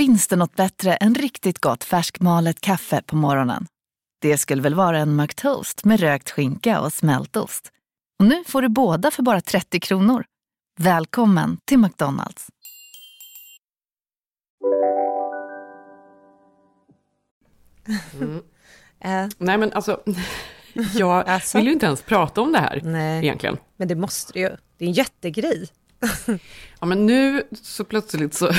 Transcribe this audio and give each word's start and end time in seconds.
Finns 0.00 0.28
det 0.28 0.36
något 0.36 0.56
bättre 0.56 0.94
än 0.94 1.14
riktigt 1.14 1.58
gott 1.58 1.84
färskmalet 1.84 2.60
kaffe 2.60 3.02
på 3.06 3.16
morgonen? 3.16 3.66
Det 4.20 4.38
skulle 4.38 4.62
väl 4.62 4.74
vara 4.74 4.98
en 4.98 5.16
McToast 5.16 5.84
med 5.84 6.00
rökt 6.00 6.30
skinka 6.30 6.80
och 6.80 6.92
smältost. 6.92 7.72
Och 8.18 8.24
nu 8.24 8.44
får 8.46 8.62
du 8.62 8.68
båda 8.68 9.10
för 9.10 9.22
bara 9.22 9.40
30 9.40 9.80
kronor. 9.80 10.24
Välkommen 10.78 11.58
till 11.64 11.78
McDonalds. 11.78 12.46
Mm. 18.14 18.42
Nej 19.38 19.58
men 19.58 19.72
alltså, 19.72 20.00
jag 20.94 21.28
alltså? 21.28 21.58
vill 21.58 21.66
ju 21.66 21.72
inte 21.72 21.86
ens 21.86 22.02
prata 22.02 22.40
om 22.40 22.52
det 22.52 22.58
här 22.58 22.80
Nej. 22.84 23.24
egentligen. 23.24 23.56
Men 23.76 23.88
det 23.88 23.94
måste 23.94 24.32
du 24.32 24.40
ju. 24.40 24.56
Det 24.78 24.84
är 24.84 24.88
en 24.88 24.94
jättegrej. 24.94 25.68
ja 26.80 26.86
men 26.86 27.06
nu 27.06 27.42
så 27.52 27.84
plötsligt 27.84 28.34
så, 28.34 28.50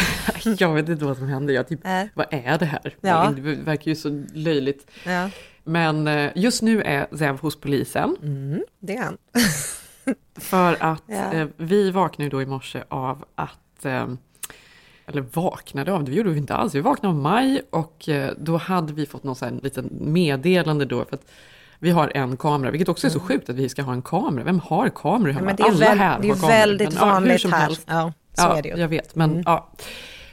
jag 0.57 0.73
vet 0.73 0.89
inte 0.89 1.05
vad 1.05 1.17
som 1.17 1.27
händer, 1.27 1.53
jag 1.53 1.67
typ, 1.67 1.85
äh. 1.85 2.03
vad 2.13 2.25
är 2.31 2.57
det 2.57 2.65
här? 2.65 2.95
Ja. 3.01 3.33
Det 3.35 3.41
verkar 3.41 3.91
ju 3.91 3.95
så 3.95 4.23
löjligt. 4.33 4.91
Ja. 5.05 5.29
Men 5.63 6.07
eh, 6.07 6.31
just 6.35 6.61
nu 6.61 6.81
är 6.81 7.07
Zev 7.17 7.39
hos 7.39 7.59
polisen. 7.59 8.17
Mm, 8.23 8.63
det 8.79 8.95
är 8.95 9.03
han. 9.03 9.17
För 10.35 10.83
att 10.83 11.03
ja. 11.05 11.33
eh, 11.33 11.47
vi 11.57 11.91
vaknade 11.91 12.29
då 12.29 12.41
i 12.41 12.45
morse 12.45 12.83
av 12.89 13.25
att, 13.35 13.85
eh, 13.85 14.07
eller 15.05 15.21
vaknade 15.21 15.93
av, 15.93 16.03
det 16.03 16.11
gjorde 16.11 16.29
vi 16.29 16.37
inte 16.37 16.55
alls, 16.55 16.75
vi 16.75 16.81
vaknade 16.81 17.15
av 17.15 17.21
maj 17.21 17.61
och 17.69 18.09
eh, 18.09 18.33
då 18.37 18.57
hade 18.57 18.93
vi 18.93 19.05
fått 19.05 19.23
någon 19.23 19.35
sån 19.35 19.53
här 19.53 19.61
liten 19.63 19.89
meddelande 19.91 20.85
då. 20.85 21.05
För 21.05 21.15
att 21.15 21.31
vi 21.81 21.91
har 21.91 22.11
en 22.15 22.37
kamera, 22.37 22.71
vilket 22.71 22.89
också 22.89 23.07
är 23.07 23.11
så 23.11 23.17
mm. 23.17 23.27
sjukt 23.27 23.49
att 23.49 23.55
vi 23.55 23.69
ska 23.69 23.81
ha 23.81 23.93
en 23.93 24.01
kamera. 24.01 24.43
Vem 24.43 24.59
har 24.59 24.89
kameror 24.89 25.33
hemma? 25.33 25.55
Ja, 25.57 25.65
Alla 25.65 25.77
väl, 25.77 25.97
här 25.97 26.19
det 26.21 26.29
är 26.29 26.35
har 26.35 26.47
väldigt 26.47 26.93
men, 26.93 26.99
vanligt 26.99 27.43
ja, 27.43 27.49
här. 27.49 27.69
Ja, 27.85 28.13
så 28.33 28.43
ja, 28.43 28.57
är 28.57 28.61
det 28.61 28.69
ju. 28.69 28.77
jag 28.77 28.87
vet. 28.87 29.15
Men 29.15 29.31
mm. 29.31 29.43
ja, 29.45 29.69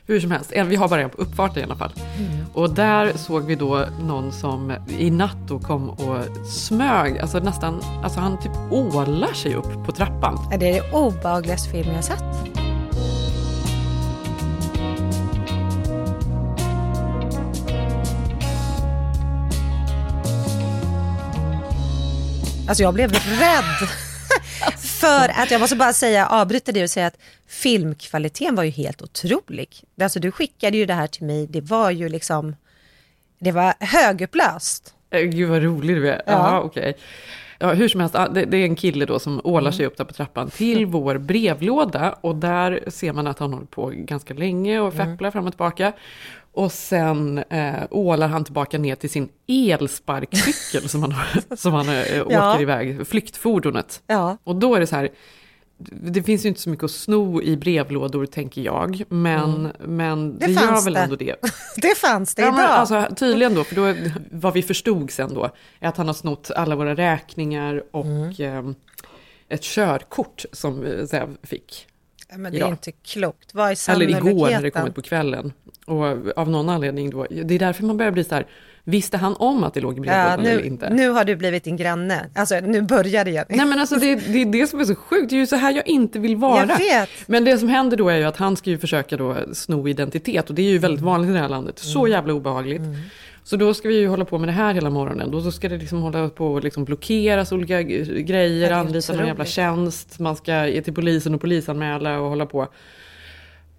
hur 0.06 0.20
som 0.20 0.30
helst, 0.30 0.52
vi 0.66 0.76
har 0.76 0.88
bara 0.88 1.02
en 1.02 1.10
på 1.10 1.22
uppfarten 1.22 1.60
i 1.60 1.64
alla 1.64 1.76
fall. 1.76 1.92
Mm. 2.19 2.46
Och 2.52 2.74
där 2.74 3.12
såg 3.16 3.44
vi 3.44 3.54
då 3.54 3.84
någon 4.00 4.32
som 4.32 4.72
i 4.98 5.10
natt 5.10 5.36
då 5.48 5.58
kom 5.58 5.91
och 5.91 6.46
smög, 6.46 7.19
alltså 7.19 7.38
nästan, 7.38 7.80
alltså 8.02 8.20
han 8.20 8.41
typ 8.41 8.52
ålar 8.70 9.32
sig 9.32 9.54
upp 9.54 9.86
på 9.86 9.92
trappan. 9.92 10.38
Det 10.50 10.54
är 10.54 10.58
det 10.58 10.92
obehagligaste 10.92 11.70
film 11.70 11.94
jag 11.94 12.04
sett. 12.04 12.24
Alltså 22.69 22.83
jag 22.83 22.94
blev 22.94 23.12
rädd. 23.12 23.88
För 24.78 25.28
att 25.42 25.50
jag 25.50 25.61
måste 25.61 25.77
bara 25.77 25.92
säga, 25.92 26.27
avbryta 26.27 26.72
det 26.72 26.83
och 26.83 26.91
säga 26.91 27.06
att 27.06 27.19
filmkvaliteten 27.47 28.55
var 28.55 28.64
ju 28.64 28.70
helt 28.70 29.02
otrolig. 29.02 29.69
Alltså 30.02 30.20
du 30.20 30.33
skickade 30.33 30.77
ju 30.77 30.86
det 30.86 30.94
här 30.94 31.06
till 31.06 31.27
mig, 31.27 31.47
det 31.47 31.60
var 31.60 31.91
ju 31.91 32.08
liksom, 32.08 32.56
det 33.38 33.52
var 33.52 33.75
högupplöst. 33.80 34.94
Eh, 35.10 35.20
gud 35.20 35.50
vad 35.50 35.62
rolig 35.62 35.97
du 35.97 36.10
är. 36.10 36.22
Ja, 36.27 36.60
okej. 36.60 36.80
Okay. 36.80 36.94
Ja, 37.60 37.72
hur 37.72 37.88
som 37.88 38.00
helst, 38.00 38.16
det, 38.30 38.44
det, 38.44 38.56
är 38.56 38.65
en 38.65 38.76
kille 38.76 39.04
då 39.04 39.19
som 39.19 39.41
ålar 39.44 39.71
sig 39.71 39.84
mm. 39.84 39.92
upp 39.92 39.97
där 39.97 40.04
på 40.04 40.12
trappan 40.12 40.50
till 40.50 40.87
vår 40.87 41.19
brevlåda 41.19 42.15
och 42.21 42.37
där 42.37 42.84
ser 42.87 43.12
man 43.12 43.26
att 43.26 43.38
han 43.38 43.53
håller 43.53 43.66
på 43.66 43.92
ganska 43.94 44.34
länge 44.34 44.81
och 44.81 44.94
mm. 44.94 44.97
fepplar 44.97 45.26
mm. 45.26 45.32
fram 45.32 45.47
och 45.47 45.53
tillbaka. 45.53 45.92
Och 46.58 46.72
sen 46.72 47.38
eh, 47.38 47.84
ålar 47.91 48.28
han 48.28 48.44
tillbaka 48.44 48.78
ner 48.78 48.94
till 48.94 49.10
sin 49.10 49.28
elsparkcykel 49.48 50.88
som 50.88 51.02
han, 51.02 51.14
som 51.56 51.72
han 51.72 51.88
eh, 51.88 52.26
åker 52.26 52.32
ja. 52.32 52.60
iväg, 52.60 53.06
flyktfordonet. 53.06 54.02
Ja. 54.06 54.36
Och 54.44 54.56
då 54.56 54.74
är 54.74 54.80
det 54.80 54.86
så 54.86 54.97
här, 54.97 55.08
det 55.91 56.22
finns 56.22 56.44
ju 56.44 56.48
inte 56.48 56.60
så 56.60 56.70
mycket 56.70 56.84
att 56.84 56.91
sno 56.91 57.42
i 57.42 57.56
brevlådor 57.56 58.26
tänker 58.26 58.62
jag, 58.62 59.04
men, 59.08 59.54
mm. 59.54 59.72
men 59.97 60.38
det, 60.38 60.47
det 60.47 60.52
gör 60.52 60.84
väl 60.84 60.94
det. 60.94 61.00
ändå 61.00 61.16
det. 61.16 61.36
det 61.76 61.98
fanns 61.98 62.34
det 62.34 62.42
ja, 62.42 62.48
idag. 62.48 62.56
Men, 62.56 62.66
alltså, 62.66 63.14
tydligen 63.14 63.54
då, 63.54 63.64
för 63.64 63.74
då, 63.74 64.10
vad 64.30 64.54
vi 64.54 64.62
förstod 64.62 65.10
sen 65.10 65.34
då, 65.34 65.50
är 65.80 65.88
att 65.88 65.97
han 65.97 66.06
har 66.06 66.14
snott 66.14 66.50
alla 66.50 66.76
våra 66.76 66.94
räkningar 66.94 67.82
och 67.91 68.06
mm. 68.06 68.68
eh, 68.68 68.74
ett 69.48 69.62
körkort 69.62 70.44
som 70.52 70.80
vi 70.80 71.08
fick. 71.42 71.86
Ja, 72.30 72.38
men 72.38 72.52
det 72.52 72.60
är 72.60 72.68
inte 72.68 72.92
klokt. 72.92 73.54
Vad 73.54 73.70
är 73.70 73.91
Eller 73.91 74.08
igår 74.08 74.50
när 74.50 74.62
det 74.62 74.70
kommit 74.70 74.94
på 74.94 75.02
kvällen. 75.02 75.52
Och 75.88 76.38
av 76.38 76.50
någon 76.50 76.69
anledning 76.69 77.10
då, 77.10 77.26
det 77.31 77.54
är 77.54 77.59
därför 77.59 77.84
man 77.84 77.97
börjar 77.97 78.12
bli 78.12 78.25
så 78.25 78.34
här, 78.34 78.47
visste 78.84 79.16
han 79.16 79.34
om 79.34 79.65
att 79.65 79.75
det 79.75 79.81
låg 79.81 79.99
i 79.99 80.00
brevlådan 80.00 80.44
ja, 80.44 80.50
eller 80.50 80.65
inte? 80.65 80.91
Nu 80.91 81.10
har 81.10 81.25
du 81.25 81.37
blivit 81.37 81.65
din 81.65 81.76
granne, 81.76 82.26
alltså 82.34 82.60
nu 82.60 82.82
börjar 82.82 83.25
det 83.25 83.31
igen. 83.31 83.44
Nej 83.49 83.66
men 83.66 83.78
alltså 83.78 83.97
det, 83.97 84.15
det 84.15 84.43
är 84.43 84.47
det 84.47 84.66
som 84.66 84.81
är 84.81 84.84
så 84.84 84.94
sjukt, 84.94 85.31
det 85.31 85.37
är 85.37 85.41
ju 85.41 85.47
så 85.47 85.56
här 85.56 85.72
jag 85.72 85.88
inte 85.88 86.19
vill 86.19 86.37
vara. 86.37 86.60
Jag 86.60 86.78
vet. 86.78 87.09
Men 87.27 87.44
det 87.44 87.59
som 87.59 87.69
händer 87.69 87.97
då 87.97 88.09
är 88.09 88.16
ju 88.16 88.25
att 88.25 88.37
han 88.37 88.56
ska 88.56 88.71
ju 88.71 88.78
försöka 88.78 89.16
då 89.16 89.37
sno 89.53 89.88
identitet 89.88 90.48
och 90.48 90.54
det 90.54 90.62
är 90.62 90.71
ju 90.71 90.78
väldigt 90.78 91.04
vanligt 91.04 91.31
i 91.31 91.32
det 91.32 91.38
här 91.38 91.48
landet, 91.48 91.78
så 91.78 91.98
mm. 91.98 92.12
jävla 92.12 92.32
obehagligt. 92.32 92.81
Mm. 92.81 92.97
Så 93.44 93.56
då 93.56 93.75
ska 93.75 93.88
vi 93.88 93.98
ju 93.98 94.09
hålla 94.09 94.25
på 94.25 94.38
med 94.38 94.48
det 94.48 94.53
här 94.53 94.75
hela 94.75 94.91
morgonen. 94.91 95.31
Då 95.31 95.50
ska 95.50 95.69
det 95.69 95.77
liksom 95.77 96.03
hålla 96.03 96.28
på 96.28 96.47
och 96.47 96.65
liksom 96.65 96.84
blockeras 96.84 97.53
olika 97.53 97.82
grejer, 97.82 98.71
anlita 98.72 99.12
någon 99.12 99.27
jävla 99.27 99.44
tjänst. 99.44 100.19
Man 100.19 100.37
ska 100.37 100.66
ge 100.66 100.82
till 100.82 100.94
polisen 100.94 101.34
och 101.34 101.41
polisanmäla 101.41 102.21
och 102.21 102.28
hålla 102.28 102.47
på. 102.47 102.69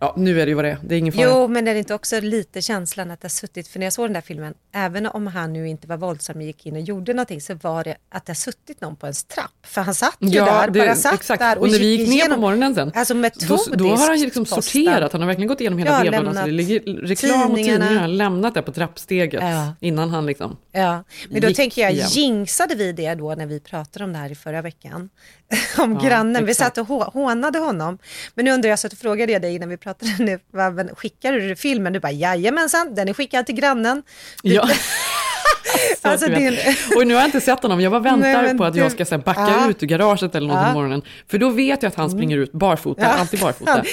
Ja, 0.02 0.14
nu 0.18 0.42
är 0.42 0.46
det 0.46 0.50
ju 0.50 0.56
vad 0.56 0.66
det 0.66 0.72
är. 0.72 0.78
Det 0.84 0.96
är 0.96 1.00
ingen 1.00 1.14
fara. 1.14 1.26
Jo, 1.26 1.48
men 1.48 1.68
är 1.68 1.74
det 1.74 1.80
inte 1.80 1.94
också 1.94 2.20
lite 2.20 2.62
känslan 2.62 3.12
att 3.12 3.22
det 3.22 3.26
har 3.26 3.30
suttit, 3.30 3.68
för 3.68 3.80
när 3.80 3.86
jag 3.86 3.94
såg 3.94 4.06
den 4.06 4.14
där 4.14 4.22
filmen, 4.22 4.54
även 4.72 5.06
om 5.06 5.28
han 5.28 5.54
nu 5.54 5.70
inte 5.70 5.88
var 5.88 5.98
våldsam 5.98 6.38
och 6.38 6.44
gick 6.44 6.66
in 6.66 6.76
och 6.76 6.82
gjorde 6.82 7.14
någonting, 7.14 7.42
så 7.42 7.54
var 7.54 7.84
det 7.84 7.96
att 8.10 8.26
det 8.26 8.30
har 8.30 8.36
suttit 8.36 8.82
någon 8.82 8.96
på 8.96 9.06
ens 9.06 9.24
trapp. 9.24 9.52
För 9.64 9.82
han 9.82 9.94
satt 9.94 10.18
ju 10.20 10.30
ja, 10.30 10.46
där, 10.46 10.68
det, 10.70 10.80
bara 10.80 10.96
satt 10.96 11.14
exakt. 11.14 11.40
där 11.40 11.58
och, 11.58 11.64
och 11.64 11.72
när 11.72 11.80
vi 11.80 11.86
gick 11.86 12.10
ner 12.10 12.16
igenom, 12.16 12.36
på 12.36 12.42
morgonen 12.42 12.76
sen, 12.76 12.92
alltså 12.96 13.14
då, 13.14 13.58
då, 13.76 13.90
har 13.90 14.08
han 14.08 14.20
liksom 14.20 14.46
sorterat, 14.46 15.12
han 15.12 15.22
har 15.22 15.28
verkligen 15.28 15.48
gått 15.48 15.62
igenom 15.62 15.80
hela 15.80 15.92
ja, 15.92 16.12
brevlådan. 16.12 16.36
Så 16.36 16.46
det 16.46 16.52
ligger 16.52 16.80
reklam 17.08 17.52
och 17.52 17.58
tidningar, 17.58 18.08
lämnat 18.08 18.54
det 18.54 18.62
på 18.62 18.72
trappsteget 18.72 19.44
ja. 19.44 19.74
innan 19.80 20.10
han 20.10 20.26
liksom 20.26 20.58
Ja, 20.72 21.04
men 21.30 21.42
då 21.42 21.54
tänker 21.54 21.82
jag, 21.82 21.92
igen. 21.92 22.08
jinxade 22.10 22.76
vi 22.76 22.92
det 22.92 23.16
då 23.16 23.36
när 23.36 23.46
vi 23.46 23.60
pratade 23.60 24.06
om 24.06 24.14
det 24.14 24.20
här 24.20 24.32
i 24.32 24.36
förra 24.36 24.62
veckan? 24.62 25.10
Om 25.78 25.94
ja, 25.94 26.08
grannen, 26.08 26.36
exakt. 26.36 26.50
vi 26.50 26.54
satt 26.54 26.78
och 26.78 27.14
hånade 27.14 27.60
honom. 27.60 27.98
Men 28.36 28.46
nu 28.46 28.52
undrar 28.52 28.70
jag, 28.70 28.80
så 28.80 28.88
att 28.88 28.94
frågade 28.94 29.32
jag 29.32 29.42
dig 29.42 29.56
innan 29.56 29.70
vi 29.70 29.78
pratade 29.78 30.12
nu, 30.20 30.40
men 30.52 30.96
skickade 30.96 31.48
du 31.48 31.56
filmen? 31.56 31.94
Du 31.94 32.00
bara, 32.00 32.12
jajamensan, 32.12 32.96
den 32.96 33.08
är 33.08 33.14
skickad 33.14 33.46
till 33.46 33.56
grannen. 33.56 34.04
Ja. 34.44 34.70
alltså, 36.02 36.30
din... 36.30 36.58
Och 36.96 37.08
nu 37.08 37.14
har 37.14 37.22
jag 37.22 37.28
inte 37.28 37.42
sett 37.42 37.64
honom, 37.64 37.82
jag 37.82 37.92
bara 37.92 38.02
väntar 38.02 38.44
Nej, 38.44 38.58
på 38.58 38.64
att 38.64 38.74
du... 38.74 38.80
jag 38.80 39.08
ska 39.08 39.18
backa 39.18 39.42
ja. 39.42 39.70
ut 39.70 39.84
ur 39.84 39.88
garaget 39.88 40.36
eller 40.36 40.48
något 40.48 40.58
ja. 40.58 40.68
på 40.68 40.74
morgonen. 40.74 41.02
För 41.28 41.38
då 41.38 41.50
vet 41.50 41.84
jag 41.84 41.90
att 41.90 41.96
han 41.96 42.10
springer 42.10 42.38
ut 42.38 42.52
barfota, 42.52 43.02
ja. 43.02 43.08
alltid 43.08 43.40
barfota. 43.40 43.84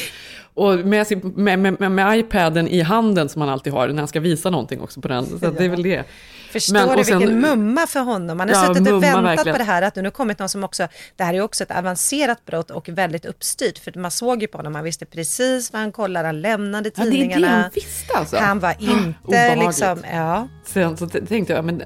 Och 0.57 0.79
med, 0.79 1.07
sin, 1.07 1.33
med, 1.37 1.59
med, 1.59 1.93
med, 1.93 2.19
iPaden 2.19 2.69
i 2.69 2.81
handen 2.81 3.29
som 3.29 3.41
han 3.41 3.51
alltid 3.51 3.73
har 3.73 3.89
när 3.89 3.99
han 3.99 4.09
ska 4.09 4.21
visa 4.21 4.51
någonting 4.51 4.81
också 4.81 5.01
på 5.01 5.09
den. 5.09 5.27
Så 5.27 5.51
det 5.51 5.65
är 5.65 5.69
väl 5.69 5.83
det. 5.83 6.05
Förstår 6.51 6.75
Men, 6.75 6.99
du 6.99 7.05
sen, 7.05 7.19
vilken 7.19 7.41
mumma 7.41 7.87
för 7.87 8.01
honom? 8.01 8.41
Han 8.41 8.49
har 8.49 8.57
ja, 8.57 8.75
suttit 8.75 8.93
och 8.93 9.03
väntat 9.03 9.25
verkligen. 9.25 9.55
på 9.55 9.59
det 9.59 9.65
här, 9.65 9.83
att 9.83 9.97
nu 9.97 10.03
har 10.03 10.11
kommit 10.11 10.39
någon 10.39 10.49
som 10.49 10.65
också, 10.65 10.89
det 11.17 11.25
här 11.25 11.35
är 11.35 11.41
också 11.41 11.65
ett 11.65 11.71
avancerat 11.71 12.45
brott 12.45 12.71
och 12.71 12.89
väldigt 12.89 13.25
uppstyrt, 13.25 13.79
för 13.79 13.99
man 13.99 14.11
såg 14.11 14.43
ju 14.43 14.49
på 14.49 14.59
honom, 14.59 14.73
man 14.73 14.85
visste 14.85 15.07
precis 15.07 15.73
vad 15.73 15.81
han 15.83 15.93
kollade, 15.93 16.29
han 16.29 16.41
lämnade 16.41 16.91
tidningarna. 16.91 17.35
Ja, 17.35 17.41
det 17.41 17.47
är 17.47 17.57
det 17.57 17.63
han 17.63 17.71
visste 17.75 18.19
alltså? 18.19 18.37
Han 18.37 18.61
var 18.61 18.75
inte 18.79 19.57
liksom, 19.57 19.99
ja. 20.13 20.49
Sen 20.65 20.97
så 20.97 21.07
tänkte 21.07 21.53
jag, 21.53 21.65
men 21.65 21.83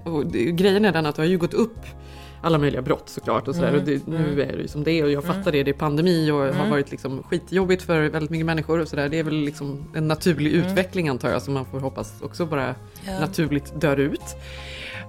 grejen 0.56 0.84
är 0.84 0.93
den 0.93 1.06
att 1.06 1.16
det 1.16 1.23
har 1.23 1.28
ju 1.28 1.38
gått 1.38 1.55
upp 1.55 1.78
alla 2.42 2.58
möjliga 2.58 2.82
brott 2.82 3.08
såklart. 3.08 3.48
Och, 3.48 3.54
sådär. 3.54 3.69
Mm, 3.69 3.81
och 3.81 3.87
det, 3.87 4.06
nu 4.06 4.16
mm. 4.16 4.40
är 4.40 4.56
det 4.56 4.62
ju 4.62 4.69
som 4.69 4.84
det 4.84 4.92
är 4.92 5.04
och 5.04 5.10
jag 5.10 5.25
mm. 5.25 5.37
fattar 5.37 5.52
det, 5.52 5.62
det 5.62 5.70
är 5.70 5.75
pandemi 5.75 6.31
och 6.31 6.44
mm. 6.44 6.56
har 6.56 6.66
varit 6.66 6.90
liksom 6.90 7.22
skitjobbigt 7.22 7.82
för 7.82 8.08
väldigt 8.08 8.31
mycket 8.31 8.46
människor. 8.46 8.81
Och 8.81 8.88
sådär. 8.88 9.08
Det 9.08 9.19
är 9.19 9.22
väl 9.22 9.34
liksom 9.34 9.84
en 9.94 10.08
naturlig 10.08 10.54
mm. 10.54 10.66
utveckling 10.66 11.08
antar 11.08 11.31
jag 11.31 11.42
som 11.42 11.54
man 11.54 11.64
får 11.64 11.81
hoppas 11.81 12.22
också 12.22 12.46
bara 12.46 12.75
ja. 13.06 13.20
naturligt 13.20 13.81
dör 13.81 13.96
ut. 13.96 14.37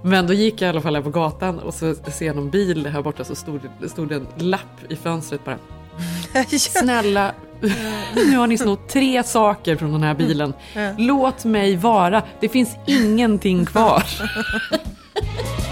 Men 0.04 0.26
då 0.26 0.32
gick 0.32 0.60
jag 0.62 0.66
i 0.66 0.70
alla 0.70 0.80
fall 0.80 0.94
här 0.94 1.02
på 1.02 1.10
gatan 1.10 1.58
och 1.58 1.74
så 1.74 1.94
ser 1.94 2.26
jag 2.26 2.36
någon 2.36 2.50
bil 2.50 2.86
här 2.86 3.02
borta 3.02 3.24
så 3.24 3.34
stod 3.34 3.60
det 3.80 3.88
stod 3.88 4.12
en 4.12 4.26
lapp 4.36 4.92
i 4.92 4.96
fönstret 4.96 5.44
bara. 5.44 5.58
Snälla, 6.58 7.34
nu 8.14 8.36
har 8.36 8.46
ni 8.46 8.58
snott 8.58 8.88
tre 8.88 9.22
saker 9.22 9.76
från 9.76 9.92
den 9.92 10.02
här 10.02 10.14
bilen. 10.14 10.54
Låt 10.98 11.44
mig 11.44 11.76
vara, 11.76 12.22
det 12.40 12.48
finns 12.48 12.76
ingenting 12.86 13.66
kvar. 13.66 14.02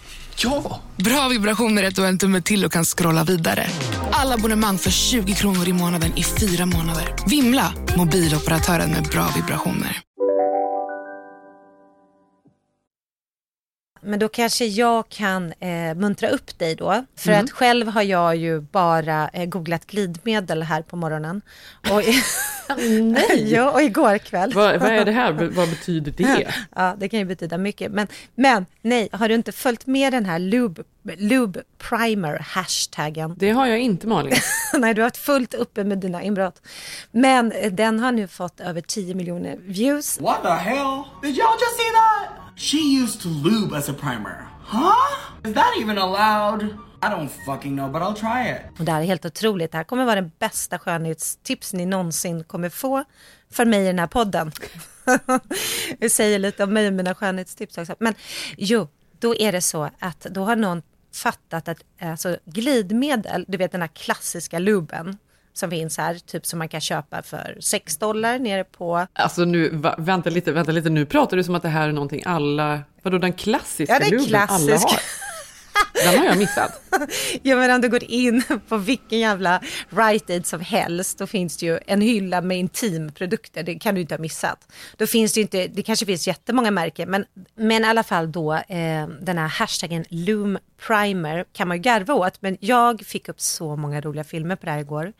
Ja! 0.43 0.79
Bra 0.95 1.27
vibrationer 1.29 1.83
är 1.83 1.87
att 1.87 1.95
du 1.95 2.01
har 2.01 2.09
en 2.09 2.17
tumme 2.17 2.41
till 2.41 2.65
och 2.65 2.71
kan 2.71 2.85
scrolla 2.85 3.23
vidare. 3.23 3.67
Alla 4.11 4.33
abonnemang 4.33 4.77
för 4.77 4.91
20 4.91 5.33
kronor 5.33 5.67
i 5.67 5.73
månaden 5.73 6.17
i 6.17 6.23
fyra 6.23 6.65
månader. 6.65 7.15
Vimla! 7.27 7.73
Mobiloperatören 7.97 8.91
med 8.91 9.03
bra 9.03 9.27
vibrationer. 9.35 10.01
Men 14.03 14.19
då 14.19 14.29
kanske 14.29 14.65
jag 14.65 15.09
kan 15.09 15.53
eh, 15.59 15.95
muntra 15.95 16.29
upp 16.29 16.59
dig 16.59 16.75
då. 16.75 17.05
För 17.15 17.31
mm. 17.31 17.45
att 17.45 17.51
själv 17.51 17.87
har 17.87 18.01
jag 18.01 18.35
ju 18.35 18.61
bara 18.61 19.29
eh, 19.29 19.45
googlat 19.45 19.87
glidmedel 19.87 20.63
här 20.63 20.81
på 20.81 20.95
morgonen. 20.95 21.41
Och, 21.89 22.01
Nej! 23.01 23.53
ja, 23.53 23.71
och 23.71 23.81
igår 23.81 24.17
kväll. 24.17 24.53
Vad, 24.53 24.79
vad, 24.79 24.89
är 24.89 25.05
det 25.05 25.11
här? 25.11 25.31
Vad 25.55 25.69
betyder 25.69 26.11
det? 26.11 26.53
ja, 26.75 26.95
det 26.97 27.09
kan 27.09 27.19
ju 27.19 27.25
betyda 27.25 27.57
mycket. 27.57 27.91
Men, 27.91 28.07
men 28.35 28.65
nej, 28.81 29.09
har 29.11 29.27
du 29.27 29.35
inte 29.35 29.51
följt 29.51 29.85
med 29.85 30.13
den 30.13 30.25
här 30.25 30.39
Lube, 30.39 30.83
Lube 31.17 31.63
Primer 31.77 32.39
hashtaggen? 32.39 33.35
Det 33.37 33.49
har 33.49 33.67
jag 33.67 33.79
inte 33.79 34.07
Malin. 34.07 34.33
nej, 34.77 34.93
du 34.93 35.01
har 35.01 35.05
haft 35.07 35.17
fullt 35.17 35.53
uppe 35.53 35.83
med 35.83 35.97
dina 35.97 36.23
inbrott. 36.23 36.61
Men 37.11 37.51
eh, 37.51 37.71
den 37.71 37.99
har 37.99 38.11
nu 38.11 38.27
fått 38.27 38.59
över 38.59 38.81
10 38.81 39.15
miljoner 39.15 39.57
views. 39.65 40.19
What 40.21 40.41
the 40.43 40.49
hell? 40.49 41.03
Did 41.21 41.35
y'all 41.35 41.57
just 41.59 41.77
see 41.77 41.91
that? 41.93 42.29
She 42.55 42.77
used 42.77 43.25
lube 43.25 43.77
as 43.77 43.89
a 43.89 43.93
primer. 43.93 44.47
Huh? 44.63 45.49
Is 45.49 45.53
that 45.53 45.73
even 45.81 45.97
allowed? 45.97 46.77
I 47.03 47.09
don't 47.09 47.29
fucking 47.45 47.75
know, 47.75 47.91
but 47.91 48.01
I'll 48.01 48.15
try 48.15 48.51
it. 48.51 48.79
Och 48.79 48.85
det 48.85 48.91
här 48.91 49.01
är 49.01 49.05
helt 49.05 49.25
otroligt. 49.25 49.71
Det 49.71 49.77
här 49.77 49.83
kommer 49.83 50.05
vara 50.05 50.15
den 50.15 50.31
bästa 50.39 50.79
skönhetstips 50.79 51.73
ni 51.73 51.85
någonsin 51.85 52.43
kommer 52.43 52.69
få 52.69 53.03
för 53.51 53.65
mig 53.65 53.83
i 53.83 53.87
den 53.87 53.99
här 53.99 54.07
podden. 54.07 54.51
Vi 55.99 56.09
säger 56.09 56.39
lite 56.39 56.63
om 56.63 56.73
mig 56.73 56.87
och 56.87 56.93
mina 56.93 57.15
skönhetstips 57.15 57.77
också. 57.77 57.95
Men 57.99 58.13
jo, 58.57 58.87
då 59.19 59.35
är 59.35 59.51
det 59.51 59.61
så 59.61 59.89
att 59.99 60.19
då 60.19 60.43
har 60.43 60.55
någon 60.55 60.81
fattat 61.13 61.67
att 61.67 61.83
alltså, 62.01 62.37
glidmedel, 62.45 63.45
du 63.47 63.57
vet 63.57 63.71
den 63.71 63.81
här 63.81 63.87
klassiska 63.87 64.59
luben, 64.59 65.17
som 65.53 65.69
finns 65.69 65.97
här, 65.97 66.15
typ 66.15 66.45
som 66.45 66.59
man 66.59 66.69
kan 66.69 66.81
köpa 66.81 67.21
för 67.23 67.57
6 67.59 67.97
dollar 67.97 68.39
nere 68.39 68.63
på... 68.63 69.07
Alltså 69.13 69.45
nu, 69.45 69.69
va, 69.69 69.95
vänta 69.97 70.29
lite, 70.29 70.51
vänta 70.51 70.71
lite, 70.71 70.89
nu 70.89 71.05
pratar 71.05 71.37
du 71.37 71.43
som 71.43 71.55
att 71.55 71.63
det 71.63 71.69
här 71.69 71.89
är 71.89 71.93
någonting 71.93 72.23
alla, 72.25 72.81
vadå 73.01 73.17
den 73.17 73.33
klassiska 73.33 73.99
ja, 74.01 74.09
luben 74.09 74.41
alla 74.49 74.77
har? 74.77 75.01
Den 75.93 76.17
har 76.19 76.25
jag 76.25 76.37
missat. 76.37 76.81
ja 77.41 77.55
men 77.55 77.71
om 77.71 77.81
du 77.81 77.89
går 77.89 78.03
in 78.03 78.43
på 78.67 78.77
vilken 78.77 79.19
jävla 79.19 79.61
Rite 79.89 80.33
Aid 80.33 80.45
som 80.45 80.61
helst, 80.61 81.17
då 81.17 81.27
finns 81.27 81.57
det 81.57 81.65
ju 81.65 81.79
en 81.87 82.01
hylla 82.01 82.41
med 82.41 82.59
intimprodukter, 82.59 83.63
det 83.63 83.75
kan 83.75 83.95
du 83.95 84.01
inte 84.01 84.13
ha 84.13 84.19
missat. 84.19 84.67
Då 84.97 85.07
finns 85.07 85.33
det 85.33 85.41
inte, 85.41 85.67
det 85.67 85.83
kanske 85.83 86.05
finns 86.05 86.27
jättemånga 86.27 86.71
märken, 86.71 87.09
men, 87.09 87.25
men 87.55 87.85
i 87.85 87.87
alla 87.87 88.03
fall 88.03 88.31
då 88.31 88.53
eh, 88.53 89.07
den 89.21 89.37
här 89.37 89.47
hashtaggen 89.47 90.05
Loom 90.09 90.57
Primer 90.87 91.45
kan 91.53 91.67
man 91.67 91.77
ju 91.77 91.81
garva 91.81 92.13
åt, 92.13 92.41
men 92.41 92.57
jag 92.59 93.01
fick 93.01 93.29
upp 93.29 93.41
så 93.41 93.75
många 93.75 94.01
roliga 94.01 94.23
filmer 94.23 94.55
på 94.55 94.65
det 94.65 94.71
här 94.71 94.79
igår. 94.79 95.13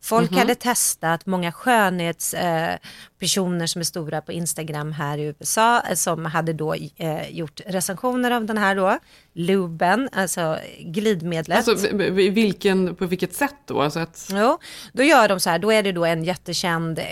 Folk 0.00 0.30
mm 0.30 0.34
-hmm. 0.34 0.38
hade 0.38 0.54
testat, 0.54 1.26
många 1.26 1.52
skönhetspersoner 1.52 3.60
eh, 3.60 3.66
som 3.66 3.80
är 3.80 3.84
stora 3.84 4.20
på 4.20 4.32
Instagram 4.32 4.92
här 4.92 5.18
i 5.18 5.22
USA, 5.22 5.80
eh, 5.80 5.94
som 5.94 6.24
hade 6.24 6.52
då 6.52 6.74
eh, 6.96 7.30
gjort 7.30 7.60
recensioner 7.66 8.30
av 8.30 8.44
den 8.44 8.58
här 8.58 8.76
då, 8.76 8.98
luben, 9.32 10.08
alltså 10.12 10.58
glidmedlet. 10.78 11.68
Alltså 11.68 11.96
vilken, 12.12 12.96
på 12.96 13.06
vilket 13.06 13.34
sätt 13.34 13.56
då? 13.64 13.82
Alltså 13.82 13.98
att... 13.98 14.28
Jo, 14.32 14.58
då 14.92 15.02
gör 15.02 15.28
de 15.28 15.40
så 15.40 15.50
här, 15.50 15.58
då 15.58 15.72
är 15.72 15.82
det 15.82 15.92
då 15.92 16.04
en 16.04 16.24
jättekänd 16.24 16.98
eh, 16.98 17.04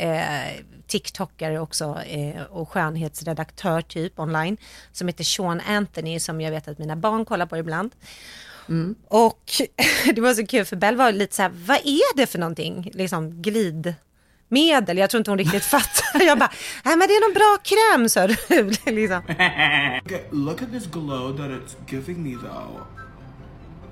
TikTokare 0.87 1.59
också 1.59 1.99
eh, 2.07 2.43
och 2.43 2.69
skönhetsredaktör 2.69 3.81
typ 3.81 4.19
online 4.19 4.57
som 4.93 5.09
heter 5.09 5.25
Sean 5.25 5.61
Anthony 5.61 6.21
som 6.21 6.41
jag 6.41 6.51
vet 6.51 6.69
att 6.69 6.79
mina 6.79 6.97
barn 6.97 7.25
kollar 7.25 7.47
på 7.47 7.57
ibland. 7.57 7.91
Mm. 8.69 8.95
Och 9.09 9.53
det 10.15 10.21
var 10.21 10.35
så 10.35 10.47
kul 10.47 10.65
för 10.65 10.77
Bell 10.77 10.97
var 10.97 11.13
lite 11.13 11.37
så 11.37 11.43
här, 11.43 11.53
vad 11.67 11.77
är 11.77 12.17
det 12.17 12.27
för 12.27 12.39
någonting? 12.39 12.91
Liksom 12.95 13.43
glidmedel. 13.43 14.99
Jag 14.99 15.11
tror 15.11 15.19
inte 15.19 15.31
hon 15.31 15.39
riktigt 15.39 15.65
fattar. 15.75 16.23
Jag 16.23 16.39
bara, 16.39 16.53
nej 16.85 16.97
men 16.97 17.09
det 17.09 17.15
är 17.15 17.29
någon 17.29 17.35
bra 17.35 17.59
kräm 17.63 18.09
sa 18.09 18.27
du. 18.27 18.93
liksom. 18.93 19.23
Look 20.31 20.63
at 20.63 20.73
this 20.73 20.87
glow 20.87 21.37
that 21.37 21.51
it's 21.51 21.77
giving 21.89 22.23
me 22.23 22.37
though. 22.37 23.04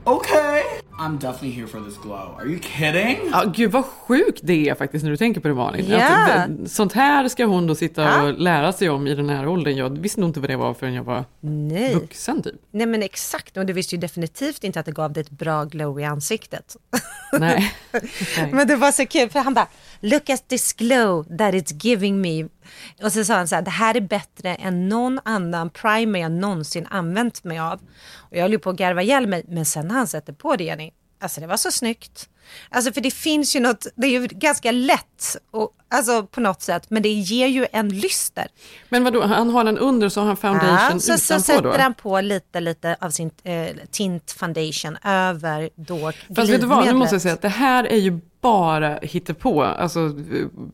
Okay. 0.04 0.62
I'm 0.98 1.18
definitely 1.18 1.50
here 1.50 1.66
for 1.66 1.80
this 1.80 1.96
glow. 1.96 2.36
Are 2.38 2.46
you 2.46 2.58
kidding? 2.58 3.18
Ja, 3.32 3.44
gud 3.44 3.70
vad 3.70 3.84
sjukt 3.84 4.40
det 4.42 4.68
är 4.68 4.74
faktiskt 4.74 5.02
när 5.02 5.10
du 5.10 5.16
tänker 5.16 5.40
på 5.40 5.48
det 5.48 5.54
Malin. 5.54 5.86
Yeah. 5.86 6.42
Att, 6.42 6.70
sånt 6.70 6.92
här 6.92 7.28
ska 7.28 7.44
hon 7.44 7.66
då 7.66 7.74
sitta 7.74 8.02
ja. 8.02 8.22
och 8.22 8.38
lära 8.38 8.72
sig 8.72 8.90
om 8.90 9.06
i 9.06 9.14
den 9.14 9.28
här 9.28 9.48
åldern. 9.48 9.76
Jag 9.76 9.98
visste 9.98 10.20
nog 10.20 10.28
inte 10.28 10.40
vad 10.40 10.50
det 10.50 10.56
var 10.56 10.74
förrän 10.74 10.94
jag 10.94 11.04
var 11.04 11.24
Nej. 11.40 11.94
vuxen 11.94 12.42
typ. 12.42 12.54
Nej 12.70 12.86
men 12.86 13.02
exakt, 13.02 13.56
och 13.56 13.66
du 13.66 13.72
visste 13.72 13.94
ju 13.94 14.00
definitivt 14.00 14.64
inte 14.64 14.80
att 14.80 14.86
det 14.86 14.92
gav 14.92 15.12
dig 15.12 15.20
ett 15.20 15.30
bra 15.30 15.64
glow 15.64 16.00
i 16.00 16.04
ansiktet. 16.04 16.76
Nej. 17.32 17.74
Nej. 18.36 18.50
men 18.52 18.66
det 18.66 18.76
var 18.76 18.92
så 18.92 19.06
kul 19.06 19.30
för 19.30 19.40
han 19.40 19.54
bara, 19.54 19.68
look 20.02 20.30
at 20.30 20.48
this 20.48 20.72
glow 20.72 21.24
that 21.24 21.54
it's 21.54 21.84
giving 21.84 22.20
me. 22.20 22.48
Och 23.02 23.12
så 23.12 23.24
sa 23.24 23.34
han 23.34 23.48
så 23.48 23.54
här, 23.54 23.62
det 23.62 23.70
här 23.70 23.96
är 23.96 24.00
bättre 24.00 24.54
än 24.54 24.88
någon 24.88 25.20
annan 25.24 25.70
primer 25.70 26.20
jag 26.20 26.32
någonsin 26.32 26.86
använt 26.90 27.44
mig 27.44 27.58
av. 27.58 27.80
Och 28.16 28.36
jag 28.36 28.42
höll 28.42 28.58
på 28.58 28.70
att 28.70 28.76
garva 28.76 29.02
ihjäl 29.02 29.26
mig, 29.26 29.44
men 29.48 29.64
sen 29.64 29.88
när 29.88 29.94
han 29.94 30.06
sätter 30.06 30.32
på 30.32 30.56
det, 30.56 30.64
Jenny, 30.64 30.90
alltså 31.20 31.40
det 31.40 31.46
var 31.46 31.56
så 31.56 31.70
snyggt. 31.70 32.28
Alltså 32.70 32.92
för 32.92 33.00
det 33.00 33.10
finns 33.10 33.56
ju 33.56 33.60
något, 33.60 33.86
det 33.94 34.06
är 34.06 34.10
ju 34.10 34.26
ganska 34.26 34.72
lätt, 34.72 35.11
och, 35.50 35.70
alltså 35.88 36.26
på 36.26 36.40
något 36.40 36.62
sätt, 36.62 36.90
men 36.90 37.02
det 37.02 37.08
ger 37.08 37.46
ju 37.46 37.66
en 37.72 37.88
lyster. 37.88 38.46
Men 38.88 39.04
vadå, 39.04 39.22
han 39.22 39.50
har 39.50 39.64
den 39.64 39.78
under 39.78 40.08
så 40.08 40.20
har 40.20 40.26
han 40.26 40.36
foundation 40.36 40.90
ja, 40.92 40.98
så, 40.98 41.18
så 41.18 41.40
sätter 41.40 41.62
då? 41.62 41.76
han 41.78 41.94
på 41.94 42.20
lite, 42.20 42.60
lite 42.60 42.96
av 43.00 43.10
sin 43.10 43.30
eh, 43.42 43.66
tint 43.90 44.30
foundation 44.30 44.96
över 45.04 45.70
då 45.74 46.12
Fast 46.36 46.50
vet 46.50 46.60
du 46.60 46.66
vad, 46.66 46.86
nu 46.86 46.92
måste 46.92 47.14
jag 47.14 47.22
säga 47.22 47.34
att 47.34 47.42
det 47.42 47.48
här 47.48 47.84
är 47.84 47.96
ju 47.96 48.20
bara 48.42 48.98
på, 49.38 49.62
alltså 49.62 50.14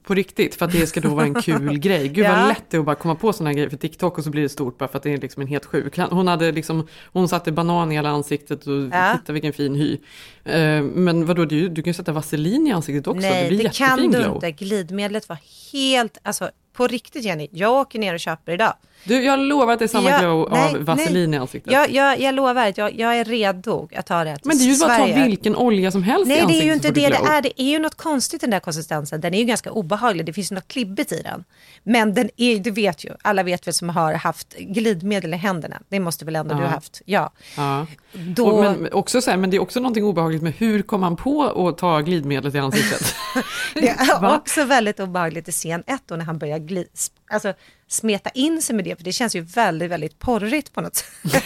på 0.02 0.14
riktigt, 0.14 0.55
för 0.55 0.67
att 0.67 0.73
det 0.73 0.87
ska 0.87 1.00
då 1.00 1.14
vara 1.14 1.26
en 1.26 1.43
kul 1.43 1.78
grej. 1.78 2.09
Gud 2.09 2.25
ja. 2.25 2.37
vad 2.37 2.49
lätt 2.49 2.64
det 2.71 2.76
är 2.76 2.78
att 2.78 2.87
bara 2.87 2.97
komma 2.97 3.14
på 3.14 3.33
sådana 3.33 3.52
grejer 3.52 3.69
för 3.69 3.76
TikTok 3.76 4.19
och 4.19 4.25
så 4.25 4.31
blir 4.31 4.43
det 4.43 4.49
stort 4.49 4.78
bara 4.78 4.88
för 4.88 4.97
att 4.97 5.02
det 5.02 5.12
är 5.12 5.19
liksom 5.19 5.43
en 5.43 5.49
helt 5.49 5.64
sjuk. 5.64 5.99
Hon, 5.99 6.28
hade 6.28 6.52
liksom, 6.52 6.87
hon 7.12 7.28
satte 7.28 7.52
banan 7.52 7.93
i 7.93 7.95
hela 7.95 8.09
ansiktet 8.09 8.67
och 8.67 8.83
ja. 8.93 9.19
titta 9.19 9.33
vilken 9.33 9.52
fin 9.52 9.75
hy. 9.75 9.93
Uh, 9.93 10.83
men 10.83 11.26
vadå, 11.26 11.45
du, 11.45 11.69
du 11.69 11.83
kan 11.83 11.90
ju 11.90 11.95
sätta 11.95 12.12
vaselin 12.12 12.67
i 12.67 12.73
ansiktet 12.73 13.07
också, 13.07 13.21
Nej, 13.21 13.43
det 13.43 13.49
blir 13.49 13.64
det 13.64 13.75
kan 13.75 13.99
du 13.99 14.09
glow 14.09 14.38
där 14.40 14.50
Glidmedlet 14.50 15.28
var 15.28 15.38
helt, 15.73 16.18
alltså 16.23 16.50
på 16.73 16.87
riktigt 16.87 17.25
Jenny, 17.25 17.49
jag 17.52 17.73
åker 17.73 17.99
ner 17.99 18.14
och 18.14 18.21
köper 18.21 18.52
idag. 18.52 18.75
Du, 19.05 19.25
jag 19.25 19.38
lovar 19.38 19.73
att 19.73 19.78
det 19.78 19.85
är 19.85 19.88
samma 19.88 20.11
jag, 20.11 20.21
glow 20.21 20.49
nej, 20.50 20.75
av 20.75 20.85
vaselin 20.85 21.31
nej. 21.31 21.38
i 21.38 21.40
ansiktet. 21.40 21.73
Jag, 21.73 21.90
jag, 21.90 22.21
jag 22.21 22.35
lovar 22.35 22.69
att 22.69 22.78
jag, 22.78 22.99
jag 22.99 23.19
är 23.19 23.25
redo 23.25 23.88
att 23.97 24.07
ta 24.07 24.25
det 24.25 24.38
Men 24.45 24.59
det 24.59 24.64
är 24.64 24.67
ju 24.67 24.78
bara 24.78 24.93
att 24.93 24.99
ta 24.99 25.25
vilken 25.25 25.57
olja 25.57 25.90
som 25.90 26.02
helst 26.02 26.28
nej, 26.28 26.38
i 26.38 26.40
ansiktet. 26.40 26.61
Det 26.61 26.64
är 26.64 26.67
ju 26.67 26.75
inte 26.75 26.90
det 26.90 27.09
det 27.09 27.31
är. 27.31 27.43
Det 27.43 27.62
är 27.62 27.71
ju 27.71 27.78
något 27.78 27.95
konstigt 27.95 28.40
den 28.40 28.50
där 28.50 28.61
konsistensen. 28.61 29.21
Den 29.21 29.35
är 29.35 29.38
ju 29.38 29.45
ganska 29.45 29.71
obehaglig. 29.71 30.26
Det 30.26 30.33
finns 30.33 30.50
något 30.50 30.69
klibbigt 30.69 31.12
i 31.12 31.23
den. 31.23 31.45
Men 31.83 32.14
den 32.14 32.31
är, 32.37 32.59
du 32.59 32.71
vet 32.71 33.05
ju, 33.05 33.11
alla 33.23 33.43
vet 33.43 33.67
väl 33.67 33.75
som 33.75 33.88
har 33.88 34.14
haft 34.14 34.57
glidmedel 34.59 35.35
i 35.35 35.37
händerna. 35.37 35.81
Det 35.88 36.00
måste 36.00 36.25
väl 36.25 36.37
ändå 36.37 36.55
ja. 36.55 36.59
du 36.59 36.64
ha 36.64 36.71
haft? 36.71 37.02
Ja. 37.05 37.33
ja. 37.57 37.87
Då... 38.12 38.47
Och, 38.47 38.64
men, 38.64 38.93
också 38.93 39.21
så 39.21 39.31
här, 39.31 39.38
men 39.38 39.50
det 39.50 39.57
är 39.57 39.61
också 39.61 39.81
någonting 39.81 40.05
obehagligt 40.05 40.43
med 40.43 40.52
hur 40.59 40.83
kom 40.83 41.00
man 41.00 41.17
på 41.17 41.69
att 41.69 41.78
ta 41.78 42.00
glidmedlet 42.00 42.55
i 42.55 42.59
ansiktet? 42.59 43.14
det 43.75 43.88
är 43.88 44.35
också 44.37 44.64
väldigt 44.64 45.00
obehagligt 45.00 45.49
i 45.49 45.52
scen 45.52 45.83
ett 45.87 46.02
då 46.07 46.17
när 46.17 46.25
han 46.25 46.38
börjar 46.38 46.59
glid, 46.59 46.87
alltså, 47.30 47.54
smeta 47.88 48.30
in 48.30 48.62
sig 48.62 48.76
med 48.76 48.85
det, 48.85 48.97
för 48.97 49.04
det 49.04 49.12
känns 49.12 49.37
ju 49.37 49.40
väldigt, 49.40 49.90
väldigt 49.90 50.18
porrigt 50.18 50.73
på 50.73 50.80
något 50.80 50.97
sätt. 50.97 51.08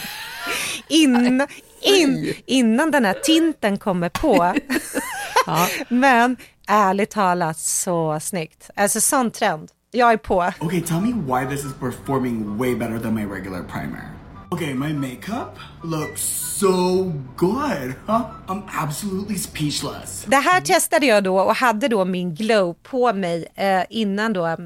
In, 0.89 1.47
in, 1.81 2.35
innan 2.47 2.91
den 2.91 3.05
här 3.05 3.15
tinten 3.15 3.79
kommer 3.79 4.09
på. 4.09 4.55
ja. 5.47 5.69
Men 5.89 6.37
ärligt 6.67 7.11
talat 7.11 7.59
så 7.59 8.21
snyggt. 8.21 8.71
Alltså 8.77 9.01
sån 9.01 9.31
trend. 9.31 9.71
Jag 9.91 10.13
är 10.13 10.17
på. 10.17 10.53
Okay, 10.61 10.81
tell 10.81 11.01
me 11.01 11.13
why 11.13 11.57
this 11.57 11.65
is 11.65 11.73
performing 11.81 12.59
way 12.59 12.75
better 12.75 12.99
than 12.99 13.15
my 13.15 13.25
regular 13.25 13.63
primer. 13.63 14.09
Okay, 14.51 14.75
my 14.75 14.93
makeup 14.93 15.59
looks 15.83 16.23
so 16.63 17.05
good. 17.37 17.95
Huh? 18.07 18.23
I'm 18.47 18.63
absolutely 18.69 19.39
speechless. 19.39 20.25
Det 20.27 20.37
här 20.37 20.61
testade 20.61 21.07
jag 21.07 21.25
då 21.25 21.41
och 21.41 21.57
hade 21.57 21.89
då 21.89 22.05
min 22.05 22.35
glow 22.35 22.75
på 22.83 23.13
mig 23.13 23.47
eh, 23.55 23.83
innan 23.91 24.33
då 24.33 24.57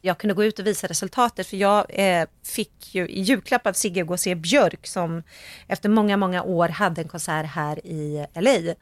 jag 0.00 0.18
kunde 0.18 0.34
gå 0.34 0.44
ut 0.44 0.58
och 0.58 0.66
visa 0.66 0.86
resultatet. 0.86 1.46
För 1.46 1.56
jag 1.56 1.86
eh, 1.88 2.26
fick 2.44 2.94
ju 2.94 3.08
i 3.08 3.20
julklapp 3.20 3.66
av 3.66 3.72
Sigge 3.72 4.02
gå 4.02 4.12
och 4.12 4.20
se 4.20 4.34
Björk 4.34 4.86
som 4.86 5.22
efter 5.66 5.88
många, 5.88 6.16
många 6.16 6.42
år 6.42 6.68
hade 6.68 7.00
en 7.00 7.08
konsert 7.08 7.46
här 7.46 7.86
i 7.86 8.26
LA. 8.34 8.74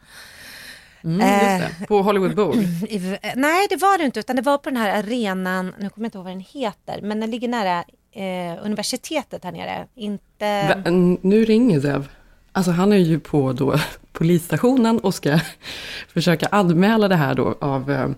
Mm, 1.05 1.19
det. 1.19 1.87
På 1.89 2.03
Hollywood 2.03 2.37
Bowl? 2.37 2.57
I, 2.89 3.19
nej, 3.35 3.67
det 3.71 3.77
var 3.77 3.99
det 3.99 4.05
inte, 4.05 4.21
utan 4.21 4.37
det 4.37 4.43
var 4.43 4.59
på 4.59 4.71
den 4.71 4.77
här 4.77 4.99
arenan, 4.99 5.75
nu 5.79 5.89
kommer 5.91 6.05
jag 6.05 6.07
inte 6.07 6.19
ihåg 6.19 6.25
vad 6.25 6.33
den 6.33 6.45
heter, 6.53 7.01
men 7.03 7.21
den 7.21 7.31
ligger 7.31 7.49
nära 7.49 7.85
eh, 8.13 8.65
universitetet 8.65 9.45
här 9.45 9.53
nere. 9.53 9.87
Inte... 9.95 10.69
Va, 10.69 10.91
nu 11.23 11.45
ringer 11.45 11.81
Zev. 11.81 12.09
Alltså 12.53 12.71
han 12.71 12.93
är 12.93 12.97
ju 12.97 13.21
på 13.21 13.53
då 13.53 13.79
polisstationen 14.13 14.99
och 14.99 15.15
ska 15.15 15.39
försöka 16.09 16.47
anmäla 16.47 17.09
det 17.09 17.17
här 17.17 17.35
då 17.35 17.57
av 17.61 17.91
eh, 17.91 18.09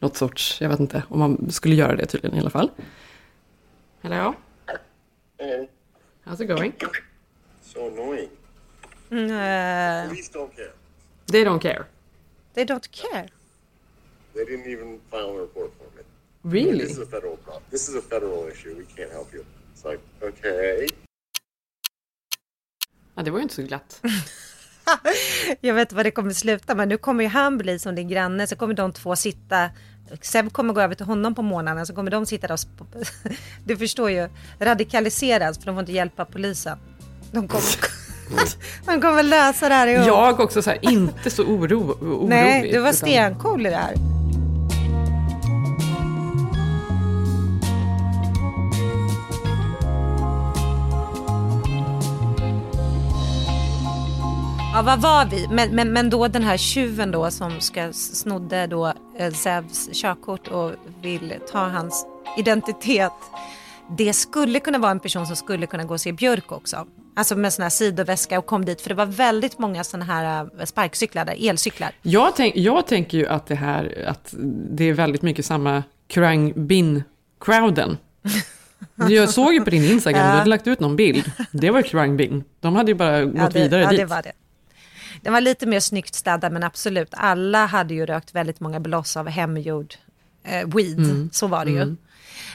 något 0.00 0.16
sorts, 0.16 0.60
jag 0.60 0.68
vet 0.68 0.80
inte 0.80 1.02
om 1.08 1.18
man 1.18 1.50
skulle 1.50 1.74
göra 1.74 1.96
det 1.96 2.06
tydligen 2.06 2.36
i 2.36 2.40
alla 2.40 2.50
fall. 2.50 2.70
Hello? 4.00 4.34
Hey. 5.38 5.68
How's 6.24 6.42
it 6.42 6.48
going? 6.48 6.72
So 7.62 7.86
annoying. 7.86 8.28
Mm, 9.10 9.24
uh, 9.24 10.08
Police 10.08 10.30
don't 10.32 10.56
care. 10.56 10.72
They 11.26 11.44
don't 11.44 11.62
care. 11.62 11.84
They 12.54 12.64
don't 12.64 12.90
care. 12.90 13.28
They 14.34 14.44
didn't 14.44 14.66
even 14.66 15.00
file 15.10 15.36
a 15.36 15.40
report 15.40 15.72
for 15.78 15.84
me. 15.96 16.02
Really? 16.42 16.78
This 16.78 16.90
is 16.90 16.98
a 16.98 17.06
federal 17.06 17.36
problem. 17.36 17.62
This 17.70 17.88
is 17.88 17.96
a 17.96 18.02
federal 18.02 18.48
issue. 18.52 18.74
We 18.78 18.84
can't 18.96 19.12
help 19.12 19.34
you. 19.34 19.44
It's 19.74 19.84
like, 19.90 20.00
okay. 20.22 20.86
Ja, 23.14 23.22
det 23.22 23.30
var 23.30 23.38
ju 23.38 23.42
inte 23.42 23.54
så 23.54 23.62
glatt. 23.62 24.02
jag 25.60 25.74
vet 25.74 25.92
vad 25.92 26.06
det 26.06 26.10
kommer 26.10 26.32
sluta 26.32 26.74
med. 26.74 26.88
Nu 26.88 26.96
kommer 26.96 27.24
ju 27.24 27.30
han 27.30 27.58
bli 27.58 27.78
som 27.78 27.94
din 27.94 28.08
granne, 28.08 28.46
så 28.46 28.56
kommer 28.56 28.74
de 28.74 28.92
två 28.92 29.16
sitta 29.16 29.70
Seb 30.20 30.52
kommer 30.52 30.74
gå 30.74 30.80
över 30.80 30.94
till 30.94 31.06
honom 31.06 31.34
på 31.34 31.42
morgonen 31.42 31.86
så 31.86 31.94
kommer 31.94 32.10
de 32.10 32.26
sitta 32.26 32.46
där 32.46 32.54
och... 32.54 32.86
Du 33.64 33.76
förstår 33.76 34.10
ju, 34.10 34.28
radikaliseras 34.60 35.58
för 35.58 35.66
de 35.66 35.74
får 35.74 35.80
inte 35.80 35.92
hjälpa 35.92 36.24
polisen. 36.24 36.78
De 37.32 37.48
kommer, 37.48 37.66
de 38.86 39.00
kommer 39.00 39.22
lösa 39.22 39.68
det 39.68 39.74
här 39.74 39.86
ihop. 39.86 40.06
Jag 40.06 40.40
också 40.40 40.62
så 40.62 40.70
här, 40.70 40.78
inte 40.82 41.30
så 41.30 41.42
oro, 41.42 41.80
orolig. 42.00 42.28
Nej, 42.28 42.72
du 42.72 42.78
var 42.78 42.92
stencool 42.92 43.66
i 43.66 43.70
det 43.70 43.76
här. 43.76 44.19
Ja, 54.80 54.84
vad 54.84 55.00
var 55.00 55.24
vi? 55.24 55.48
Men, 55.50 55.74
men, 55.74 55.92
men 55.92 56.10
då 56.10 56.28
den 56.28 56.42
här 56.42 56.56
tjuven 56.56 57.10
då 57.10 57.30
som 57.30 57.60
ska 57.60 57.92
snodde 57.92 58.66
då 58.66 58.92
eh, 59.18 59.32
Zevs 59.32 59.88
körkort 59.92 60.48
och 60.48 60.72
vill 61.02 61.34
ta 61.52 61.58
hans 61.58 62.06
identitet. 62.38 63.12
Det 63.98 64.12
skulle 64.12 64.60
kunna 64.60 64.78
vara 64.78 64.90
en 64.90 65.00
person 65.00 65.26
som 65.26 65.36
skulle 65.36 65.66
kunna 65.66 65.84
gå 65.84 65.94
och 65.94 66.00
se 66.00 66.12
Björk 66.12 66.52
också. 66.52 66.86
Alltså 67.16 67.36
med 67.36 67.52
sån 67.52 67.62
här 67.62 67.70
sidoväska 67.70 68.38
och 68.38 68.46
kom 68.46 68.64
dit. 68.64 68.80
För 68.80 68.88
det 68.88 68.94
var 68.94 69.06
väldigt 69.06 69.58
många 69.58 69.84
såna 69.84 70.04
här 70.04 70.48
eh, 70.58 70.64
sparkcyklar 70.64 71.24
där, 71.24 71.36
elcyklar. 71.48 71.90
Jag, 72.02 72.36
tänk, 72.36 72.56
jag 72.56 72.86
tänker 72.86 73.18
ju 73.18 73.26
att 73.26 73.46
det 73.46 73.54
här, 73.54 74.04
att 74.08 74.34
det 74.70 74.84
är 74.84 74.92
väldigt 74.92 75.22
mycket 75.22 75.46
samma 75.46 75.82
Krang 76.06 76.52
Bin-crowden. 76.52 77.96
Jag 79.08 79.30
såg 79.30 79.54
ju 79.54 79.60
på 79.60 79.70
din 79.70 79.84
Instagram, 79.84 80.26
ja. 80.26 80.32
du 80.32 80.38
hade 80.38 80.50
lagt 80.50 80.66
ut 80.66 80.80
någon 80.80 80.96
bild. 80.96 81.32
Det 81.52 81.70
var 81.70 81.82
Krang 81.82 82.16
Bin. 82.16 82.44
De 82.60 82.76
hade 82.76 82.90
ju 82.90 82.94
bara 82.94 83.24
gått 83.24 83.34
ja, 83.36 83.48
det, 83.48 83.62
vidare 83.62 83.82
ja, 83.82 83.90
dit. 83.90 83.98
Det 83.98 84.06
var 84.06 84.22
det. 84.22 84.32
Den 85.22 85.32
var 85.32 85.40
lite 85.40 85.66
mer 85.66 85.80
snyggt 85.80 86.14
städad 86.14 86.52
men 86.52 86.62
absolut, 86.62 87.08
alla 87.12 87.66
hade 87.66 87.94
ju 87.94 88.06
rökt 88.06 88.34
väldigt 88.34 88.60
många 88.60 88.80
bloss 88.80 89.16
av 89.16 89.28
hemgjord 89.28 89.94
eh, 90.44 90.68
weed. 90.68 90.98
Mm. 90.98 91.30
Så 91.32 91.46
var 91.46 91.64
det 91.64 91.70
ju. 91.70 91.82
Mm. 91.82 91.96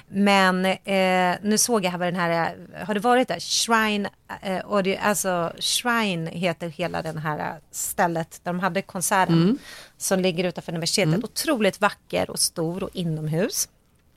Men 0.07 0.65
eh, 0.65 1.37
nu 1.41 1.57
såg 1.57 1.85
jag 1.85 1.91
här 1.91 1.97
vad 1.97 2.07
den 2.07 2.15
här, 2.15 2.55
har 2.85 2.93
det 2.93 2.99
varit 2.99 3.27
där? 3.27 3.39
Shrine, 3.39 4.07
eh, 4.41 4.57
och 4.57 4.83
det, 4.83 4.97
alltså 4.97 5.53
Shrine 5.59 6.27
heter 6.27 6.67
hela 6.67 7.01
den 7.01 7.17
här 7.17 7.59
stället 7.71 8.39
där 8.43 8.53
de 8.53 8.59
hade 8.59 8.81
konserten. 8.81 9.43
Mm. 9.43 9.57
Som 9.97 10.19
ligger 10.19 10.43
utanför 10.43 10.71
universitetet. 10.71 11.13
Mm. 11.13 11.23
Otroligt 11.23 11.81
vacker 11.81 12.29
och 12.29 12.39
stor 12.39 12.83
och 12.83 12.89
inomhus. 12.93 13.69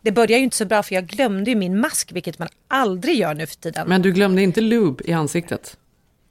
Det 0.02 0.12
börjar 0.12 0.38
ju 0.38 0.44
inte 0.44 0.56
så 0.56 0.64
bra 0.64 0.82
för 0.82 0.94
jag 0.94 1.06
glömde 1.06 1.50
ju 1.50 1.56
min 1.56 1.80
mask, 1.80 2.12
vilket 2.12 2.38
man 2.38 2.48
aldrig 2.68 3.16
gör 3.16 3.34
nu 3.34 3.46
för 3.46 3.56
tiden. 3.56 3.88
Men 3.88 4.02
du 4.02 4.12
glömde 4.12 4.42
inte 4.42 4.60
lube 4.60 5.04
i 5.04 5.12
ansiktet? 5.12 5.76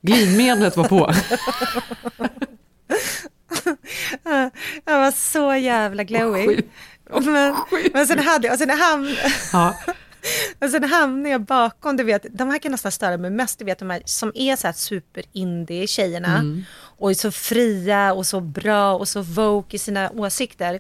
Glidmedlet 0.08 0.78
var 0.78 0.84
på. 0.84 1.14
jag 4.86 5.00
var 5.00 5.12
så 5.12 5.56
jävla 5.56 6.04
glowy. 6.04 6.62
Men, 7.10 7.56
men 7.94 8.08
sen 8.08 8.20
hade 8.20 8.48
jag, 8.48 8.54
och 8.54 8.60
sen 8.60 8.70
ham 8.70 9.16
ja. 9.54 9.76
och 10.62 10.70
sen 10.70 10.84
hamnade 10.84 11.30
jag 11.30 11.42
bakom, 11.42 11.98
du 11.98 12.04
vet, 12.04 12.26
de 12.32 12.50
här 12.50 12.60
kan 12.60 12.72
nästan 12.72 12.92
störa 12.92 13.18
mig 13.18 13.32
mest, 13.32 13.60
du 13.60 13.66
vet 13.66 13.80
de 13.80 13.90
här 13.90 14.02
som 14.06 14.32
är 14.36 14.56
så 14.56 14.68
här 14.68 14.74
super 14.74 15.24
indie 15.34 15.88
tjejerna 15.88 16.38
mm. 16.38 16.66
Och 16.98 17.10
är 17.10 17.13
så 17.13 17.32
fria 17.32 18.13
och 18.13 18.25
så 18.25 18.42
bra 18.42 18.94
och 18.94 19.08
så 19.08 19.22
woke 19.22 19.75
i 19.75 19.80
sina 19.80 20.12
åsikter 20.12 20.80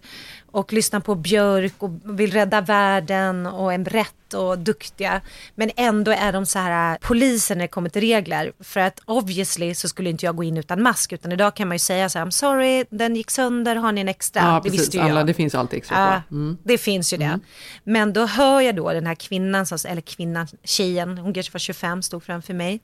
och 0.51 0.73
lyssnar 0.73 0.99
på 0.99 1.15
Björk 1.15 1.73
och 1.77 1.91
vill 2.19 2.31
rädda 2.31 2.61
världen 2.61 3.45
och 3.45 3.73
är 3.73 3.77
rätt 3.83 4.33
och 4.33 4.59
duktiga. 4.59 5.21
Men 5.55 5.71
ändå 5.75 6.11
är 6.11 6.33
de 6.33 6.45
så 6.45 6.59
här 6.59 6.93
äh, 6.93 6.97
poliser 7.07 7.55
när 7.55 7.61
det 7.61 7.67
kommer 7.67 7.89
till 7.89 8.01
regler. 8.01 8.51
För 8.59 8.79
att 8.79 8.99
obviously 9.05 9.75
så 9.75 9.87
skulle 9.87 10.09
inte 10.09 10.25
jag 10.25 10.35
gå 10.35 10.43
in 10.43 10.57
utan 10.57 10.81
mask 10.81 11.13
utan 11.13 11.31
idag 11.31 11.55
kan 11.55 11.67
man 11.67 11.75
ju 11.75 11.79
säga 11.79 12.09
så 12.09 12.19
här, 12.19 12.25
I'm 12.25 12.29
sorry, 12.29 12.85
den 12.89 13.15
gick 13.15 13.31
sönder, 13.31 13.75
har 13.75 13.91
ni 13.91 14.01
en 14.01 14.07
extra? 14.07 14.41
Ja, 14.41 14.61
det 14.63 14.69
visste 14.69 14.97
ju 14.97 15.03
Alla, 15.03 15.19
jag. 15.19 15.27
det 15.27 15.33
finns 15.33 15.55
alltid 15.55 15.77
extra 15.77 15.97
ja, 15.97 16.35
mm. 16.35 16.57
Det 16.63 16.77
finns 16.77 17.13
ju 17.13 17.17
det. 17.17 17.25
Mm. 17.25 17.41
Men 17.83 18.13
då 18.13 18.25
hör 18.25 18.61
jag 18.61 18.75
då 18.75 18.93
den 18.93 19.07
här 19.07 19.15
kvinnan, 19.15 19.65
eller 19.87 20.01
kvinnan, 20.01 20.47
tjejen, 20.63 21.17
hon 21.17 21.33
kanske 21.33 21.53
var 21.53 21.59
25, 21.59 22.01
stod 22.01 22.23
framför 22.23 22.53
mig 22.53 22.79